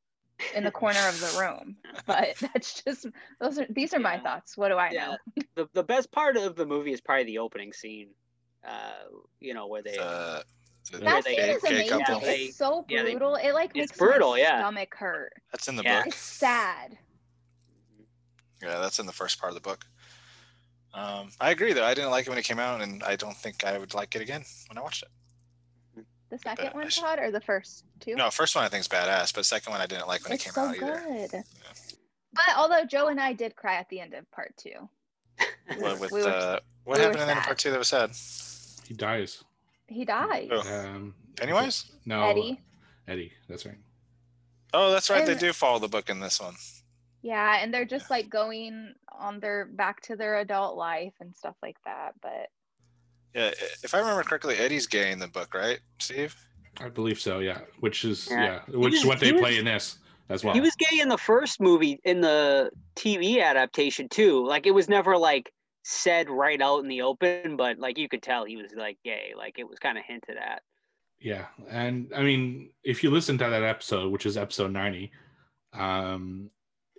[0.56, 1.76] in the corner of the room.
[2.06, 3.06] But that's just
[3.40, 4.58] those are these are my thoughts.
[4.58, 5.08] What do I Yeah.
[5.36, 5.44] know?
[5.56, 8.10] the the best part of the movie is probably the opening scene.
[8.68, 8.94] Uh,
[9.40, 9.98] you know where they.
[9.98, 10.42] Uh,
[10.92, 12.00] That they- scene gay, is amazing.
[12.00, 12.20] couple.
[12.22, 13.36] They- it's so yeah, they- brutal.
[13.36, 14.60] it like it's makes brutal, my yeah.
[14.60, 15.34] stomach hurt.
[15.52, 16.00] That's in the Yeah.
[16.00, 16.08] book.
[16.08, 16.98] It's sad.
[18.62, 19.86] Yeah, that's in the first part of the book.
[20.94, 21.84] Um, I agree though.
[21.84, 24.16] I didn't like it when it came out, and I don't think I would like
[24.16, 25.10] it again when I watched it.
[26.34, 27.00] The second one, badass.
[27.00, 28.16] Todd, or the first two?
[28.16, 30.44] No, first one I think is badass, but second one I didn't like when it's
[30.44, 31.04] it came so out either.
[31.32, 31.44] good.
[32.34, 34.90] But although Joe and I did cry at the end of part two,
[35.78, 37.78] What, with We were- uh, what we happened in the end of part two that
[37.78, 38.12] was sad?
[38.88, 39.44] He dies.
[39.88, 40.50] he died.
[40.52, 40.62] Oh.
[40.86, 41.92] Um, Pennywise?
[42.06, 42.60] No, Eddie.
[43.08, 43.32] Eddie.
[43.48, 43.78] That's right.
[44.74, 45.26] Oh, that's right.
[45.26, 46.56] They do follow the book in this one.
[47.22, 51.56] Yeah, and they're just like going on their back to their adult life and stuff
[51.62, 52.14] like that.
[52.22, 52.50] But
[53.34, 53.52] Yeah,
[53.84, 56.36] if I remember correctly, Eddie's gay in the book, right, Steve?
[56.80, 57.40] I believe so.
[57.40, 57.60] Yeah.
[57.80, 58.62] Which is Yeah.
[58.68, 58.76] yeah.
[58.78, 59.98] Which is what they he play in this
[60.30, 60.54] as well.
[60.54, 64.46] He was gay in the first movie in the TV adaptation too.
[64.46, 65.52] Like it was never like
[65.84, 69.34] said right out in the open, but like you could tell he was like gay.
[69.38, 70.62] Like it was kind of hinted at.
[71.20, 75.12] Yeah, and I mean, if you listen to that episode, which is episode ninety,
[75.74, 76.50] um,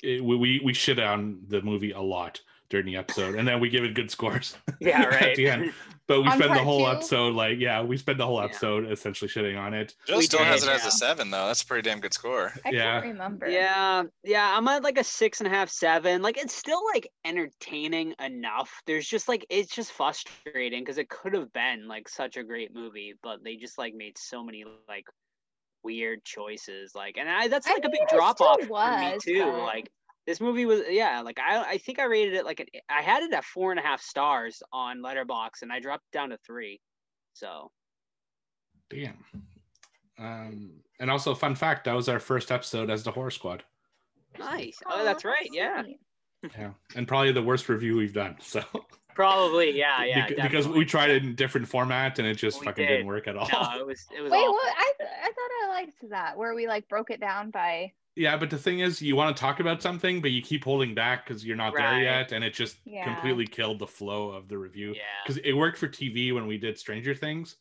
[0.03, 2.41] it, we we- we shit on the movie a lot
[2.71, 4.57] during the episode, and then we give it good scores.
[4.81, 5.37] Yeah, at right.
[5.37, 5.73] the end.
[6.07, 6.87] But we On spend the whole two?
[6.91, 8.45] episode like, yeah, we spend the whole Yeah.
[8.45, 9.95] episode essentially shitting on it.
[10.07, 11.47] Joe We still did, has it as a seven, though.
[11.47, 12.53] That's a pretty damn good score.
[12.65, 13.01] I Yeah.
[13.01, 13.49] can't remember.
[13.49, 16.21] Yeah, yeah, I'm at like a six and a half, seven.
[16.21, 18.83] Like it's still like entertaining enough.
[18.87, 22.75] There's just like it's just frustrating because it could have been like such a great
[22.75, 25.07] movie, but they just like made so many like
[25.83, 26.95] weird choices.
[26.95, 29.45] Like, and I that's I like a big drop off still for me too.
[29.45, 29.91] but- Like
[30.27, 31.21] this movie was, yeah.
[31.21, 33.79] Like I I think I rated it like an, I had it at four and
[33.81, 36.81] a half stars on Letterboxd, and I dropped down to three.
[37.35, 37.71] So
[38.91, 39.25] Damn.
[40.19, 40.71] Um,
[41.01, 43.65] and also, fun fact: that was our first episode as the Horror Squad.
[44.39, 44.79] Nice.
[44.87, 45.49] Oh, that's right.
[45.53, 45.83] Yeah.
[46.59, 48.37] Yeah, and probably the worst review we've done.
[48.41, 48.63] So
[49.15, 49.77] Probably.
[49.77, 50.05] Yeah.
[50.05, 50.29] Yeah.
[50.29, 52.91] Bec- because we tried it in different format and it just We fucking did.
[52.93, 53.49] didn't work at all.
[53.53, 54.05] No, it was.
[54.17, 54.31] It was.
[54.31, 54.53] Wait, awful.
[54.53, 54.75] what?
[54.77, 57.93] I th- I thought I liked that where we like broke it down by.
[58.17, 60.95] Yeah, but the thing is, you want to talk about something, but you keep holding
[60.95, 63.05] back because you're not there yet, and it just Yeah.
[63.05, 64.93] completely killed the flow of the review.
[64.95, 65.03] Yeah.
[65.25, 67.57] Because it worked for TV when we did Stranger Things,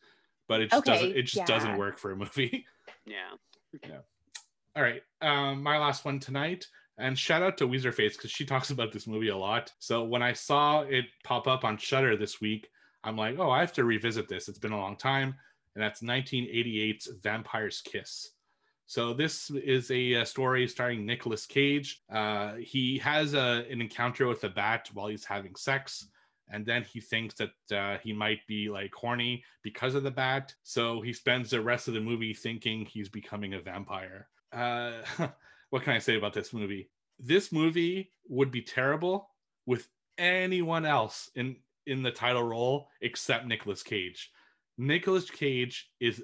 [0.47, 1.17] but it just Okay, doesn't.
[1.17, 2.65] It just doesn't work for a movie.
[3.05, 3.99] Yeah.
[4.75, 6.67] All right, um, my last one tonight,
[6.97, 9.73] and shout out to Weezerface because she talks about this movie a lot.
[9.79, 12.69] So when I saw it pop up on Shudder this week,
[13.03, 14.47] I'm like, oh, I have to revisit this.
[14.47, 15.35] It's been a long time,
[15.75, 18.31] and that's 1988's Vampire's Kiss.
[18.93, 22.03] So this is a, uh story starring Nicolas Cage.
[22.11, 26.09] Uh, he has a, an encounter with a bat while he's having sex,
[26.51, 30.53] and then he thinks that uh, he might be like horny because of the bat.
[30.61, 34.27] So he spends the rest of the movie thinking he's becoming a vampire.
[34.51, 34.91] Uh,
[35.71, 36.91] what can I say about this movie?
[37.17, 39.31] This movie would be terrible
[39.65, 39.87] with
[40.19, 41.55] anyone else in
[41.87, 44.29] in the title role except Nicolas Cage.
[44.77, 46.23] Nicolas Cage is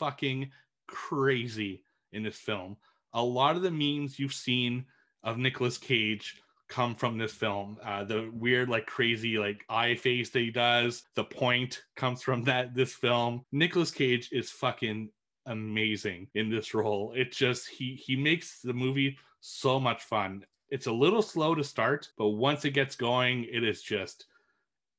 [0.00, 0.50] fucking
[0.88, 2.76] crazy in this film.
[3.14, 4.84] A lot of the memes you've seen
[5.24, 7.78] of Nicolas Cage come from this film.
[7.82, 11.04] Uh, the weird, like crazy, like eye face that he does.
[11.14, 13.44] The point comes from that this film.
[13.52, 15.10] Nicolas Cage is fucking
[15.46, 17.12] amazing in this role.
[17.16, 20.44] It just he he makes the movie so much fun.
[20.70, 24.26] It's a little slow to start, but once it gets going, it is just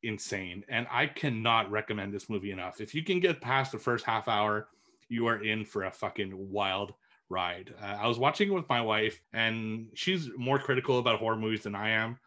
[0.02, 0.64] insane.
[0.70, 2.82] And I cannot recommend this movie enough.
[2.82, 4.70] If you can get past the first half hour,
[5.10, 6.94] you are in for a fucking wild
[7.30, 7.74] ride.
[7.82, 11.64] Uh, I was watching it with my wife, and she's more critical about horror movies
[11.64, 12.18] than I am,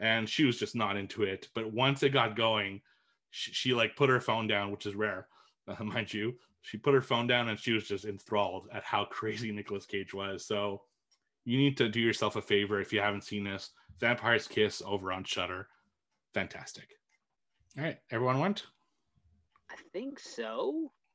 [0.00, 1.48] and she was just not into it.
[1.54, 2.80] But once it got going,
[3.30, 5.28] she, she like put her phone down, which is rare,
[5.68, 6.34] uh, mind you.
[6.62, 10.12] She put her phone down, and she was just enthralled at how crazy Nicolas Cage
[10.12, 10.46] was.
[10.46, 10.82] So
[11.44, 13.70] you need to do yourself a favor if you haven't seen this.
[13.98, 15.68] Vampire's Kiss over on Shudder,
[16.32, 16.88] fantastic.
[17.76, 18.64] All right, everyone went.
[19.70, 20.90] I think so.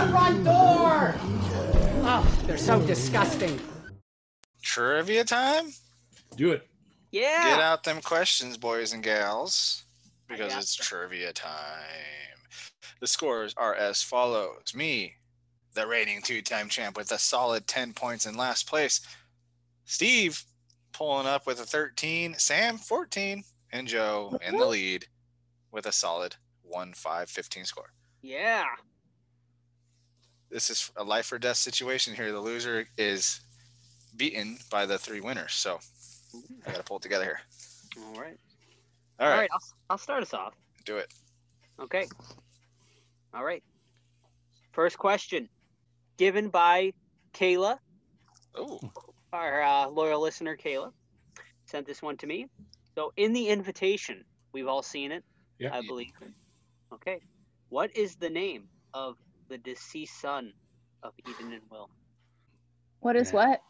[0.00, 1.14] The front door!
[2.02, 3.58] Oh, they're so disgusting.
[4.62, 5.72] Trivia time?
[6.36, 6.66] Do it.
[7.12, 7.50] Yeah.
[7.50, 9.84] Get out them questions, boys and gals,
[10.28, 10.84] because it's them.
[10.84, 11.50] trivia time.
[13.00, 14.74] The scores are as follows.
[14.74, 15.14] Me,
[15.74, 19.00] the reigning two-time champ with a solid 10 points in last place.
[19.84, 20.42] Steve
[20.92, 25.06] pulling up with a 13, Sam 14, and Joe in the lead
[25.72, 26.36] with a solid
[26.72, 27.92] 1-5-15 score.
[28.22, 28.64] Yeah.
[30.50, 32.32] This is a life or death situation here.
[32.32, 33.40] The loser is
[34.16, 35.52] beaten by the three winners.
[35.54, 35.78] So
[36.66, 37.40] I got to pull it together here.
[38.04, 38.36] All right.
[39.20, 39.50] All All right, right.
[39.52, 39.60] I'll,
[39.90, 40.54] I'll start us off.
[40.84, 41.12] do it.
[41.78, 42.06] Okay.
[43.34, 43.62] All right.
[44.72, 45.48] First question,
[46.16, 46.92] given by
[47.34, 47.78] Kayla,
[48.56, 48.80] Oh,
[49.32, 50.92] our uh, loyal listener, Kayla,
[51.66, 52.46] sent this one to me.
[52.96, 55.22] So, in the invitation, we've all seen it,
[55.60, 55.70] Yeah.
[55.72, 56.10] I believe.
[56.92, 57.20] Okay.
[57.68, 58.64] What is the name
[58.94, 59.16] of
[59.50, 60.52] the deceased son
[61.02, 61.90] of Eden and Will?
[63.00, 63.60] What is what?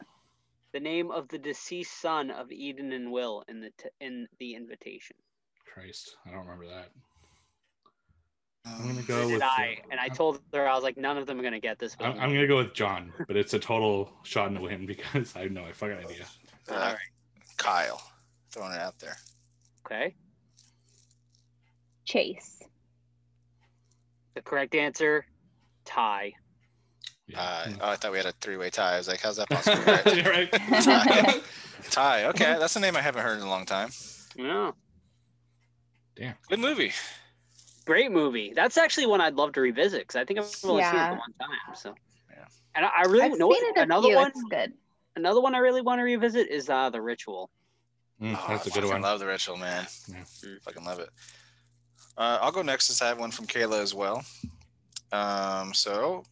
[0.72, 4.54] The name of the deceased son of Eden and Will in the t- in the
[4.54, 5.16] invitation.
[5.72, 6.90] Christ, I don't remember that.
[8.66, 9.42] I'm Um, gonna go Did with.
[9.42, 9.78] I?
[9.90, 11.96] And I told her I was like, none of them are gonna get this.
[11.98, 15.34] I'm, I'm gonna go with John, but it's a total shot in the wind because
[15.34, 16.26] I have no fucking idea.
[16.68, 16.96] uh, All right.
[17.56, 18.02] Kyle,
[18.52, 19.16] throwing it out there.
[19.86, 20.14] Okay.
[22.04, 22.58] Chase.
[24.34, 25.24] The correct answer,
[25.90, 26.32] Ty.
[27.26, 27.40] Yeah.
[27.40, 28.94] Uh, oh, I thought we had a three-way tie.
[28.94, 29.82] I was like, how's that possible?
[29.84, 30.16] Right.
[30.16, 30.52] You're right.
[30.52, 31.40] Ty.
[31.90, 32.24] Ty.
[32.26, 33.90] Okay, that's a name I haven't heard in a long time.
[34.36, 34.72] Yeah.
[36.16, 36.34] Damn.
[36.48, 36.92] Good movie.
[37.86, 38.52] Great movie.
[38.54, 41.16] That's actually one I'd love to revisit because I think I've only seen it the
[41.16, 41.74] one time.
[41.74, 41.94] So.
[42.30, 42.44] Yeah.
[42.74, 44.16] And I, I really I've know seen it a another few.
[44.16, 44.28] one.
[44.28, 44.72] It's good.
[45.16, 47.50] Another one I really want to revisit is uh, the Ritual.
[48.22, 49.00] Mm, Oh, that's a I good fucking one.
[49.02, 49.86] Love the ritual, man.
[50.08, 50.16] Yeah.
[50.44, 50.62] Mm.
[50.62, 51.08] Fucking love it.
[52.18, 54.22] Uh, I'll go next since I have one from Kayla as well.
[55.12, 56.24] Um, so,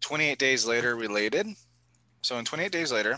[0.00, 1.46] 28 days later, related.
[2.22, 3.16] So, in 28 days later,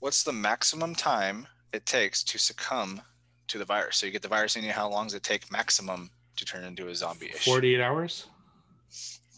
[0.00, 3.00] what's the maximum time it takes to succumb
[3.48, 3.96] to the virus?
[3.96, 4.72] So, you get the virus in you.
[4.72, 7.44] How long does it take maximum to turn into a zombie-ish?
[7.44, 8.26] 48 hours.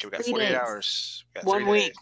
[0.05, 0.57] Okay, we got Three 48 days.
[0.59, 1.25] hours.
[1.35, 1.85] We got One week.
[1.89, 1.95] days.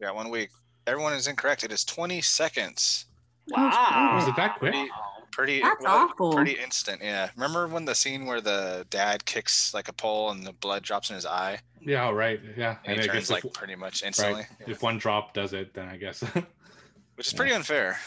[0.00, 0.50] We got one week.
[0.86, 1.64] Everyone is incorrect.
[1.64, 3.06] It is 20 seconds.
[3.48, 4.12] Wow.
[4.16, 4.72] Was it that quick?
[4.72, 4.90] Pretty,
[5.38, 6.34] pretty, That's well, awful.
[6.34, 7.00] pretty instant.
[7.02, 7.30] Yeah.
[7.36, 11.10] Remember when the scene where the dad kicks like a pole and the blood drops
[11.10, 12.40] in his eye Yeah, all right.
[12.56, 12.76] Yeah.
[12.84, 14.68] and he I turns guess if- like pretty much instantly, right.
[14.68, 16.20] If one drop does it, then I guess.
[17.14, 17.98] which is pretty unfair.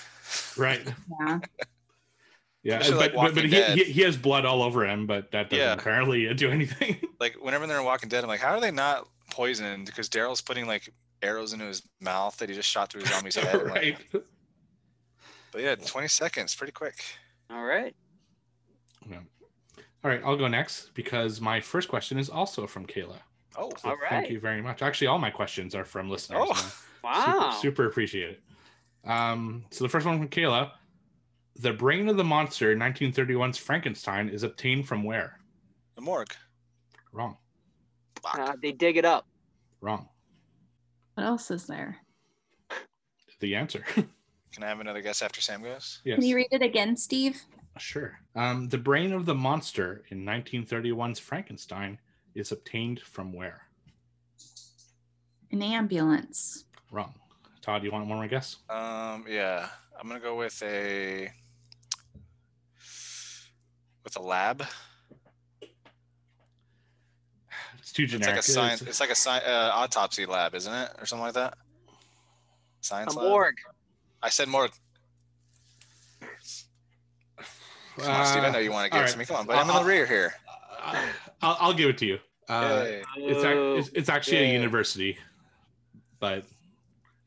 [0.58, 0.82] right.
[1.22, 1.40] Yeah.
[2.64, 2.78] Yeah.
[2.78, 3.78] Especially, like, but but, but Walking he, Dead.
[3.80, 5.74] he, he has blood all over him, but that doesn't Yeah.
[5.74, 6.98] apparently uh, do anything.
[7.20, 9.88] Like whenever they're in Walking Dead, I'm like, how are they not poisoned?
[9.88, 10.94] Because Daryl's putting like
[11.24, 13.56] arrows into his mouth that he just shot through his zombie's head.
[13.56, 13.74] I'm like,
[14.14, 14.24] right.
[15.52, 17.03] But yeah, 20 seconds, pretty quick.
[17.52, 17.95] All right.
[19.10, 19.19] Yeah.
[20.03, 23.18] All right, I'll go next because my first question is also from Kayla.
[23.57, 24.82] Oh, So All Thank you very much.
[24.82, 26.40] Actually, all my questions are from listeners.
[26.41, 26.53] Oh.
[26.53, 26.68] so
[27.03, 27.26] Wow.
[27.26, 29.10] Super, super appreciate it.
[29.10, 30.72] Um, so the first one from Kayla.
[31.56, 35.40] The brain of the monster in 1931's Frankenstein is obtained from where?
[35.95, 36.34] the morgue.
[37.11, 37.38] Wrong.
[38.23, 39.28] Uh, they dig it up.
[39.82, 40.07] Wrong.
[41.15, 41.98] What else is there?
[43.40, 43.84] The answer.
[44.53, 45.99] Can I have another guess after Sam goes?
[46.03, 46.15] yes.
[46.15, 47.41] Can you read it again, Steve?
[47.78, 48.19] Sure.
[48.36, 51.98] Um, the brain of the monster in 1931's Frankenstein
[52.36, 53.61] is obtained from where?
[55.52, 56.65] An ambulance.
[56.91, 57.14] Wrong.
[57.61, 58.57] Todd, you want one more guess?
[58.69, 59.69] Um, yeah,
[59.99, 61.30] I'm gonna go with a
[64.03, 64.65] with a lab.
[67.80, 68.38] It's too generic.
[68.38, 68.61] It's generic.
[68.72, 68.82] like a science.
[68.82, 71.53] It's- It's like a sci- uh, autopsy lab, isn't it, or something like that?
[71.53, 71.57] A
[72.82, 73.28] Science lab.
[73.28, 73.57] morgue.
[74.23, 74.69] I said more.
[77.98, 78.43] Come on, Steve.
[78.43, 79.11] I know you want to Uh, all give it right.
[79.14, 79.26] to me.
[79.26, 80.34] Come on, but I'm in the Uh, rear here.
[80.81, 81.06] Uh,
[81.41, 82.19] I'll, I'll give it to you.
[82.49, 83.03] Uh, Yay.
[83.18, 85.18] it's, ac- it's it's actually a university,
[86.19, 86.43] but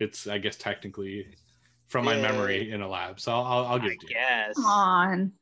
[0.01, 1.27] it's I guess technically
[1.89, 3.21] from my memory in a lab.
[3.21, 4.15] So I'll I'll, I'll give I it to you.
[4.15, 4.55] guess.
[4.57, 5.33] Come on.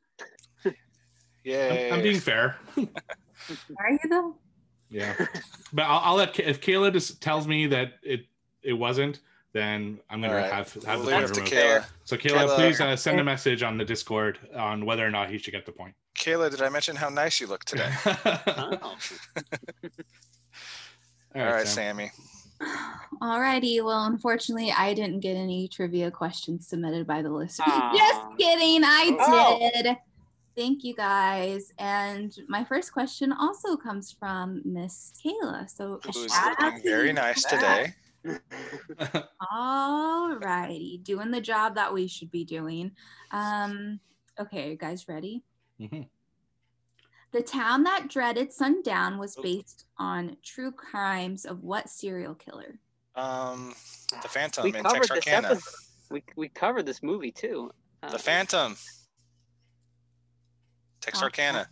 [1.43, 1.89] Yay.
[1.89, 2.55] I'm, I'm being fair.
[2.77, 4.35] Are you though?
[4.89, 5.13] yeah,
[5.73, 8.25] but I'll, I'll let if Kayla just tells me that it
[8.61, 9.19] it wasn't,
[9.53, 10.51] then I'm gonna All right.
[10.51, 11.53] have have We'll the leave point removed.
[11.53, 11.85] Kayla.
[12.05, 15.29] So Kayla, Kayla- please uh, send a message on the Discord on whether or not
[15.29, 15.93] he should get the point.
[16.17, 17.89] Kayla, did I mention how nice you look today?
[18.05, 18.95] All Oh.
[21.35, 21.97] All right, Sam.
[21.97, 22.11] Sammy.
[23.21, 23.83] Alrighty.
[23.83, 27.65] Well, unfortunately, I didn't get any trivia questions submitted by the listener.
[27.67, 27.97] Aw.
[27.97, 28.83] Just kidding.
[28.83, 29.71] I Oh.
[29.83, 29.97] did.
[30.55, 31.73] Thank you guys.
[31.79, 35.67] And my first question also comes from Miss Kayla.
[35.69, 36.31] So a Who's
[36.61, 37.55] looking very you nice for
[38.23, 39.27] that.
[40.41, 42.91] righty, Doing the job that we should be doing.
[43.31, 43.99] Um,
[44.39, 45.43] okay, you guys ready?
[45.79, 46.07] Mhm.
[47.31, 52.79] The town that dreaded sundown was based on true crimes of what serial killer?
[53.15, 53.73] Um,
[54.21, 55.47] the Phantom we in covered this Texarkana.
[55.49, 55.73] episode.
[56.11, 57.71] We, we covered this movie too.
[58.03, 58.75] Uh, The Phantom.
[61.01, 61.67] Texarkana.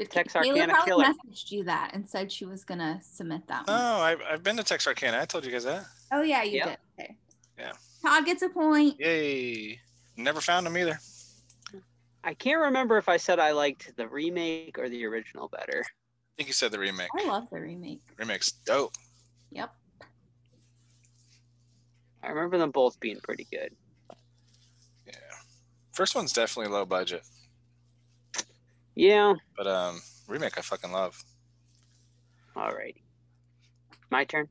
[0.00, 1.04] Did Texarkana Kayla probably killer.
[1.04, 3.82] messaged you that and said she was gonna submit that Oh, one.
[4.02, 5.20] I've, I've been to Texarkana.
[5.20, 5.84] I told you guys that.
[6.12, 6.66] Oh yeah, you Yep.
[6.68, 6.78] did.
[7.04, 7.16] Okay.
[7.58, 7.72] Yeah.
[8.02, 8.98] Todd gets a point.
[8.98, 9.78] Yay.
[10.16, 10.98] Never found him either.
[12.24, 15.82] I can't remember if I said I liked the remake or the original better.
[15.84, 17.08] I think you said the remake.
[17.18, 18.00] I love the remake.
[18.18, 18.94] Remake's dope.
[19.52, 19.70] Yep.
[22.22, 23.74] I remember them both being pretty good.
[25.06, 25.14] Yeah.
[25.92, 27.22] First one's definitely low budget,
[29.00, 29.34] Yeah.
[29.56, 31.22] but um, remake I fucking love.
[32.56, 33.02] Alrighty.
[34.10, 34.48] My turn.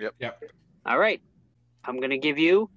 [0.00, 0.14] Yep.
[0.20, 0.42] Yep.
[0.86, 1.20] All right.
[1.84, 2.68] I'm gonna give you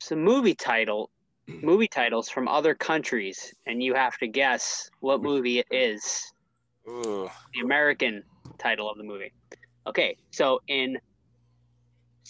[0.00, 1.10] some movie title
[1.46, 6.32] movie titles from other countries, and you have to guess what movie it is.
[6.88, 7.28] Ooh.
[7.54, 8.22] The American
[8.58, 9.32] title of the movie.
[9.86, 10.98] Okay, so in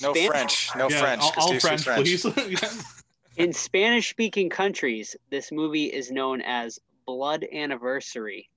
[0.02, 0.70] No Spanish- French.
[0.76, 1.22] No Yeah, French.
[1.22, 2.92] all, 'cause all Steve French, please.
[3.38, 8.48] In Spanish speaking countries, this movie is known as Blood Anniversary.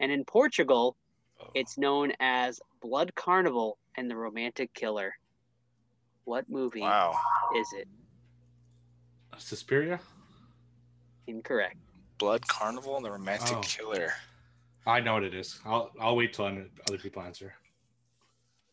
[0.00, 0.96] And in Portugal,
[1.40, 1.50] Oh.
[1.54, 5.14] it's known as Blood Carnival and the Romantic Killer.
[6.24, 7.18] What movie Wow.
[7.56, 7.88] is it?
[9.38, 10.00] Suspiria.
[11.26, 11.76] Incorrect.
[12.18, 13.60] Blood Carnival and the Romantic Oh.
[13.62, 14.14] Killer.
[14.86, 15.60] I know what it is.
[15.64, 17.54] I'll I'll wait till other people answer.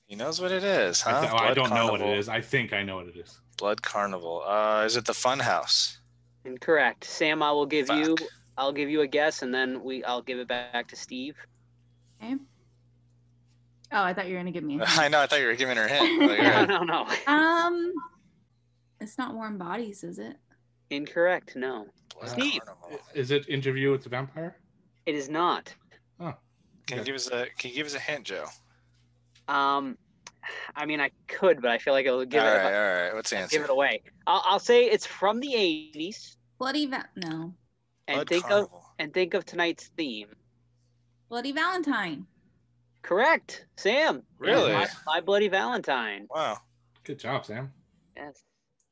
[0.06, 1.22] He knows what it is, I, huh?
[1.22, 2.28] th- oh, I don't know what it is.
[2.28, 3.40] I think I know what it is.
[3.58, 4.44] Blood Carnival.
[4.46, 6.00] Uh, is it the Fun House?
[6.44, 7.06] Incorrect.
[7.06, 8.28] Sam, I will give you Fuck.
[8.62, 11.36] I'll give you a guess and then we I'll give it back to Steve.
[12.24, 12.36] Okay.
[13.94, 14.76] Oh, I thought you were gonna give me.
[14.80, 15.00] A hint.
[15.00, 15.20] I know.
[15.20, 16.22] I thought you were giving her a hint.
[16.30, 17.34] Like, No, no, no.
[17.34, 17.92] um,
[19.00, 20.38] it's not warm bodies, is it?
[20.92, 21.56] Incorrect.
[21.56, 21.88] No.
[22.20, 22.62] Blood Steve.
[22.64, 23.00] Carnival.
[23.16, 24.58] Is it Interview with the Vampire?
[25.08, 25.74] It is not.
[26.20, 28.46] Can you give us a Can you give us a hint, Joe?
[29.48, 29.98] Um
[30.76, 33.14] I mean I could, but I feel like it'll give all it right, all right.
[33.16, 33.58] What's the answer?
[33.58, 34.02] give it away.
[34.28, 37.54] I'll, I'll say it's from the 80s Bloody Va- no.
[38.12, 38.70] And Blood think of
[39.00, 40.28] and think of tonight's theme.
[41.30, 42.26] Bloody Valentine.
[43.02, 44.24] Correct, Sam.
[44.38, 44.74] Really?
[44.74, 46.28] My, My Bloody Valentine.
[46.30, 46.58] Wow.
[47.04, 47.72] Good job, Sam.
[48.16, 48.44] Yes.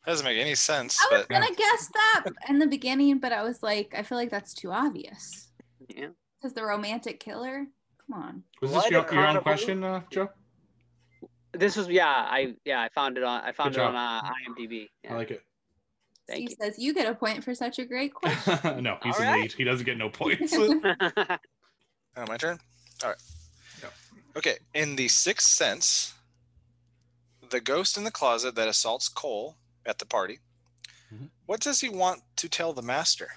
[0.06, 3.44] Doesn't make any sense, I was but gonna guess that in the beginning, but I
[3.44, 5.52] was like, I feel like that's too obvious.
[5.88, 6.08] Yeah.
[6.38, 7.66] Because the romantic killer.
[8.08, 8.44] Come on.
[8.62, 10.30] Was this the your, your own question, uh, Joe?
[11.52, 12.08] This was yeah.
[12.08, 12.82] I yeah.
[12.82, 13.42] I found it on.
[13.42, 13.94] I found it job.
[13.94, 14.88] on uh, IMDb.
[15.04, 15.14] Yeah.
[15.14, 15.42] I like it.
[16.30, 18.84] Thank Steve says you get a point for such a great question.
[18.84, 19.42] no, he's All in right.
[19.42, 19.52] lead.
[19.54, 20.52] He doesn't get no points.
[20.54, 20.82] you.
[22.18, 22.60] Oh, my turn?
[23.04, 23.18] All right.
[23.82, 23.94] Yep.
[24.38, 24.58] Okay.
[24.74, 26.14] In The Sixth Sense,
[27.50, 30.40] the ghost in the closet that assaults Cole at the party,
[31.14, 31.30] Mhm.
[31.46, 33.30] what does he want to tell the master?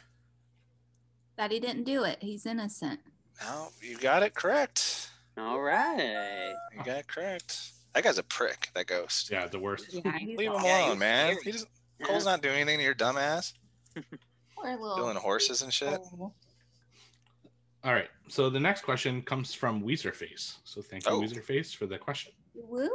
[1.37, 2.19] that he didn't do it.
[2.21, 3.01] He's innocent.
[3.43, 5.09] No, you got it correct.
[5.39, 6.55] All right.
[6.77, 7.73] You got it correct.
[7.95, 9.31] That guy's a prick, that ghost.
[9.31, 9.87] yeah, the worst.
[9.93, 11.37] Yeah, Leave him alone, man.
[11.43, 11.71] He doesn't,
[12.03, 13.55] Cole's not doing anything to your dumb ass.
[14.57, 16.01] Poor little Killing horses and shit.
[16.11, 16.35] Cole.
[17.85, 18.09] All right.
[18.29, 20.57] So the next question comes from Weezerface.
[20.65, 21.21] So thank you, Oh.
[21.21, 22.33] Weezerface, for the question.
[22.55, 22.89] Woo.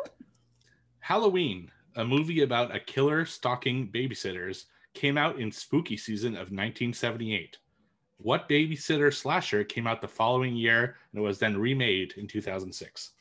[1.00, 7.58] Halloween, a movie about a killer stalking babysitters, came out in spooky season of 1978.
[8.20, 13.12] What babysitter slasher came out the following year and was then remade in 2006?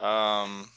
[0.00, 0.68] Um,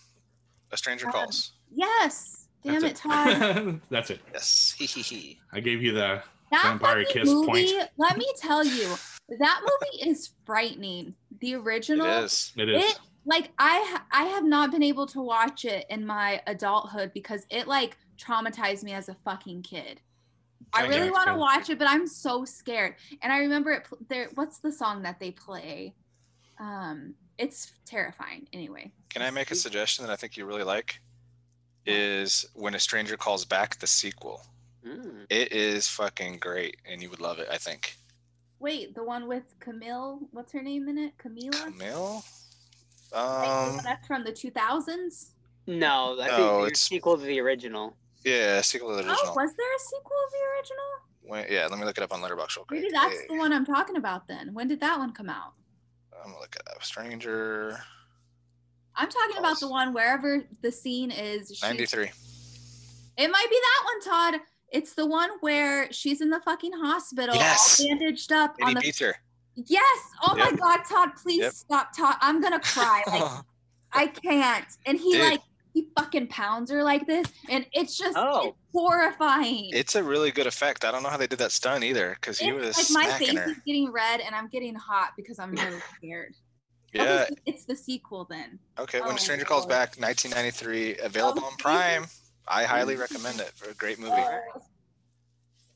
[0.72, 1.54] A Stranger Um, Calls.
[1.74, 2.41] Yes.
[2.64, 3.82] Damn That's it, Todd.
[3.90, 4.20] That's it.
[4.34, 4.76] Yes.
[4.78, 5.40] Hee hee hee.
[5.52, 6.22] I gave you the
[6.52, 7.90] That Vampire fucking Kiss movie, point.
[7.98, 8.94] let me tell you,
[9.40, 11.16] that movie is frightening.
[11.40, 12.54] The original, is.
[12.56, 12.84] it is.
[12.84, 17.46] it like I I have not been able to watch it in my adulthood because
[17.50, 20.02] it like traumatized me as a fucking kid.
[20.74, 22.96] I Okay, really want to watch it, but I'm so scared.
[23.24, 23.88] And I remember it.
[24.08, 25.96] There, what's the song that they play?
[26.60, 28.48] Um, it's terrifying.
[28.54, 31.02] Anyway, Can I make a suggestion that I think you really like?
[31.86, 34.46] Is When a Stranger Calls Back, the sequel.
[34.86, 35.26] Mm.
[35.30, 37.96] It is fucking great, and you would love it, I think.
[38.60, 40.20] wait, the one with Camille.
[40.32, 41.14] What's her name in it?
[41.18, 41.64] Camila.
[41.66, 42.24] Camille?
[43.14, 45.32] Um, one that's from the 2000s.
[45.68, 47.96] No, I think No, your it's- sequel to the original.
[48.24, 49.16] yeah, sequel to the original.
[49.18, 49.36] Oh, original.
[49.36, 50.92] was there a sequel of the original?
[51.24, 52.82] When- yeah, let me look it up on Letterboxd real quick.
[52.82, 54.54] Maybe that's Hey, the one I'm talking about then.
[54.54, 55.54] When did that one come out?
[56.16, 56.84] I'm gonna look it up.
[56.84, 57.84] Stranger
[58.96, 61.48] I'm talking about the one wherever the scene is.
[61.50, 62.12] she's- 93.
[63.18, 64.02] It might be that one,
[64.34, 64.42] Todd.
[64.72, 67.80] It's the one where she's in the fucking hospital, Yes.
[67.82, 68.80] all bandaged up And on the.
[68.82, 69.16] beats her.
[69.56, 70.00] Yes.
[70.24, 71.10] Oh my God, Todd!
[71.22, 71.54] Please Yep.
[71.54, 72.16] stop, Todd.
[72.22, 73.04] I'm gonna cry.
[73.08, 73.44] Like
[73.94, 74.66] I can't.
[74.86, 75.22] And he Dude.
[75.24, 75.42] like
[75.74, 78.48] he fucking pounds her like this, and it's just Oh.
[78.50, 79.70] it's horrifying.
[79.74, 80.86] it's a really good effect.
[80.86, 83.34] I don't know how they did that stunt either, because he was like my face
[83.38, 83.52] her.
[83.52, 86.34] is getting red, and I'm getting hot because I'm really scared.
[86.98, 87.24] Oh, yeah.
[87.24, 88.60] Okay, it's the sequel then.
[88.78, 89.00] Okay.
[89.00, 92.06] When Oh, a Stranger Calls Back, 1993, available Oh, on Prime.
[92.48, 93.02] I highly mm-hmm.
[93.02, 93.52] recommend it.
[93.56, 94.24] For a great movie.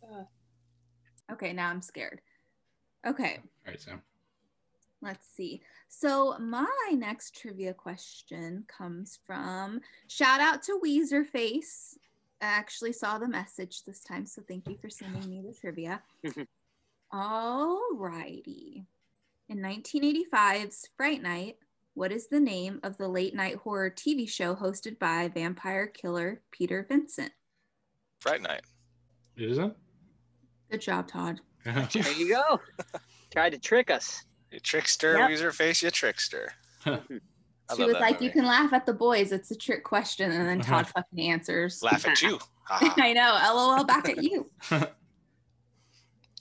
[0.03, 0.27] Oh.
[1.31, 2.21] Okay, now I'm scared.
[3.07, 4.01] Okay, All right, Sam.
[5.01, 5.61] let's see.
[5.87, 11.97] So my next trivia question comes from shout out to Weezer Face.
[12.41, 16.01] I actually saw the message this time, so thank you for sending me the trivia.
[17.11, 18.85] All righty.
[19.47, 21.57] In 1985's Fright Night,
[21.93, 26.41] what is the name of the late night horror TV show hosted by vampire killer
[26.51, 27.31] Peter Vincent?
[28.19, 28.61] Fright Night.
[29.37, 29.75] It isn't?
[30.71, 31.41] Good job, Todd.
[31.93, 32.59] There you go.
[33.31, 34.23] Tried to trick us.
[34.51, 35.29] You trickster, Yep.
[35.31, 36.51] Weezer face, you trickster.
[36.85, 36.99] I
[37.75, 39.31] she love was that like, "You can laugh at the boys.
[39.31, 40.61] It's a trick question." And then.
[40.61, 41.81] Todd fucking answers.
[41.81, 42.37] Laugh at you.
[42.69, 43.39] I know.
[43.55, 43.83] LOL.
[43.83, 44.51] Back at you.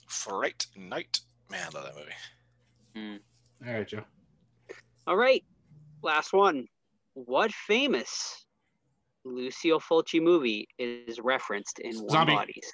[0.07, 1.21] Fright Night.
[1.49, 2.11] Man, I love that movie.
[2.95, 4.03] All right, Joe.
[5.07, 5.43] All right.
[6.01, 6.67] Last one.
[7.13, 8.45] What famous
[9.23, 12.33] Lucio Fulci movie is referenced in Warm Zombie.
[12.35, 12.71] Bodies?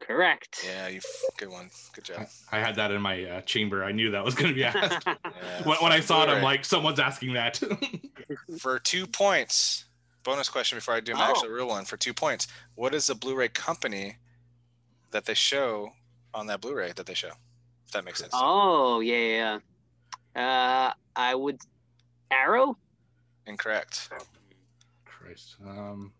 [0.00, 0.64] Correct.
[0.66, 1.00] Yeah, you
[1.38, 1.70] good one.
[1.94, 2.26] Good job.
[2.50, 3.84] I, I had that in my uh, chamber.
[3.84, 5.06] I knew that was going to be asked.
[5.06, 7.60] Yeah, when, when I saw it, I'm like, someone's asking that.
[8.58, 9.84] for two points.
[10.24, 11.30] Bonus question before I do my Oh.
[11.30, 11.84] actual real one.
[11.84, 14.16] For two points, what is the Blu-ray company
[15.12, 15.90] that they show
[16.34, 17.32] on that Blu-ray that they show?
[17.92, 18.32] If that makes sense.
[18.34, 19.58] oh, yeah, yeah.
[20.34, 20.88] yeah.
[20.88, 21.60] Uh, I would.
[22.30, 22.78] Arrow?
[23.46, 24.08] Incorrect.
[25.04, 25.56] Christ.
[25.62, 26.10] Um,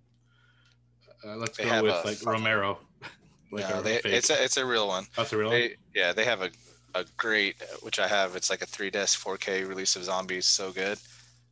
[1.26, 2.78] uh, let's They go have with a like fucking- Romero.
[3.52, 5.06] like no, they, it's a it's a real one.
[5.16, 5.70] That's a real one?
[5.94, 6.50] Yeah, they have a
[6.94, 8.36] a great which I have.
[8.36, 10.44] It's like a three disc 4K release of Zombies.
[10.44, 10.98] So good.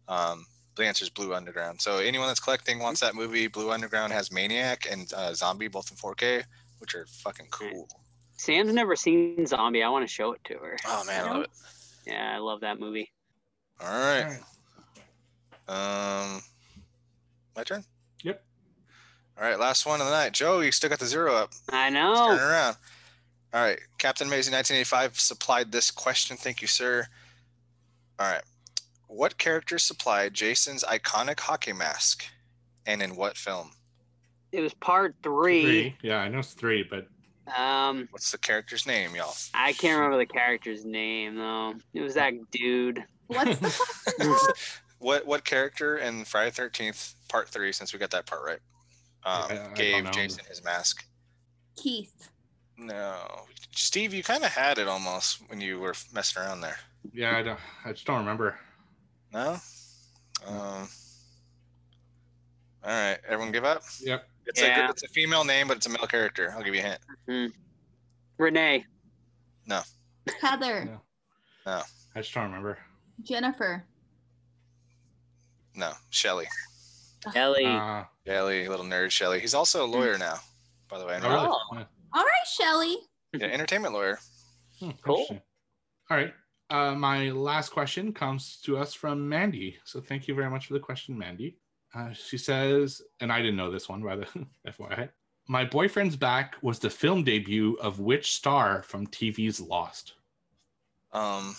[0.06, 0.44] Um,
[0.76, 1.80] the answer is Blue Underground.
[1.80, 3.46] So anyone that's collecting wants that movie.
[3.46, 6.44] Blue Underground has Maniac and uh, Zombie both in 4K,
[6.78, 7.88] which are fucking cool.
[8.40, 9.82] Sam's never seen Zombie.
[9.82, 10.74] I want to show it to her.
[10.86, 11.50] Oh man, I love it.
[12.06, 13.12] Yeah, I love that movie.
[13.80, 14.38] All All right.
[15.68, 16.24] right.
[16.32, 16.40] Um,
[17.54, 17.84] my turn.
[18.24, 18.42] Yep.
[19.36, 20.32] All right, last one of the night.
[20.32, 21.52] Joe, you still got the zero up.
[21.68, 22.36] I Let's know.
[22.36, 22.76] Turn around.
[23.52, 26.38] All right, Captain Amazing 1985 supplied this question.
[26.38, 27.06] Thank you, sir.
[28.18, 28.42] All right,
[29.06, 32.24] What character supplied Jason's iconic hockey mask,
[32.86, 33.72] and in what film?
[34.52, 35.62] It was part three.
[35.62, 35.96] Three.
[36.02, 37.06] Yeah, I know it's three, but
[37.56, 39.34] Um, What's the character's name, y'all?
[39.54, 41.74] I can't remember the character's name though.
[41.94, 43.04] It was that dude.
[43.26, 44.54] What's the?
[44.98, 47.72] What what character in Friday Thirteenth Part Three?
[47.72, 48.58] Since we got that part right,
[49.24, 50.10] um, I- I gave.
[50.10, 51.06] Jason his mask.
[51.76, 52.28] Keith.
[52.76, 53.16] No,
[53.74, 56.76] Steve, you kind of had it almost when you were messing around there.
[57.14, 57.58] yeah, I don't.
[57.84, 58.58] I just don't remember.
[59.32, 59.56] No.
[60.46, 60.88] Um.
[62.84, 63.82] All right, everyone, give up.
[64.02, 64.28] Yep.
[64.50, 64.86] It's Yeah.
[64.86, 66.52] a it's a female name, but it's a male character.
[66.56, 66.96] I'll give you a
[67.28, 67.54] hint.
[68.38, 68.84] Renee.
[69.66, 69.80] No.
[70.40, 70.84] Heather.
[70.84, 71.00] No.
[71.66, 71.82] no.
[72.14, 72.78] I just don't remember.
[73.22, 73.84] Jennifer.
[75.74, 76.46] No, Shelly.
[77.34, 77.64] Ellie.
[77.66, 79.40] Uh, Shelly, little nerd Shelly.
[79.40, 80.34] He's also a lawyer now,
[80.88, 81.18] by the way.
[81.22, 81.46] oh, really?
[81.48, 81.86] Oh.
[82.12, 82.96] All right, Shelly.
[83.34, 84.18] Yeah, entertainment lawyer.
[84.80, 85.26] Hmm, Cool.
[86.10, 86.34] All right.
[86.70, 89.76] Uh, my last question comes to us from Mandy.
[89.84, 91.56] So thank you very much for the question, Mandy.
[91.94, 94.26] Uh, she says, and I didn't know this one by the
[94.66, 95.08] FYI.
[95.48, 100.14] My boyfriend's back was the film debut of which star from TV's Lost?
[101.12, 101.56] Um,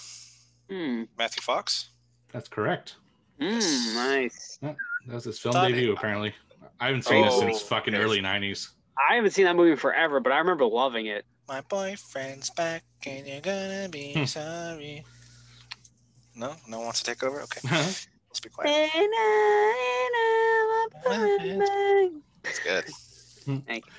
[0.69, 1.03] Hmm.
[1.17, 1.89] Matthew Fox.
[2.31, 2.95] That's correct.
[3.41, 4.57] Mm, nice.
[4.61, 4.77] That
[5.07, 6.33] was his film Thought- debut, apparently.
[6.79, 8.69] I haven't seen this since Oh, fucking early '90s.
[8.97, 11.25] I haven't seen that movie forever, but I remember loving it.
[11.47, 14.25] My boyfriend's back, and you're gonna be Hmm.
[14.25, 15.03] sorry.
[16.35, 17.41] No, no one wants to take over.
[17.41, 17.59] Okay,
[18.31, 18.89] let's be quiet.
[22.43, 22.85] That's good.
[23.67, 23.89] Thanks.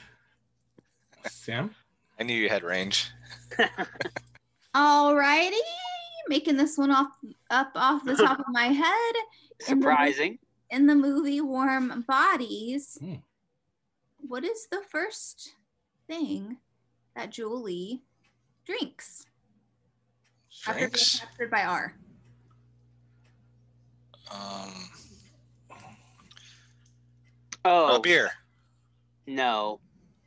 [1.28, 1.74] Sam?
[2.18, 3.10] I knew you had range.
[4.74, 5.56] All righty.
[6.28, 7.08] Making this one off
[7.50, 9.14] up off the top of my head.
[9.68, 10.38] In the- Surprising.
[10.70, 13.16] In the movie Warm Bodies, Hmm.
[14.26, 15.52] what is the first
[16.06, 16.56] thing
[17.14, 18.02] that Julie
[18.64, 19.26] drinks
[20.66, 21.18] after being Drinks.
[21.20, 21.94] captured by R?
[24.32, 24.72] Um,
[27.64, 28.30] Oh, oh, beer.
[29.26, 29.78] no.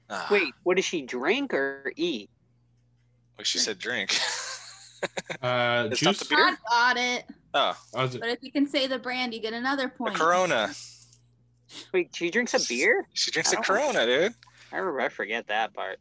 [0.10, 2.30] Ah, Wait, what does she drink or eat?
[3.38, 4.16] well, she said drink.
[5.40, 6.28] Uh, It's not juice?
[6.28, 6.40] the beer?
[6.46, 7.26] I got it.
[7.54, 9.90] oh, Oh, is it- But if you can say the brand, you get another a
[9.90, 10.16] point.
[10.16, 10.72] Corona.
[11.94, 13.06] Wait, she drinks a beer?
[13.14, 14.34] She drinks a don't- Corona, dude.
[14.72, 16.00] I remember, I forget that part.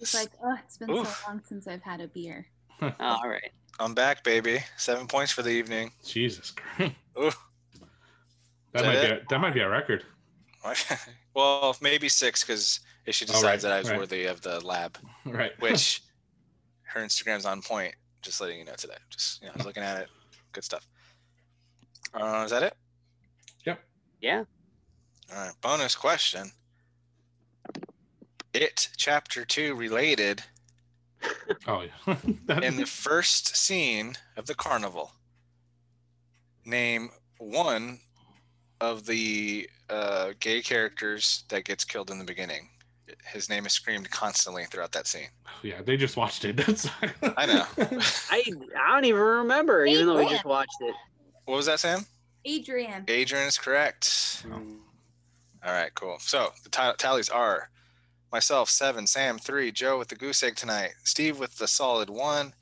[0.00, 1.06] It's like, oh, it's been Oof.
[1.06, 2.46] so long since I've had a beer.
[2.80, 3.52] Oh, all right.
[3.78, 4.58] I'm back, baby.
[4.76, 5.92] Seven points for the evening.
[6.04, 6.94] Jesus Christ.
[7.18, 7.30] Ooh.
[8.72, 10.04] That Is might that be a, that might be a record.
[11.34, 13.98] well, maybe six because if she Oh, right, decides that I was right.
[13.98, 15.52] worthy of the lab, Right.
[15.60, 16.02] which
[16.84, 17.94] her Instagram's on point.
[18.22, 18.96] Just letting you know today.
[19.10, 20.08] Just you know, I was looking at it.
[20.52, 20.86] Good stuff.
[22.14, 22.74] Uh, is that it?
[23.66, 23.80] Yep.
[24.20, 24.44] Yeah.
[25.34, 25.52] All right.
[25.60, 26.50] Bonus question.
[28.54, 30.42] It chapter two related
[31.66, 32.16] oh yeah.
[32.62, 35.12] In the first scene of the carnival.
[36.64, 37.98] Name one
[38.80, 42.68] of the uh, gay characters that gets killed in the beginning.
[43.26, 45.28] His name is screamed constantly throughout that scene.
[45.62, 46.56] yeah, they just watched it.
[46.66, 46.88] That's
[47.36, 47.64] I know.
[48.30, 48.42] I
[48.80, 50.94] I don't even remember, even though we just watched it.
[51.44, 52.06] What was that, Sam?
[52.44, 53.04] Adrian.
[53.08, 54.44] Adrian is correct.
[54.48, 54.78] Mm.
[55.64, 56.16] All right, cool.
[56.20, 57.70] So the ta- tallies are
[58.32, 62.54] myself seven, Sam three, Joe with the goose egg tonight, Steve with the solid one,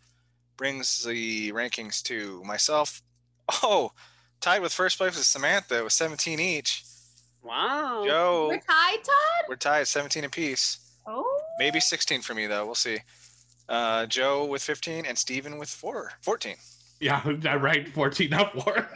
[0.57, 3.03] brings the rankings to myself.
[3.63, 3.93] Oh,
[4.41, 6.85] tied with first place with Samantha with 17 each.
[7.43, 8.05] Wow.
[8.07, 9.45] Joe, We're tied, Todd?
[9.49, 10.79] we're tied 17 apiece.
[11.07, 11.41] Oh.
[11.59, 12.67] Maybe 16 for me though.
[12.67, 12.99] We'll see.
[13.69, 16.57] Uh, Joe with 15 and Steven with four, 14.
[17.01, 18.89] yeah, I ranked 14 up for.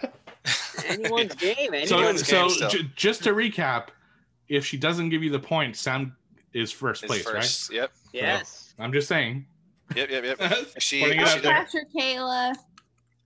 [0.87, 1.55] Anyone's game.
[1.75, 1.97] Anyone's so
[2.37, 3.89] Anyone's so j- just to recap,
[4.49, 6.15] if she doesn't give you the point, Sam
[6.53, 7.73] is first Is place, first.
[7.73, 7.91] Yep.
[8.13, 8.75] Yes.
[8.79, 8.85] right?
[8.85, 9.47] I'm just saying.
[9.97, 10.11] Yep.
[10.11, 10.25] Yep.
[10.25, 10.37] Yep.
[10.77, 11.41] If she, Pointing if she.
[11.41, 12.55] Pressure, Kayla.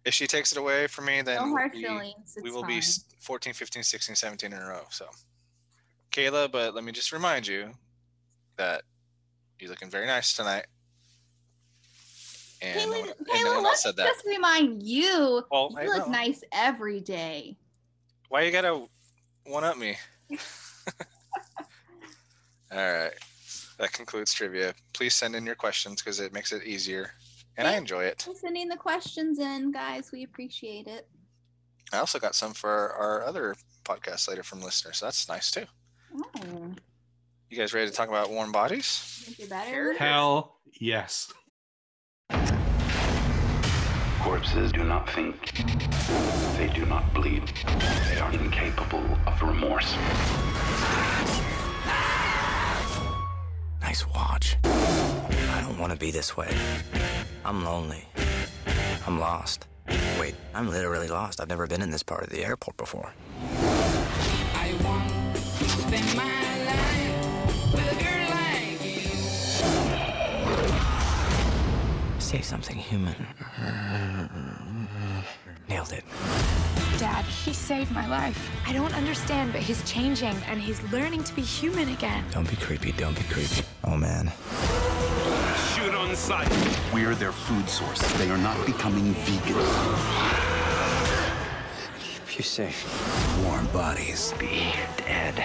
[0.05, 2.35] If she takes it away from me, then No hard we- feelings.
[2.37, 2.71] It's we will fine.
[2.71, 5.07] be s- 14 15 16 17 in a row so
[6.13, 7.71] kayla but let me just remind you
[8.57, 8.83] that
[9.59, 10.67] you're looking very nice tonight
[12.63, 15.43] and, Kayla, no Kayla let's said that just remind you.
[15.51, 16.13] Well, I you look know.
[16.13, 17.57] nice every day.
[18.31, 18.87] why you gotta
[19.45, 19.97] one up me
[22.73, 23.13] all right
[23.79, 27.11] that concludes trivia please send in your questions because it makes it easier
[27.59, 30.11] and i enjoy it for sending the questions in, guys.
[30.13, 31.07] We appreciate it.
[31.93, 33.55] i also got some for our, our other
[33.85, 35.67] podcast later from listeners so that's nice too
[36.17, 36.73] Oh,
[37.51, 39.93] you guys ready to talk about warm bodies better.
[39.93, 41.31] Hell yes.
[44.23, 45.53] Corpses do not think.
[46.57, 47.53] They do not bleed.
[48.09, 49.95] They are incapable of remorse.
[53.81, 54.57] Nice watch.
[54.65, 56.55] I don't want to be this way.
[57.49, 58.05] I'm lonely.
[59.07, 59.67] I'm lost.
[60.21, 61.41] Wait, I'm literally lost.
[61.41, 63.15] I've never been in this part of the airport before.
[64.55, 69.01] I want to spend my life with a girl like you.
[72.21, 73.17] Say something human.
[75.71, 76.05] Nailed it.
[76.99, 78.51] Dad, he saved my life.
[78.67, 82.27] I don't understand, but he's changing and he's learning to be human again.
[82.31, 82.93] Don't be creepy.
[82.93, 83.65] Don't be creepy.
[83.85, 84.31] Oh man.
[86.09, 86.93] Shoot on sight.
[86.95, 88.01] We're their food source.
[88.15, 89.57] They are not becoming vegan.
[92.01, 93.45] Keep you safe.
[93.45, 94.33] Warm bodies.
[94.39, 95.43] Be dead.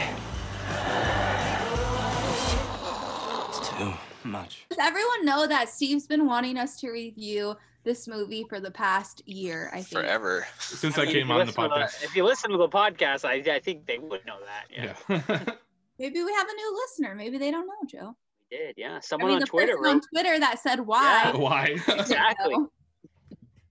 [3.49, 4.65] It's too much.
[4.69, 9.27] Does everyone know that Steve's been wanting us to review this movie for the past
[9.27, 9.69] year?
[9.73, 10.02] I think.
[10.06, 10.48] Forever.
[10.60, 12.03] Since I, mean, came on the listen to podcast.
[12.03, 14.68] if you listen to the podcast, I, I think they would know that.
[14.72, 15.53] Yeah, Yeah.
[15.99, 17.15] Maybe we have a new listener.
[17.15, 18.15] Maybe they don't know, Joe.
[18.54, 18.76] We did.
[18.78, 21.24] Yeah, I someone mean, on the Twitter person on Twitter that said why.
[21.26, 21.38] Yeah.
[21.38, 21.66] Why?
[21.88, 22.56] exactly.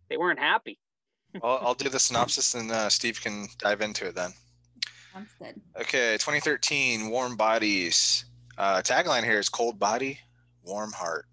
[0.08, 0.78] they weren't happy.
[1.42, 4.32] Well, I'll do the synopsis and uh, Steve can dive into it then.
[5.12, 5.60] Sounds good.
[5.80, 8.24] Okay, 2013, Warm Bodies.
[8.58, 10.18] Uh, tagline here is Cold Body,
[10.62, 11.26] Warm Heart.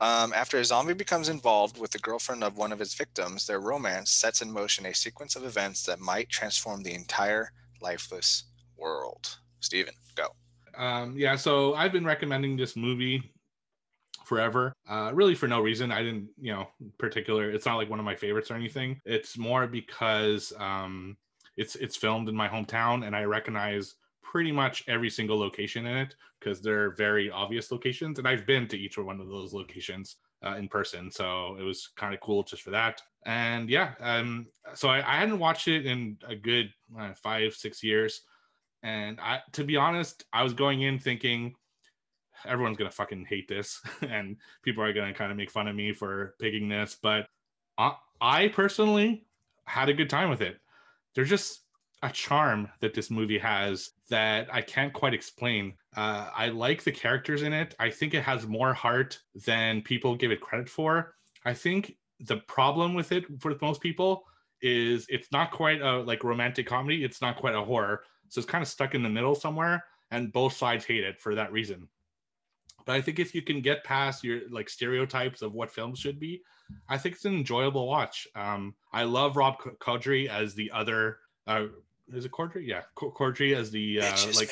[0.00, 3.60] Um, after a zombie becomes involved with the girlfriend of one of its victims, their
[3.60, 8.44] romance sets in motion a sequence of events that might transform the entire lifeless
[8.76, 9.38] world.
[9.60, 10.28] Steven, go.
[10.78, 13.32] Um, yeah, so I've been recommending this movie
[14.24, 15.90] forever, uh, really for no reason.
[15.90, 16.68] I didn't, you know,
[16.98, 17.50] particular.
[17.50, 19.00] It's not like one of my favorites or anything.
[19.04, 21.16] It's more because um,
[21.56, 25.96] it's it's filmed in my hometown, and I recognize pretty much every single location in
[25.96, 30.16] it because they're very obvious locations, and I've been to each one of those locations
[30.46, 33.02] uh, in person, so it was kind of cool just for that.
[33.26, 37.82] And yeah, um, so I, I hadn't watched it in a good uh, five six
[37.82, 38.22] years.
[38.82, 41.54] And I, to be honest, I was going in thinking
[42.46, 45.92] everyone's gonna fucking hate this, and people are gonna kind of make fun of me
[45.92, 46.96] for picking this.
[47.00, 47.26] But
[47.76, 49.26] I, I personally
[49.66, 50.58] had a good time with it.
[51.14, 51.64] There's just
[52.02, 55.74] a charm that this movie has that I can't quite explain.
[55.96, 57.74] Uh, I like the characters in it.
[57.80, 61.14] I think it has more heart than people give it credit for.
[61.44, 64.24] I think the problem with it for most people
[64.60, 67.04] is it's not quite a like romantic comedy.
[67.04, 68.02] It's not quite a horror.
[68.28, 71.34] So it's kind of stuck in the middle somewhere, and both sides hate it for
[71.34, 71.88] that reason.
[72.84, 76.18] But I think if you can get past your like stereotypes of what films should
[76.18, 76.42] be,
[76.88, 78.26] I think it's an enjoyable watch.
[78.34, 81.18] Um, I love Rob Corddry as the other.
[81.46, 81.66] Uh,
[82.12, 82.66] is it Corddry?
[82.66, 84.50] Yeah, Co- Corddry as the uh, Bitches, like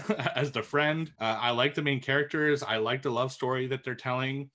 [0.00, 0.28] man.
[0.34, 1.12] as the friend.
[1.20, 2.62] Uh, I like the main characters.
[2.62, 4.50] I like the love story that they're telling.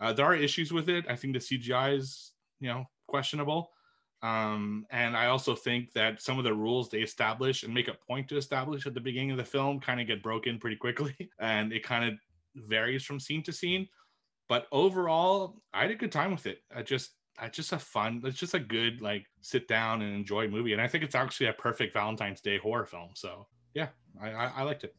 [0.00, 1.04] Uh, there are issues with it.
[1.08, 3.70] I think the CGI is, you know, questionable.
[4.22, 7.94] Um, and I also think that some of the rules they establish and make a
[8.08, 11.14] point to establish at the beginning of the film kind of get broken pretty quickly,
[11.38, 12.18] and it kind of
[12.68, 13.88] varies from scene to scene.
[14.48, 16.62] But overall, I had a good time with it.
[16.74, 18.22] I just, I just a fun.
[18.24, 21.48] It's just a good like sit down and enjoy movie, and I think it's actually
[21.48, 23.10] a perfect Valentine's Day horror film.
[23.14, 23.88] So yeah,
[24.20, 24.94] I, I, I liked it.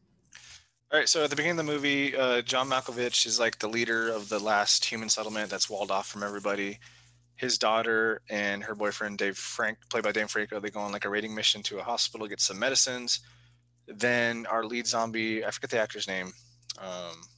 [0.90, 3.68] All right, so at the beginning of the movie, uh, John Malkovich is like the
[3.68, 6.78] leader of the last human settlement that's walled off from everybody.
[7.38, 11.04] His daughter and her boyfriend, Dave Frank, played by Dave Franco, they go on like
[11.04, 13.20] a raiding mission to a hospital, get some medicines.
[13.86, 16.32] Then our lead zombie, I forget the actor's name.
[16.78, 17.28] Um,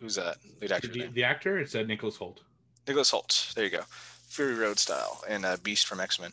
[0.00, 2.38] who's that lead actor's The, the actor, it's uh, Nicholas Hoult.
[2.88, 3.54] Nicholas Hoult.
[3.54, 3.82] There you go.
[4.28, 6.32] Fury Road style and uh, Beast from X Men.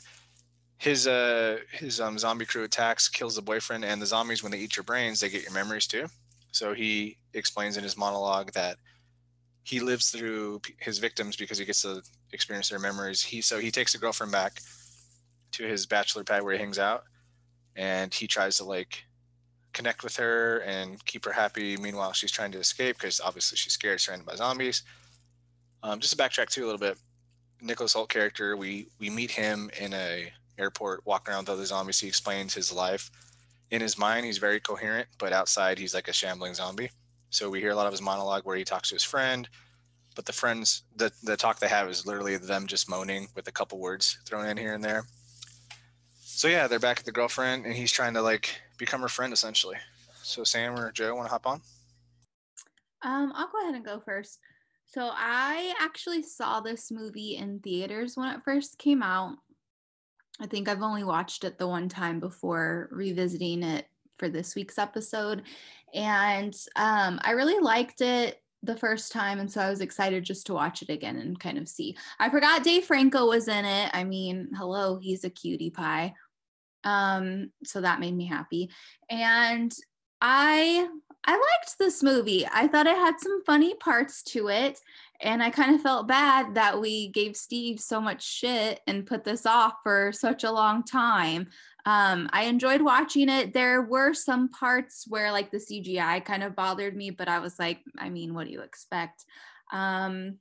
[0.77, 4.57] His uh his um zombie crew attacks, kills the boyfriend, and the zombies when they
[4.57, 6.07] eat your brains, they get your memories too.
[6.51, 8.77] So he explains in his monologue that
[9.63, 12.01] he lives through his victims because he gets to
[12.33, 13.21] experience their memories.
[13.21, 14.61] He so he takes the girlfriend back
[15.51, 17.03] to his bachelor pad where he hangs out,
[17.75, 19.03] and he tries to like
[19.73, 21.77] connect with her and keep her happy.
[21.77, 24.83] Meanwhile, she's trying to escape because obviously she's scared, surrounded by zombies.
[25.83, 26.97] Um, just to backtrack too a little bit,
[27.61, 31.99] Nicholas Hoult character, we we meet him in a airport, walking around with other zombies.
[31.99, 33.09] He explains his life.
[33.71, 36.91] In his mind, he's very coherent, but outside, he's like a shambling zombie.
[37.31, 39.49] So we hear a lot of his monologue where he talks to his friend,
[40.15, 43.51] but the friends, the the talk they have is literally them just moaning with a
[43.51, 45.05] couple words thrown in here and there.
[46.21, 49.33] So yeah, they're back at the girlfriend, and he's trying to like become her friend
[49.33, 49.77] essentially.
[50.23, 51.61] So Sam or Joe want to hop on?
[53.03, 54.39] Um, I'll go ahead and go first.
[54.85, 59.37] So I actually saw this movie in theaters when it first came out.
[60.39, 63.87] I think I've only watched it the one time before revisiting it
[64.17, 65.43] for this week's episode.
[65.93, 69.39] And um, I really liked it the first time.
[69.39, 71.97] And so I was excited just to watch it again and kind of see.
[72.19, 73.89] I forgot Dave Franco was in it.
[73.93, 76.13] I mean, hello, he's a cutie pie.
[76.83, 78.71] Um, so that made me happy.
[79.09, 79.73] And
[80.19, 80.87] I
[81.25, 82.47] I liked this movie.
[82.51, 84.79] I thought it had some funny parts to it.
[85.21, 89.23] And I kind of felt bad that we gave Steve so much shit and put
[89.23, 91.47] this off for such a long time.
[91.85, 93.53] Um, I enjoyed watching it.
[93.53, 97.59] There were some parts where like the CGI kind of bothered me, but I was
[97.59, 99.25] like, I mean, what do you expect?
[99.71, 100.37] Um,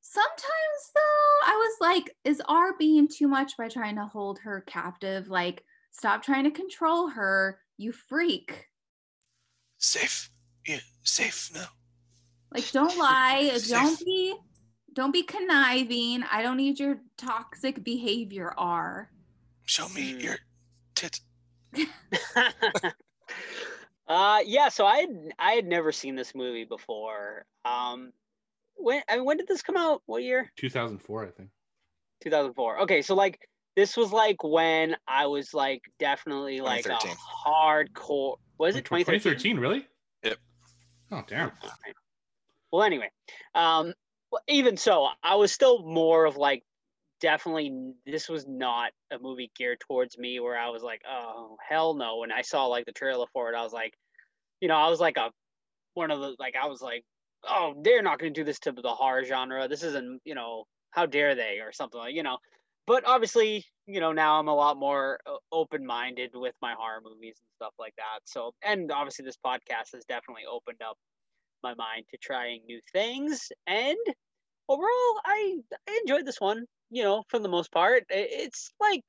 [0.00, 4.64] sometimes though, I was like, is R being too much by trying to hold her
[4.66, 5.28] captive?
[5.28, 8.66] Like, stop trying to control her, you freak.
[9.78, 10.30] Safe.
[10.66, 11.68] Yeah, safe now.
[12.52, 13.50] Like, don't lie.
[13.56, 13.70] Safe.
[13.70, 14.34] don't be,
[14.92, 16.24] don't be conniving.
[16.30, 19.10] I don't need your toxic behavior, R.
[19.64, 20.36] Show me your
[20.94, 21.20] tits.
[24.08, 28.10] uh yeah so i had i had never seen this movie before um
[28.74, 31.50] when I mean, when did this come out what year 2004, I think.
[32.22, 33.38] 2004 okay so like
[33.76, 36.98] this was like when i was like definitely like a
[37.46, 39.86] hardcore was it 2013 2013, really?
[40.24, 40.38] Yep.
[41.12, 41.52] Oh, damn.
[42.72, 43.10] well anyway
[43.54, 43.94] um
[44.46, 46.62] even so i was still more of like
[47.20, 51.94] definitely this was not a movie geared towards me where i was like oh hell
[51.94, 53.94] no when i saw like the trailer for it i was like
[54.60, 55.30] you know i was like a
[55.94, 57.02] one of the like i was like
[57.48, 60.64] oh they're not going to do this to the horror genre this isn't you know
[60.90, 62.36] how dare they or something like you know
[62.88, 67.00] but obviously you know now i'm a lot more uh, open minded with my horror
[67.04, 68.20] movies and stuff like that.
[68.24, 70.96] So and obviously this podcast has definitely opened up
[71.62, 73.52] my mind to trying new things.
[73.66, 73.96] And
[74.68, 75.58] overall i
[75.88, 78.04] i enjoyed this one you know for the most part.
[78.10, 79.02] It's like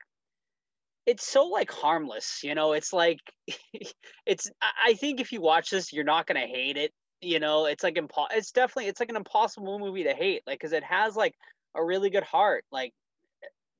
[1.06, 2.72] it's so like harmless you know?
[2.72, 3.20] It's like
[4.26, 6.92] it's i I think if you watch this you're not gonna hate it
[7.22, 7.66] you know?
[7.66, 10.84] It's like impo- it's definitely it's like an impossible movie to hate like because it
[10.84, 11.34] has like
[11.76, 12.92] a really good heart like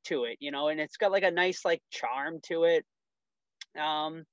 [0.05, 2.85] to it you know and it's got like a nice like charm to it.
[3.79, 4.25] Um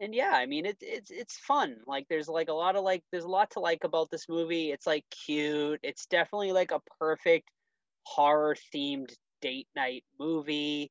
[0.00, 1.76] and yeah i mean it's it's it's fun.
[1.86, 4.70] Like there's like a lot of like there's a lot to like about this movie.
[4.72, 5.80] It's like cute.
[5.82, 7.48] It's definitely like a perfect
[8.04, 10.90] horror themed date night movie.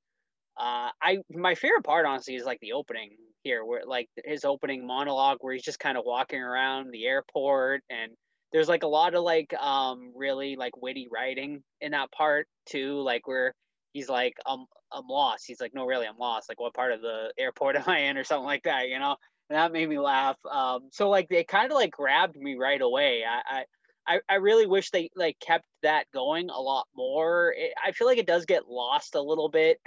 [0.59, 3.11] Uh i my favorite part honestly is like the opening
[3.43, 7.81] here where like his opening monologue where he's just kind of walking around the airport
[7.89, 8.11] and
[8.51, 13.01] there's like a lot of like um really like witty writing in that part too
[13.01, 13.53] like where
[13.93, 17.01] he's like um i'm lost he's like no really i'm lost like what part of
[17.01, 19.15] the airport am i in or something like that you know
[19.49, 22.81] and that made me laugh um so like they kind of like grabbed me right
[22.81, 23.65] away I, I
[24.07, 27.53] I, I really wish they like kept that going a lot more.
[27.55, 29.79] It, I feel like it does get lost a little bit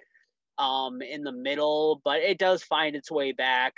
[0.56, 3.74] um in the middle, but it does find its way back.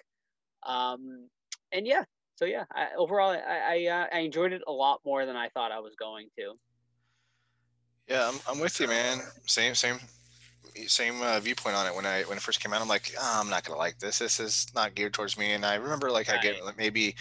[0.67, 1.29] Um
[1.73, 2.05] and yeah,
[2.37, 5.49] so yeah, I, overall I I, uh, I enjoyed it a lot more than I
[5.49, 6.53] thought I was going to.
[8.09, 9.19] Yeah, I'm, I'm with you, man.
[9.47, 9.99] Same, same,
[10.87, 11.95] same uh, viewpoint on it.
[11.95, 14.19] When I when it first came out, I'm like, oh, I'm not gonna like this.
[14.19, 15.53] This is not geared towards me.
[15.53, 17.15] And I remember like I get like, maybe,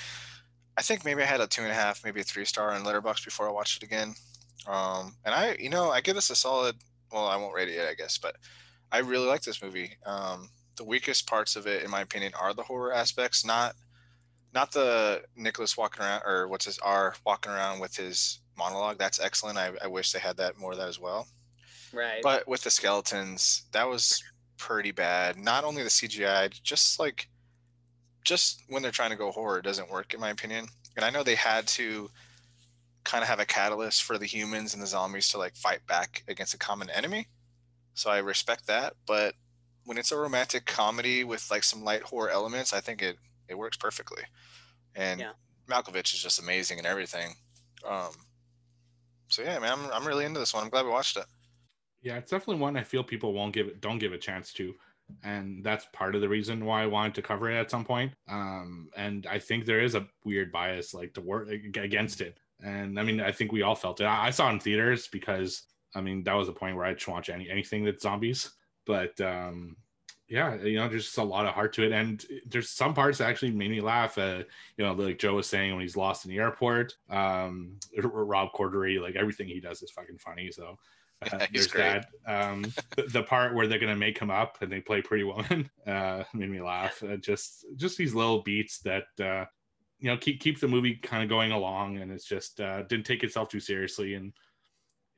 [0.78, 2.84] I think maybe I had a two and a half, maybe a three star on
[2.84, 4.14] Letterboxd before I watched it again.
[4.68, 6.76] Um, and I, you know, I give this a solid.
[7.12, 8.36] Well, I won't rate it yet, I guess, but
[8.92, 9.98] I really like this movie.
[10.06, 13.76] Um, the weakest parts of it, in my opinion, are the horror aspects, not
[14.54, 18.98] not the Nicholas walking around or what's his R walking around with his monologue.
[18.98, 19.58] That's excellent.
[19.58, 21.28] I, I wish they had that more of that as well.
[21.96, 22.22] Right.
[22.22, 24.22] But with the skeletons, that was
[24.58, 25.38] pretty bad.
[25.38, 27.30] Not only the CGI, just like
[28.24, 30.68] just when they're trying to go horror, it doesn't work in my opinion.
[30.96, 32.10] And I know they had to
[33.04, 36.24] kind of have a catalyst for the humans and the zombies to like fight back
[36.28, 37.28] against a common enemy.
[37.94, 38.94] So I respect that.
[39.06, 39.36] But
[39.86, 43.18] when it's a romantic comedy with like some light horror elements, I think it
[43.48, 44.24] it works perfectly.
[44.96, 45.32] And Yeah.
[45.70, 47.36] Malkovich is just amazing and everything.
[47.88, 48.12] Um,
[49.30, 50.64] so yeah, man, I'm, I'm really into this one.
[50.64, 51.26] I'm glad we watched it.
[52.06, 54.76] Yeah, it's definitely one I feel people won't give it, don't give a chance to,
[55.24, 58.14] and that's part of the reason why I wanted to cover it at some point.
[58.30, 63.00] Um, and I think there is a weird bias like to work against it, and
[63.00, 64.06] I mean I think we all felt it.
[64.06, 65.64] I, I saw it in theaters because
[65.96, 68.52] I mean that was a point where I'd watch any anything that's zombies.
[68.86, 69.76] But um,
[70.28, 73.18] yeah, you know, there's just a lot of heart to it, and there's some parts
[73.18, 74.20] that actually made me laugh.
[74.20, 74.44] Uh,
[74.78, 76.94] you know, like Joe was saying when he's lost in the airport.
[77.10, 80.52] Um, Rob Corddry, like everything he does is fucking funny.
[80.52, 80.78] So
[81.32, 82.04] uh, there's great.
[82.26, 82.42] that.
[82.52, 82.64] Um,
[82.96, 86.24] the, the part where they're gonna make him up and they play Pretty Woman uh,
[86.34, 87.02] made me laugh.
[87.04, 89.46] Uh, just just these little beats that uh,
[90.00, 93.06] you know keep keep the movie kind of going along, and it's just uh, didn't
[93.06, 94.16] take itself too seriously.
[94.16, 94.34] And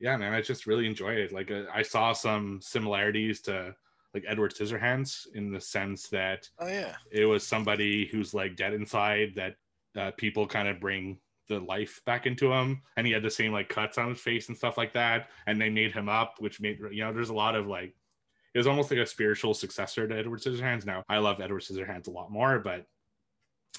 [0.00, 1.32] yeah, man, I just really enjoyed it.
[1.32, 3.74] Like uh, I saw some similarities to
[4.14, 6.94] like Edward Scissorhands in the sense that Oh yeah.
[7.10, 9.56] it was somebody who's like dead inside that
[9.96, 11.18] uh, people kind of bring
[11.48, 14.48] the life back into him and he had the same like cuts on his face
[14.48, 17.34] and stuff like that and they made him up which made you know there's a
[17.34, 17.94] lot of like
[18.54, 22.06] it was almost like a spiritual successor to edward scissorhands now i love edward scissorhands
[22.06, 22.86] a lot more but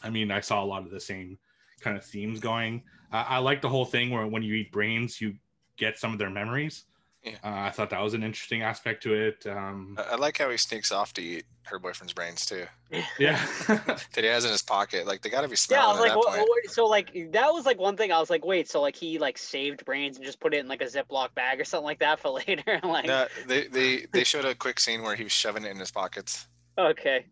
[0.04, 1.38] I mean, I saw a lot of the same
[1.82, 2.84] kind of themes going.
[3.12, 5.34] I like the whole thing where when you eat brains, you
[5.78, 6.86] get some of their memories.
[7.24, 7.36] Yeah.
[7.44, 9.46] Uh, I thought that was an interesting aspect to it.
[9.46, 12.66] Um, I I like how he sneaks off to eat her boyfriend's brains too.
[13.20, 13.46] yeah.
[13.68, 15.06] that he has in his pocket.
[15.06, 16.70] Like they got to be Yeah, I smelling was at like, that wha- point.
[16.70, 18.14] so like that was like one thing.
[18.14, 20.70] I was like, wait, so like he like saved brains and just put it in
[20.70, 22.80] like a Ziploc bag or something like that for later.
[22.84, 25.78] like, No, they, they they showed a quick scene where he was shoving it in
[25.78, 26.48] his pockets.
[26.78, 27.26] okay,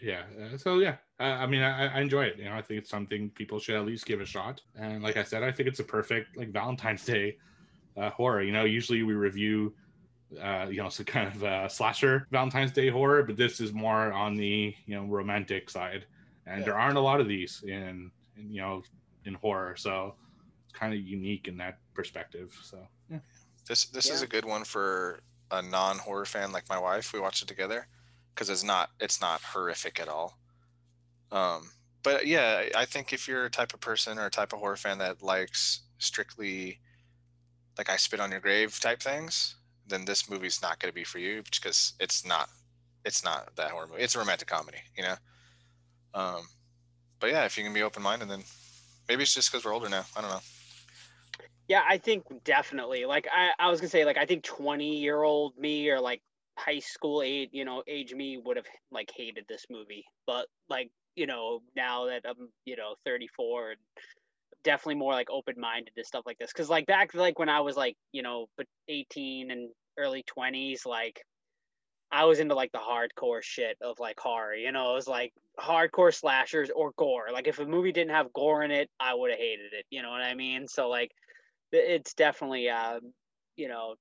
[0.00, 2.78] yeah uh, so yeah uh, i mean I, I enjoy it you know i think
[2.80, 5.68] it's something people should at least give a shot and like i said i think
[5.68, 7.36] it's a perfect like valentine's day
[7.96, 9.74] uh, horror you know usually we review
[10.40, 14.12] uh you know some kind of uh slasher valentine's day horror but this is more
[14.12, 16.06] on the you know romantic side
[16.46, 16.66] and Yeah.
[16.66, 18.82] there aren't a lot of these in, in you know
[19.24, 20.16] in horror so
[20.64, 23.20] it's kind of unique in that perspective so yeah
[23.68, 25.20] This this is a good one for
[25.50, 27.12] a non horror fan like my wife.
[27.12, 27.88] We watched it together
[28.34, 30.38] because it's not it's not horrific at all.
[31.30, 34.60] Um, but yeah, I think if you're a type of person or a type of
[34.60, 36.80] horror fan that likes strictly
[37.78, 41.04] like I spit on your grave type things, then this movie's not going to be
[41.04, 42.48] for you because it's not
[43.04, 44.02] it's not that horror movie.
[44.02, 45.16] It's a romantic comedy, you know.
[46.14, 46.46] Um,
[47.18, 48.42] but yeah, if you can be open minded, then
[49.08, 50.04] maybe it's just because we're older now.
[50.16, 50.40] I don't know.
[51.68, 53.04] yeah, I think definitely.
[53.06, 56.22] Like I, I was gonna say, like I think twenty year old me or like
[56.58, 60.90] high school age, you know, age me would have like hated this movie, but like
[61.16, 63.80] you know now that I'm you know 34 and
[64.64, 66.52] definitely more like open minded to stuff like this.
[66.52, 70.86] Because like back like when I was like you know but 18 and early 20s
[70.86, 71.20] like
[72.10, 74.92] I was into like the hardcore shit of like horror you know?
[74.92, 77.28] It was like hardcore slashers or gore.
[77.32, 80.02] Like if a movie didn't have gore in it I would have hated it you
[80.02, 80.66] know what I mean?
[80.68, 81.10] So like
[81.72, 83.00] it's definitely um
[83.56, 83.94] you know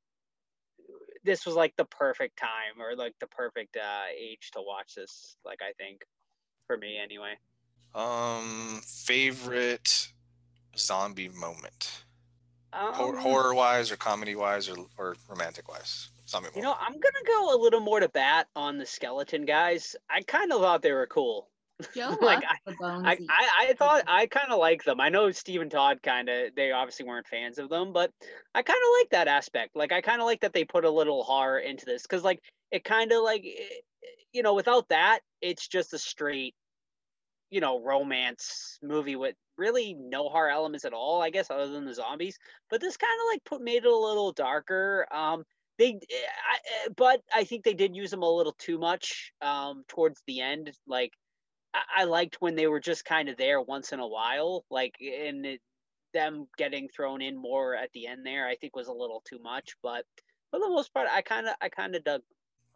[1.23, 5.35] this was like the perfect time or like the perfect uh age to watch this
[5.45, 6.01] like I think
[6.67, 7.33] for me anyway.
[7.93, 10.13] Um, favorite
[10.77, 12.03] zombie moment,
[12.73, 16.09] um, horror wise or comedy wise or, or romantic wise.
[16.27, 16.79] Zombie You moment.
[16.79, 19.95] know, I'm gonna go a little more to bat on the skeleton guys.
[20.09, 21.49] I kind of thought they were cool.
[21.95, 23.05] Joe Like, loves the bones.
[23.07, 24.99] I, I, I thought I kind of like them.
[25.01, 28.11] I know Steve and Todd kind of they obviously weren't fans of them, but
[28.53, 29.75] I kind of like that aspect.
[29.75, 32.39] Like I kind of like that they put a little horror into this because like
[32.71, 36.55] it kind of like eh, you know without that it's just a straight
[37.51, 41.21] you know romance movie with really no horror elements at all.
[41.21, 43.95] I guess other than the zombies, but this kind of like put made it a
[43.95, 45.05] little darker.
[45.11, 45.43] Um,
[45.81, 49.33] they eh, I, eh, but I think they did use them a little too much
[49.41, 51.13] um towards the end like
[51.73, 54.95] I, I liked when they were just kind of there once in a while like
[55.01, 55.61] and it,
[56.13, 59.39] them getting thrown in more at the end there I think was a little too
[59.39, 60.05] much but
[60.51, 62.21] for the most part I kind of I kind of dug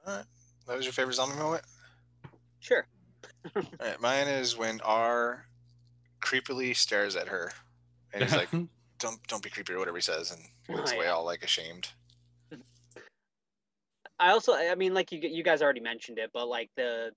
[0.07, 0.26] All right.
[0.68, 1.64] That was your favorite zombie moment?
[2.60, 2.88] sure
[3.80, 3.99] right.
[4.01, 5.45] Mine is when R
[6.22, 7.51] creepily stares at her
[8.13, 8.49] and he's like,
[8.99, 10.41] don't don't be creepy or whatever he says and
[10.77, 11.11] walks Oh, away yeah.
[11.11, 11.89] all like ashamed.
[14.19, 17.11] I also I mean like you you guys already mentioned it but like the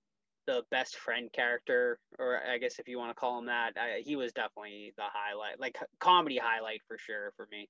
[0.47, 4.03] the best friend character or I guess if you want to call him that I,
[4.05, 7.69] he was definitely the highlight like comedy highlight for sure for me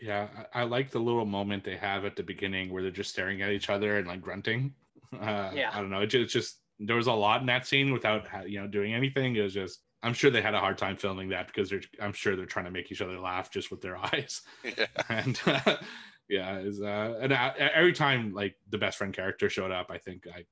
[0.00, 3.10] Yeah, I, I like the little moment they have at the beginning where they're just
[3.10, 4.74] staring at each other and like grunting.
[5.12, 5.70] Uh, Yeah.
[5.74, 6.02] I don't know.
[6.02, 9.36] It just, just there was a lot in that scene without you know doing anything.
[9.36, 12.12] It was just I'm sure they had a hard time filming that because they're I'm
[12.12, 14.42] sure they're trying to make each other laugh just with their eyes.
[14.64, 14.86] Yeah.
[15.08, 15.76] And uh,
[16.28, 19.98] yeah, is uh, and I, every time like the best friend character showed up, I
[19.98, 20.44] think I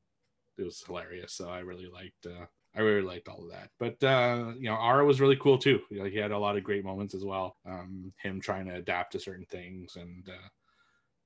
[0.58, 1.32] it was hilarious.
[1.32, 2.46] So I really liked uh,
[2.76, 3.70] I really liked all of that.
[3.78, 5.80] But uh, you know, R was really cool too.
[5.90, 7.56] You know, he had a lot of great moments as well.
[7.66, 10.48] Um, him trying to adapt to certain things, and uh,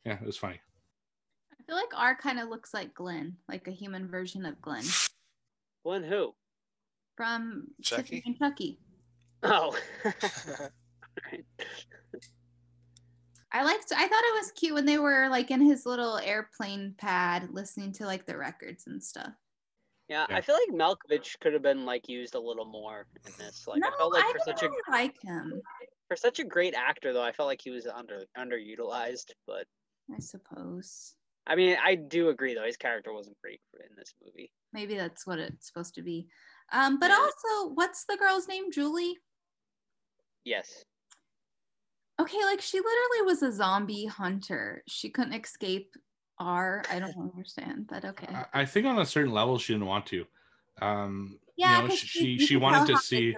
[0.05, 0.61] yeah, it was funny.
[1.63, 4.85] I feel like R kind of looks like Glenn, like a human version of Glenn
[5.85, 6.35] Glenn who
[7.17, 8.03] from Chucky?
[8.03, 8.79] Tiffany and Chucky.
[9.45, 9.77] oh
[13.55, 13.93] I liked.
[13.95, 17.93] I thought it was cute when they were like in his little airplane pad, listening
[17.95, 19.33] to like the records and stuff.
[20.09, 20.37] Yeah, Yeah.
[20.37, 23.67] I feel like Malkovich could have been like used a little more in this.
[23.67, 25.61] Like no, I felt like I for didn't such a like him.
[26.09, 29.33] for such a great actor though, I felt like he was under underutilized.
[29.47, 29.67] But
[30.15, 31.17] I suppose
[31.47, 34.53] I mean, I do agree though, his character wasn't great in this movie.
[34.73, 36.29] maybe that's what it's supposed to be.
[36.73, 37.19] Um, but Yeah.
[37.19, 38.71] also, what's the girl's name?
[38.73, 39.19] Julie.
[40.45, 40.85] Yes.
[42.21, 44.83] Okay, like she literally was a zombie hunter.
[44.89, 45.95] She couldn't escape
[46.39, 46.83] R.
[46.91, 48.29] I don't understand, but okay.
[48.29, 50.27] I, I think on a certain level she didn't want to.
[50.81, 53.37] Um, Yeah, you know, 'cause she she, you she wanted to see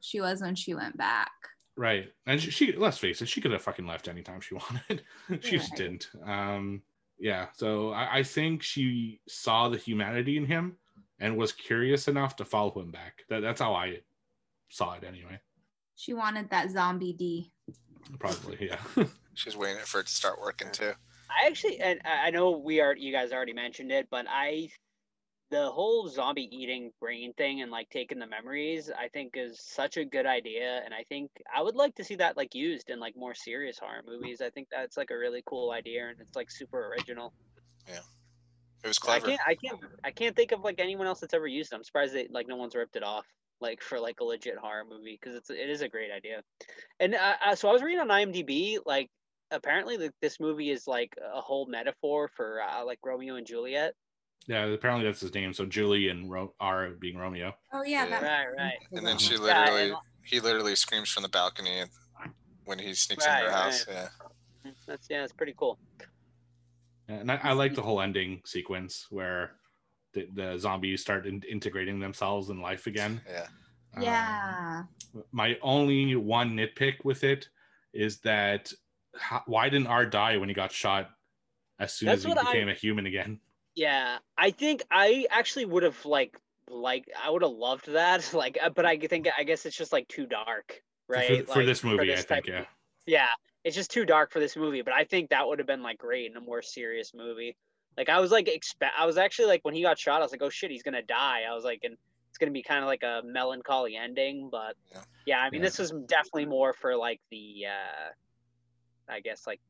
[0.00, 1.32] she was when she went back.
[1.76, 5.04] right, and she, she let's face it, she could have fucking left anytime she wanted.
[5.42, 5.78] she just Right.
[5.78, 6.10] didn't.
[6.24, 6.82] Um,
[7.18, 10.76] yeah, so I, I think she saw the humanity in him
[11.18, 13.24] and was curious enough to follow him back.
[13.28, 14.00] That, that's how I
[14.68, 15.40] saw it anyway.
[15.94, 17.52] She wanted that zombie D.
[18.18, 19.04] Probably, yeah.
[19.34, 20.92] She's waiting for it to start working too.
[21.30, 24.68] I actually, and I I know we are, you guys already mentioned it, but I,
[25.50, 29.96] the whole zombie eating brain thing and like taking the memories, I think is such
[29.96, 32.98] a good idea, and I think I would like to see that like used in
[32.98, 34.40] like more serious horror movies.
[34.40, 37.32] I think that's like a really cool idea, and it's like super original.
[37.88, 38.00] Yeah.
[38.84, 41.34] It was clever I can't, I can't, I can't think of like anyone else that's
[41.34, 41.76] ever used it.
[41.76, 43.26] I'm surprised that like no one's ripped it off
[43.60, 46.42] like for like a legit horror movie because it's it is a great idea.
[47.00, 49.08] And uh, uh, so I was reading on IMDb like
[49.50, 53.94] apparently like, this movie is like a whole metaphor for uh, like Romeo and Juliet.
[54.48, 55.52] Yeah, apparently that's his name.
[55.52, 57.54] So Julie and Ro- are being Romeo.
[57.72, 58.20] Oh yeah, Yeah.
[58.20, 58.78] that Right, right.
[58.92, 61.84] And then she literally, and- he literally screams from the balcony
[62.64, 63.86] when he sneaks into her Right, house.
[63.88, 64.08] right.
[64.64, 64.70] Yeah.
[64.86, 65.78] That's yeah, it's pretty cool.
[67.08, 69.52] And I, I like the whole ending sequence where
[70.12, 73.20] the, the zombies start in- integrating themselves in life again.
[73.30, 73.46] Yeah.
[73.96, 74.82] Um, yeah.
[75.32, 77.48] my only one nitpick with it
[77.92, 78.72] is that
[79.16, 81.10] how, why didn't R die when he got shot
[81.78, 83.38] as soon That's as he became a human again?
[83.76, 86.36] Yeah, I think I actually would have like
[86.68, 88.28] like I would have loved that.
[88.34, 91.46] Like, uh, but I think I guess it's just like too dark, right?
[91.46, 92.64] For, for Like, this movie, I type think, of- yeah.
[93.06, 93.28] yeah
[93.64, 95.98] it's just too dark for this movie but i think that would have been like
[95.98, 97.56] great in a more serious movie
[97.96, 100.30] like i was like expect i was actually like when he got shot i was
[100.30, 101.96] like oh shit he's gonna die i was like and
[102.28, 105.00] it's gonna be kind of like a melancholy ending but Yeah.
[105.26, 105.66] yeah, i mean Yeah.
[105.66, 109.60] this was definitely more for like the uh i guess like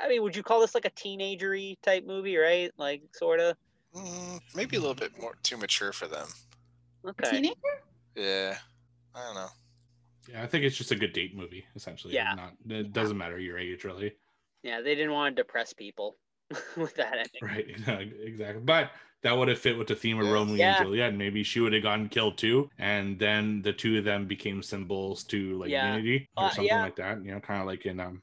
[0.00, 3.56] i mean would you call this like a teenagery type movie right like sort of
[3.96, 6.26] Mm, maybe a little bit more too mature for them.
[7.08, 7.54] okay Teenager?
[8.14, 8.54] Yeah.
[9.14, 9.48] I don't know.
[10.30, 12.12] Yeah, I think it's just a good date movie, essentially.
[12.12, 12.34] Yeah.
[12.34, 14.12] Not it doesn't matter your age really.
[14.62, 16.16] yeah they didn't want to depress people
[16.76, 18.12] with that ending Right.
[18.22, 18.62] exactly.
[18.62, 18.90] But
[19.22, 20.32] that would have fit with the theme of Yeah.
[20.32, 20.76] Romeo Yeah.
[20.76, 21.14] and Juliet.
[21.14, 22.68] Maybe she would have gotten killed too.
[22.78, 25.94] And then the two of them became symbols to like Yeah.
[25.94, 26.82] unity or Uh, something yeah.
[26.84, 27.24] like that.
[27.24, 28.22] You know, kind of like in um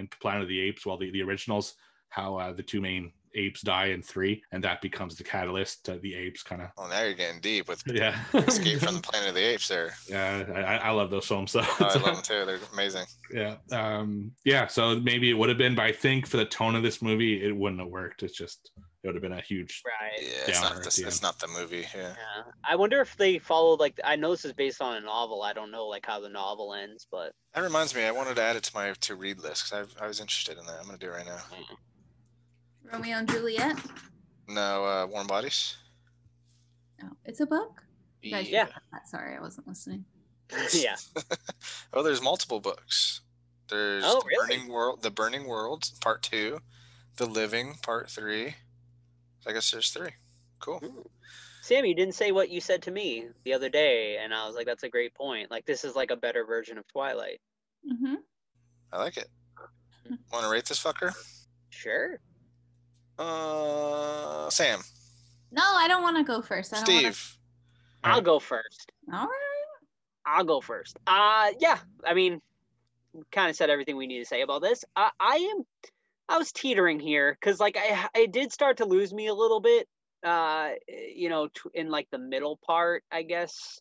[0.00, 1.74] in Planet of the Apes, well the, the originals,
[2.08, 5.96] how uh, the two main apes die in three, and that becomes the catalyst to
[6.00, 8.18] the apes kind of Oh, now you're getting deep with yeah.
[8.34, 9.94] Escape from the Planet of the Apes there.
[10.08, 11.52] yeah, I, I- I love those films.
[11.52, 12.44] So Oh, I love them too.
[12.44, 13.04] They're amazing.
[13.32, 14.66] yeah, um, yeah.
[14.66, 17.40] So maybe it would have been, but I think for the tone of this movie,
[17.46, 18.24] it wouldn't have worked.
[18.24, 18.72] It's just
[19.02, 21.48] it would have been a huge right Yeah, it's not, at the it's not the
[21.48, 21.86] movie.
[21.94, 22.08] Yeah.
[22.10, 25.42] Yeah, I wonder if they followed like I know this is based on a novel.
[25.42, 28.42] I don't know like how the novel ends, but That reminds me, I wanted to
[28.42, 30.76] add it to my to read list because I was interested in that.
[30.80, 31.38] I'm gonna do it right now.
[32.92, 33.76] Romeo and Juliet.
[34.48, 35.76] No, uh, Warm Bodies.
[37.02, 37.82] No, it's a book.
[38.20, 38.66] You guys should Yeah.
[39.06, 40.04] Sorry, I wasn't listening.
[40.74, 40.96] yeah,
[41.92, 43.20] oh, there's multiple books.
[43.68, 44.56] There's Oh, the really?
[44.56, 46.58] Burning World, The Burning World, Part Two,
[47.16, 48.56] The Living, Part Three.
[49.46, 50.10] I guess there's three.
[50.58, 50.80] Cool.
[51.62, 54.54] Sam, you didn't say what you said to me the other day, and I was
[54.56, 55.50] like, that's a great point.
[55.50, 57.40] Like this is like a better version of Twilight.
[57.90, 58.14] Mm-hmm.
[58.92, 59.28] I like it.
[60.32, 61.12] Want to rate this fucker?
[61.70, 62.18] Sure.
[63.18, 64.80] Uh, Sam,
[65.52, 66.72] No, I don't want to go first.
[66.72, 67.36] I don't wanna- Steve.
[68.02, 68.90] I'll go first.
[69.12, 69.56] All right.
[70.24, 70.96] I'll go first.
[71.06, 72.40] Uh yeah, I mean,
[73.30, 74.84] kind of said everything we need to say about this.
[74.96, 75.64] I, I am,
[76.30, 79.60] I was teetering here because like I, it did start to lose me a little
[79.60, 79.88] bit.
[80.24, 83.80] Uh, you know, in like the middle part, I guess.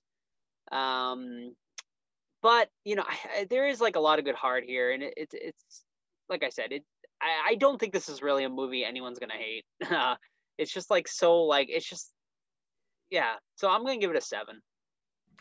[0.71, 1.53] Um,
[2.41, 5.03] but you know, I, I, there is like a lot of good heart here, and
[5.03, 5.83] it, it's it's
[6.27, 6.83] like I said, it.
[7.21, 9.65] I, I don't think this is really a movie anyone's gonna hate.
[10.57, 12.11] It's just like so like it's just
[13.09, 13.35] yeah.
[13.55, 14.61] So I'm gonna give it a seven.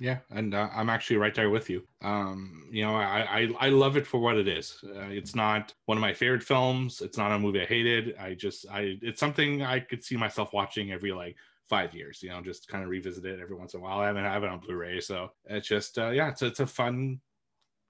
[0.00, 1.82] Yeah, and uh, I'm actually right there with you.
[2.02, 4.78] Um, you know, I, I I love it for what it is.
[4.84, 7.00] Uh, it's not one of my favorite films.
[7.00, 8.14] It's not a movie I hated.
[8.16, 11.36] I just I it's something I could see myself watching every like
[11.68, 12.22] five years.
[12.22, 13.98] You know, just kind of revisit it every once in a while.
[13.98, 17.20] I haven't have it on Blu-ray, so it's just uh, yeah, it's it's a fun,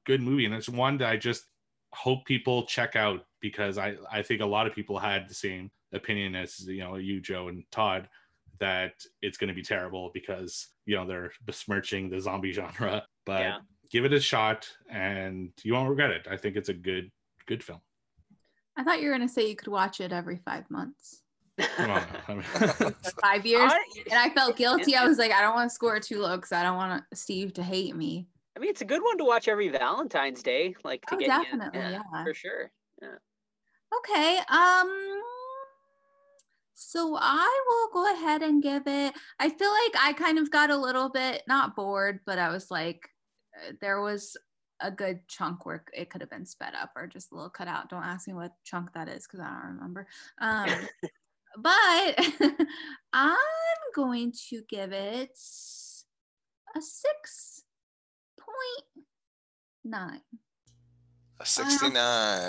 [0.07, 1.45] good movie, and it's one that I just
[1.93, 5.71] hope people check out because I I think a lot of people had the same
[5.93, 8.09] opinion as you know you Joe and Todd
[8.61, 13.41] that it's going to be terrible because you know they're besmirching the zombie genre but
[13.41, 13.59] Yeah.
[13.91, 17.11] give it a shot and you won't regret it i think it's a good
[17.47, 17.81] good film
[18.77, 21.23] I thought you were gonna say you could watch it every five months,
[21.81, 21.91] on,
[22.29, 22.43] I mean-
[23.21, 24.95] five years, I- and I felt guilty.
[24.95, 27.53] I was like, I don't want to score too low because I don't want Steve
[27.55, 28.29] to hate me.
[28.57, 31.27] I mean, it's a good one to watch every Valentine's Day, like to Oh, get
[31.27, 32.23] you- definitely, yeah.
[32.23, 32.71] for sure.
[33.99, 34.39] Okay.
[34.49, 35.23] Um.
[36.81, 39.13] So I will go ahead and give it.
[39.41, 42.71] I feel like I kind of got a little bit not bored, but I was
[42.71, 43.11] like,
[43.57, 44.37] uh, there was
[44.79, 47.67] a good chunk where it could have been sped up or just a little cut
[47.67, 47.91] out.
[47.91, 50.07] Don't ask me what chunk that is because I don't remember.
[50.41, 50.71] Um,
[51.59, 52.15] but
[53.13, 53.37] I'm
[53.97, 55.37] going to give it
[56.77, 57.65] a six
[58.39, 59.05] point
[59.85, 60.21] nine.
[61.41, 61.95] A 69.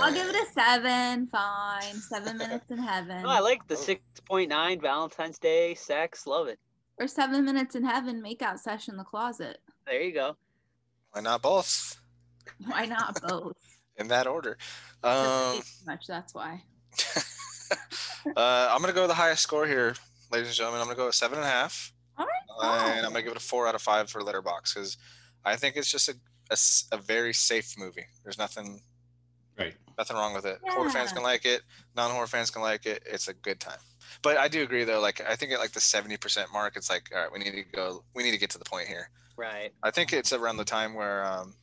[0.01, 1.27] I'll give it a seven.
[1.27, 3.21] Fine, seven minutes in heaven.
[3.23, 6.25] No, I like the 6.9 Valentine's Day sex.
[6.25, 6.59] Love it.
[6.97, 9.57] or seven minutes in heaven makeout session in the closet.
[9.85, 10.35] There you go.
[11.11, 11.99] Why not both?
[12.65, 13.57] Why not both?
[13.97, 14.57] In that order.
[15.03, 16.07] Um, Too much.
[16.07, 16.63] That's why.
[18.35, 19.95] uh, I'm gonna go with the highest score here,
[20.31, 20.81] ladies and gentlemen.
[20.81, 21.93] I'm gonna go with seven and a half.
[22.17, 22.97] All right.
[22.97, 24.97] and I'm gonna give it a four out of five for Letterboxd because
[25.45, 26.15] I think it's just a,
[26.49, 28.05] a s- a very safe movie.
[28.23, 28.81] There's nothing
[29.57, 29.75] Right.
[29.97, 30.59] nothing wrong with it.
[30.69, 31.61] Horror fans can like it.
[31.95, 33.03] Non-horror fans can like it.
[33.05, 33.79] It's a good time.
[34.21, 34.99] But I do agree though.
[35.01, 37.63] Like I think at like the 70% mark, it's like all right, we need to
[37.63, 38.03] go.
[38.15, 39.09] We need to get to the point here.
[39.35, 39.71] Right.
[39.83, 41.55] I think it's around the time where um,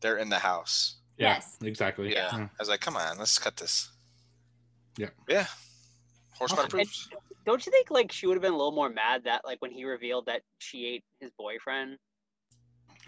[0.00, 0.96] they're in the house.
[1.18, 1.56] Yeah, Yes.
[1.62, 2.12] Exactly.
[2.12, 2.30] Yeah.
[2.32, 3.90] I was like, come on, let's cut this.
[4.96, 5.10] Yeah.
[5.28, 5.46] Yeah.
[6.34, 7.08] Horse Squad And approves.
[7.44, 9.70] don't you think like she would have been a little more mad that like when
[9.70, 11.98] he revealed that she ate his boyfriend?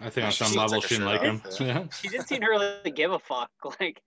[0.03, 1.41] I think on some level like she didn't like him.
[1.59, 1.85] Yeah.
[2.01, 3.49] She didn't seem to really give a fuck.
[3.79, 4.01] Like,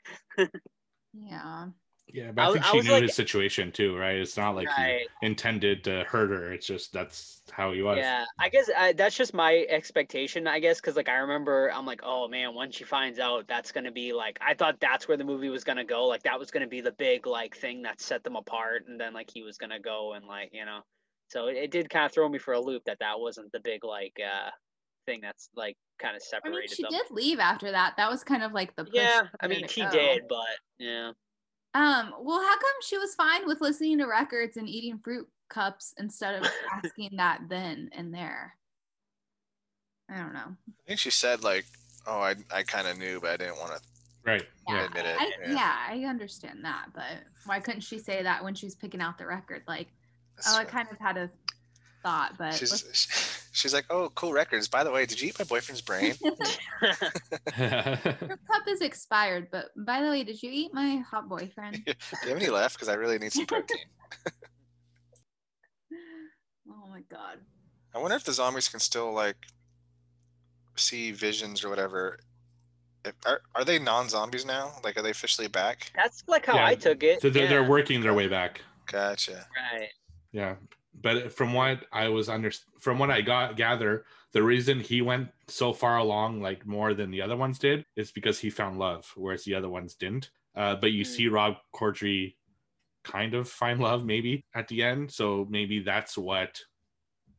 [1.12, 1.66] Yeah.
[2.12, 4.14] Yeah, but I I, think I she was knew like- his situation too, right?
[4.16, 5.08] It's not like Right.
[5.20, 6.52] he intended to hurt her.
[6.52, 7.98] It's just that's how he was.
[7.98, 10.46] yeah, I guess I, that's just my expectation.
[10.46, 13.72] I guess because like I remember, I'm like, oh man, once she finds out, that's
[13.72, 16.06] gonna be like, I thought that's where the movie was gonna go.
[16.06, 19.12] Like that was gonna be the big like thing that set them apart, and then
[19.12, 20.82] like he was gonna go and like you know,
[21.26, 23.60] so it, it did kind of throw me for a loop that that wasn't the
[23.60, 24.50] big like uh
[25.06, 26.56] thing that's like kind of separated.
[26.56, 26.90] I mean, she them.
[26.92, 27.94] did leave after that.
[27.96, 29.90] That was kind of like the push Yeah, I mean she go.
[29.90, 30.44] did, but
[30.78, 31.12] yeah.
[31.74, 35.94] Um, well, how come she was fine with listening to records and eating fruit cups
[35.98, 38.54] instead of asking that then and there?
[40.10, 40.54] I don't know.
[40.68, 41.64] I think she said like,
[42.06, 43.80] "Oh, I I kind of knew, but I didn't want to
[44.24, 44.42] Right.
[44.68, 45.52] Yeah, admit it." I, yeah.
[45.52, 49.18] yeah, I understand that, but why couldn't she say that when she was picking out
[49.18, 49.62] the record?
[49.68, 49.88] Like,
[50.36, 51.30] That's oh, I kind of had a
[52.06, 54.68] thought, but She's she's like, "Oh, cool records.
[54.68, 56.86] By the way, did you eat my boyfriend's brain?" your
[57.58, 59.48] cup is expired.
[59.50, 61.84] But by the way, did you eat my hot boyfriend?
[61.84, 62.76] Do you have any left?
[62.76, 63.78] Because I really need some protein.
[66.70, 67.38] oh my god.
[67.92, 69.36] I wonder if the zombies can still like
[70.76, 72.20] see visions or whatever.
[73.04, 74.72] If, are are they non-zombies now?
[74.84, 75.90] Like, are they officially back?
[75.96, 77.20] That's like how Yeah, I took it.
[77.22, 78.60] So they're, they're working their way back.
[78.86, 79.46] Gotcha.
[79.72, 79.88] Right.
[80.32, 80.56] Yeah,
[81.00, 82.50] but from what I was under,
[82.80, 87.10] from what I got gather, the reason he went so far along, like more than
[87.10, 90.30] the other ones did, is because he found love, whereas the other ones didn't.
[90.54, 91.10] Uh, but you Hmm.
[91.10, 92.36] see Rob Corddry
[93.04, 96.60] kind of find love maybe at the end, so maybe that's what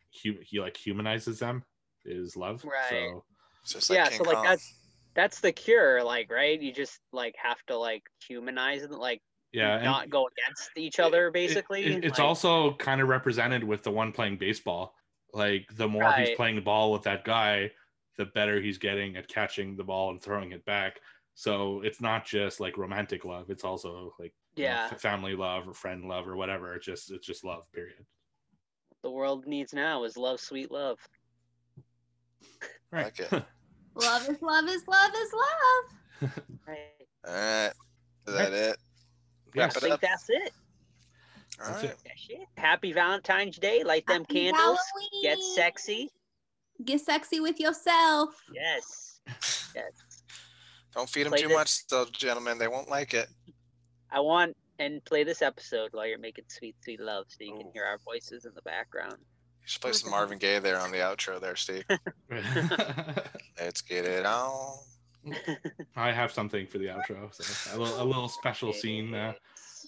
[0.10, 1.64] he, he like humanizes them
[2.06, 2.64] is love.
[2.64, 2.90] Right.
[2.90, 3.26] So
[3.64, 4.74] It's just like yeah, King so like that's
[5.16, 6.62] that's the cure, like right?
[6.62, 9.22] You just like have to like humanize and like
[9.53, 11.84] yeah, and not go against each other, basically.
[11.86, 14.94] it- it's like- also kind of represented with the one playing baseball.
[15.34, 17.72] Like the more he's playing the ball with that guy,
[18.18, 20.99] the better he's getting at catching the ball and throwing it back.
[21.36, 24.94] So it's not just like romantic love; it's also like you know, Yeah.
[24.95, 26.74] family love or friend love or whatever.
[26.76, 27.72] It's just it's just love.
[27.74, 28.06] Period.
[29.03, 30.98] the world needs now is love, sweet love.
[32.91, 33.32] I like it.
[33.95, 36.44] Love is love is love is love.
[36.68, 36.80] Right.
[37.28, 37.72] All right.
[38.28, 38.78] Is that it?
[39.56, 39.64] Yeah.
[39.64, 40.03] I it think up.
[40.03, 40.52] Uh, that's it.
[41.60, 41.95] All That's right.
[42.30, 42.48] it.
[42.57, 43.84] Happy Valentine's Day.
[43.84, 44.80] Light them Happy candles.
[45.24, 46.10] Get sexy.
[46.86, 48.30] Get sexy with yourself.
[48.53, 49.19] Yes.
[49.76, 49.91] Yes.
[50.95, 52.57] Don't feed them Play too this- much, though, gentlemen.
[52.57, 53.28] They won't like it.
[54.10, 57.69] I want and play this episode while you're making sweet, sweet love so you can
[57.74, 59.15] hear our voices in the background.
[59.19, 61.84] You should play some Marvin Gaye there on the outro, there, Steve.
[63.60, 64.78] Let's get it on.
[65.95, 69.14] I have something for the outro, so a little, a little special scene.
[69.14, 69.34] Uh,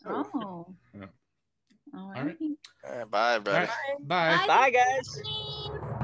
[0.06, 0.66] Oh.
[0.98, 1.06] Yeah.
[1.94, 2.26] All right.
[2.26, 2.38] right.
[2.88, 3.68] All right, bye, all everybody.
[3.68, 4.48] right, bye.
[4.48, 5.22] Bye, guys.
[5.22, 5.80] Bye.
[5.80, 5.99] got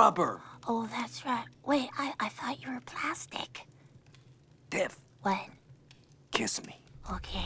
[0.00, 0.40] rubber.
[0.66, 1.44] Oh, that's right.
[1.66, 3.66] Wait, I, I thought you were plastic.
[4.70, 5.38] Tiff, What?
[6.32, 6.80] kiss me.
[7.12, 7.44] Okay.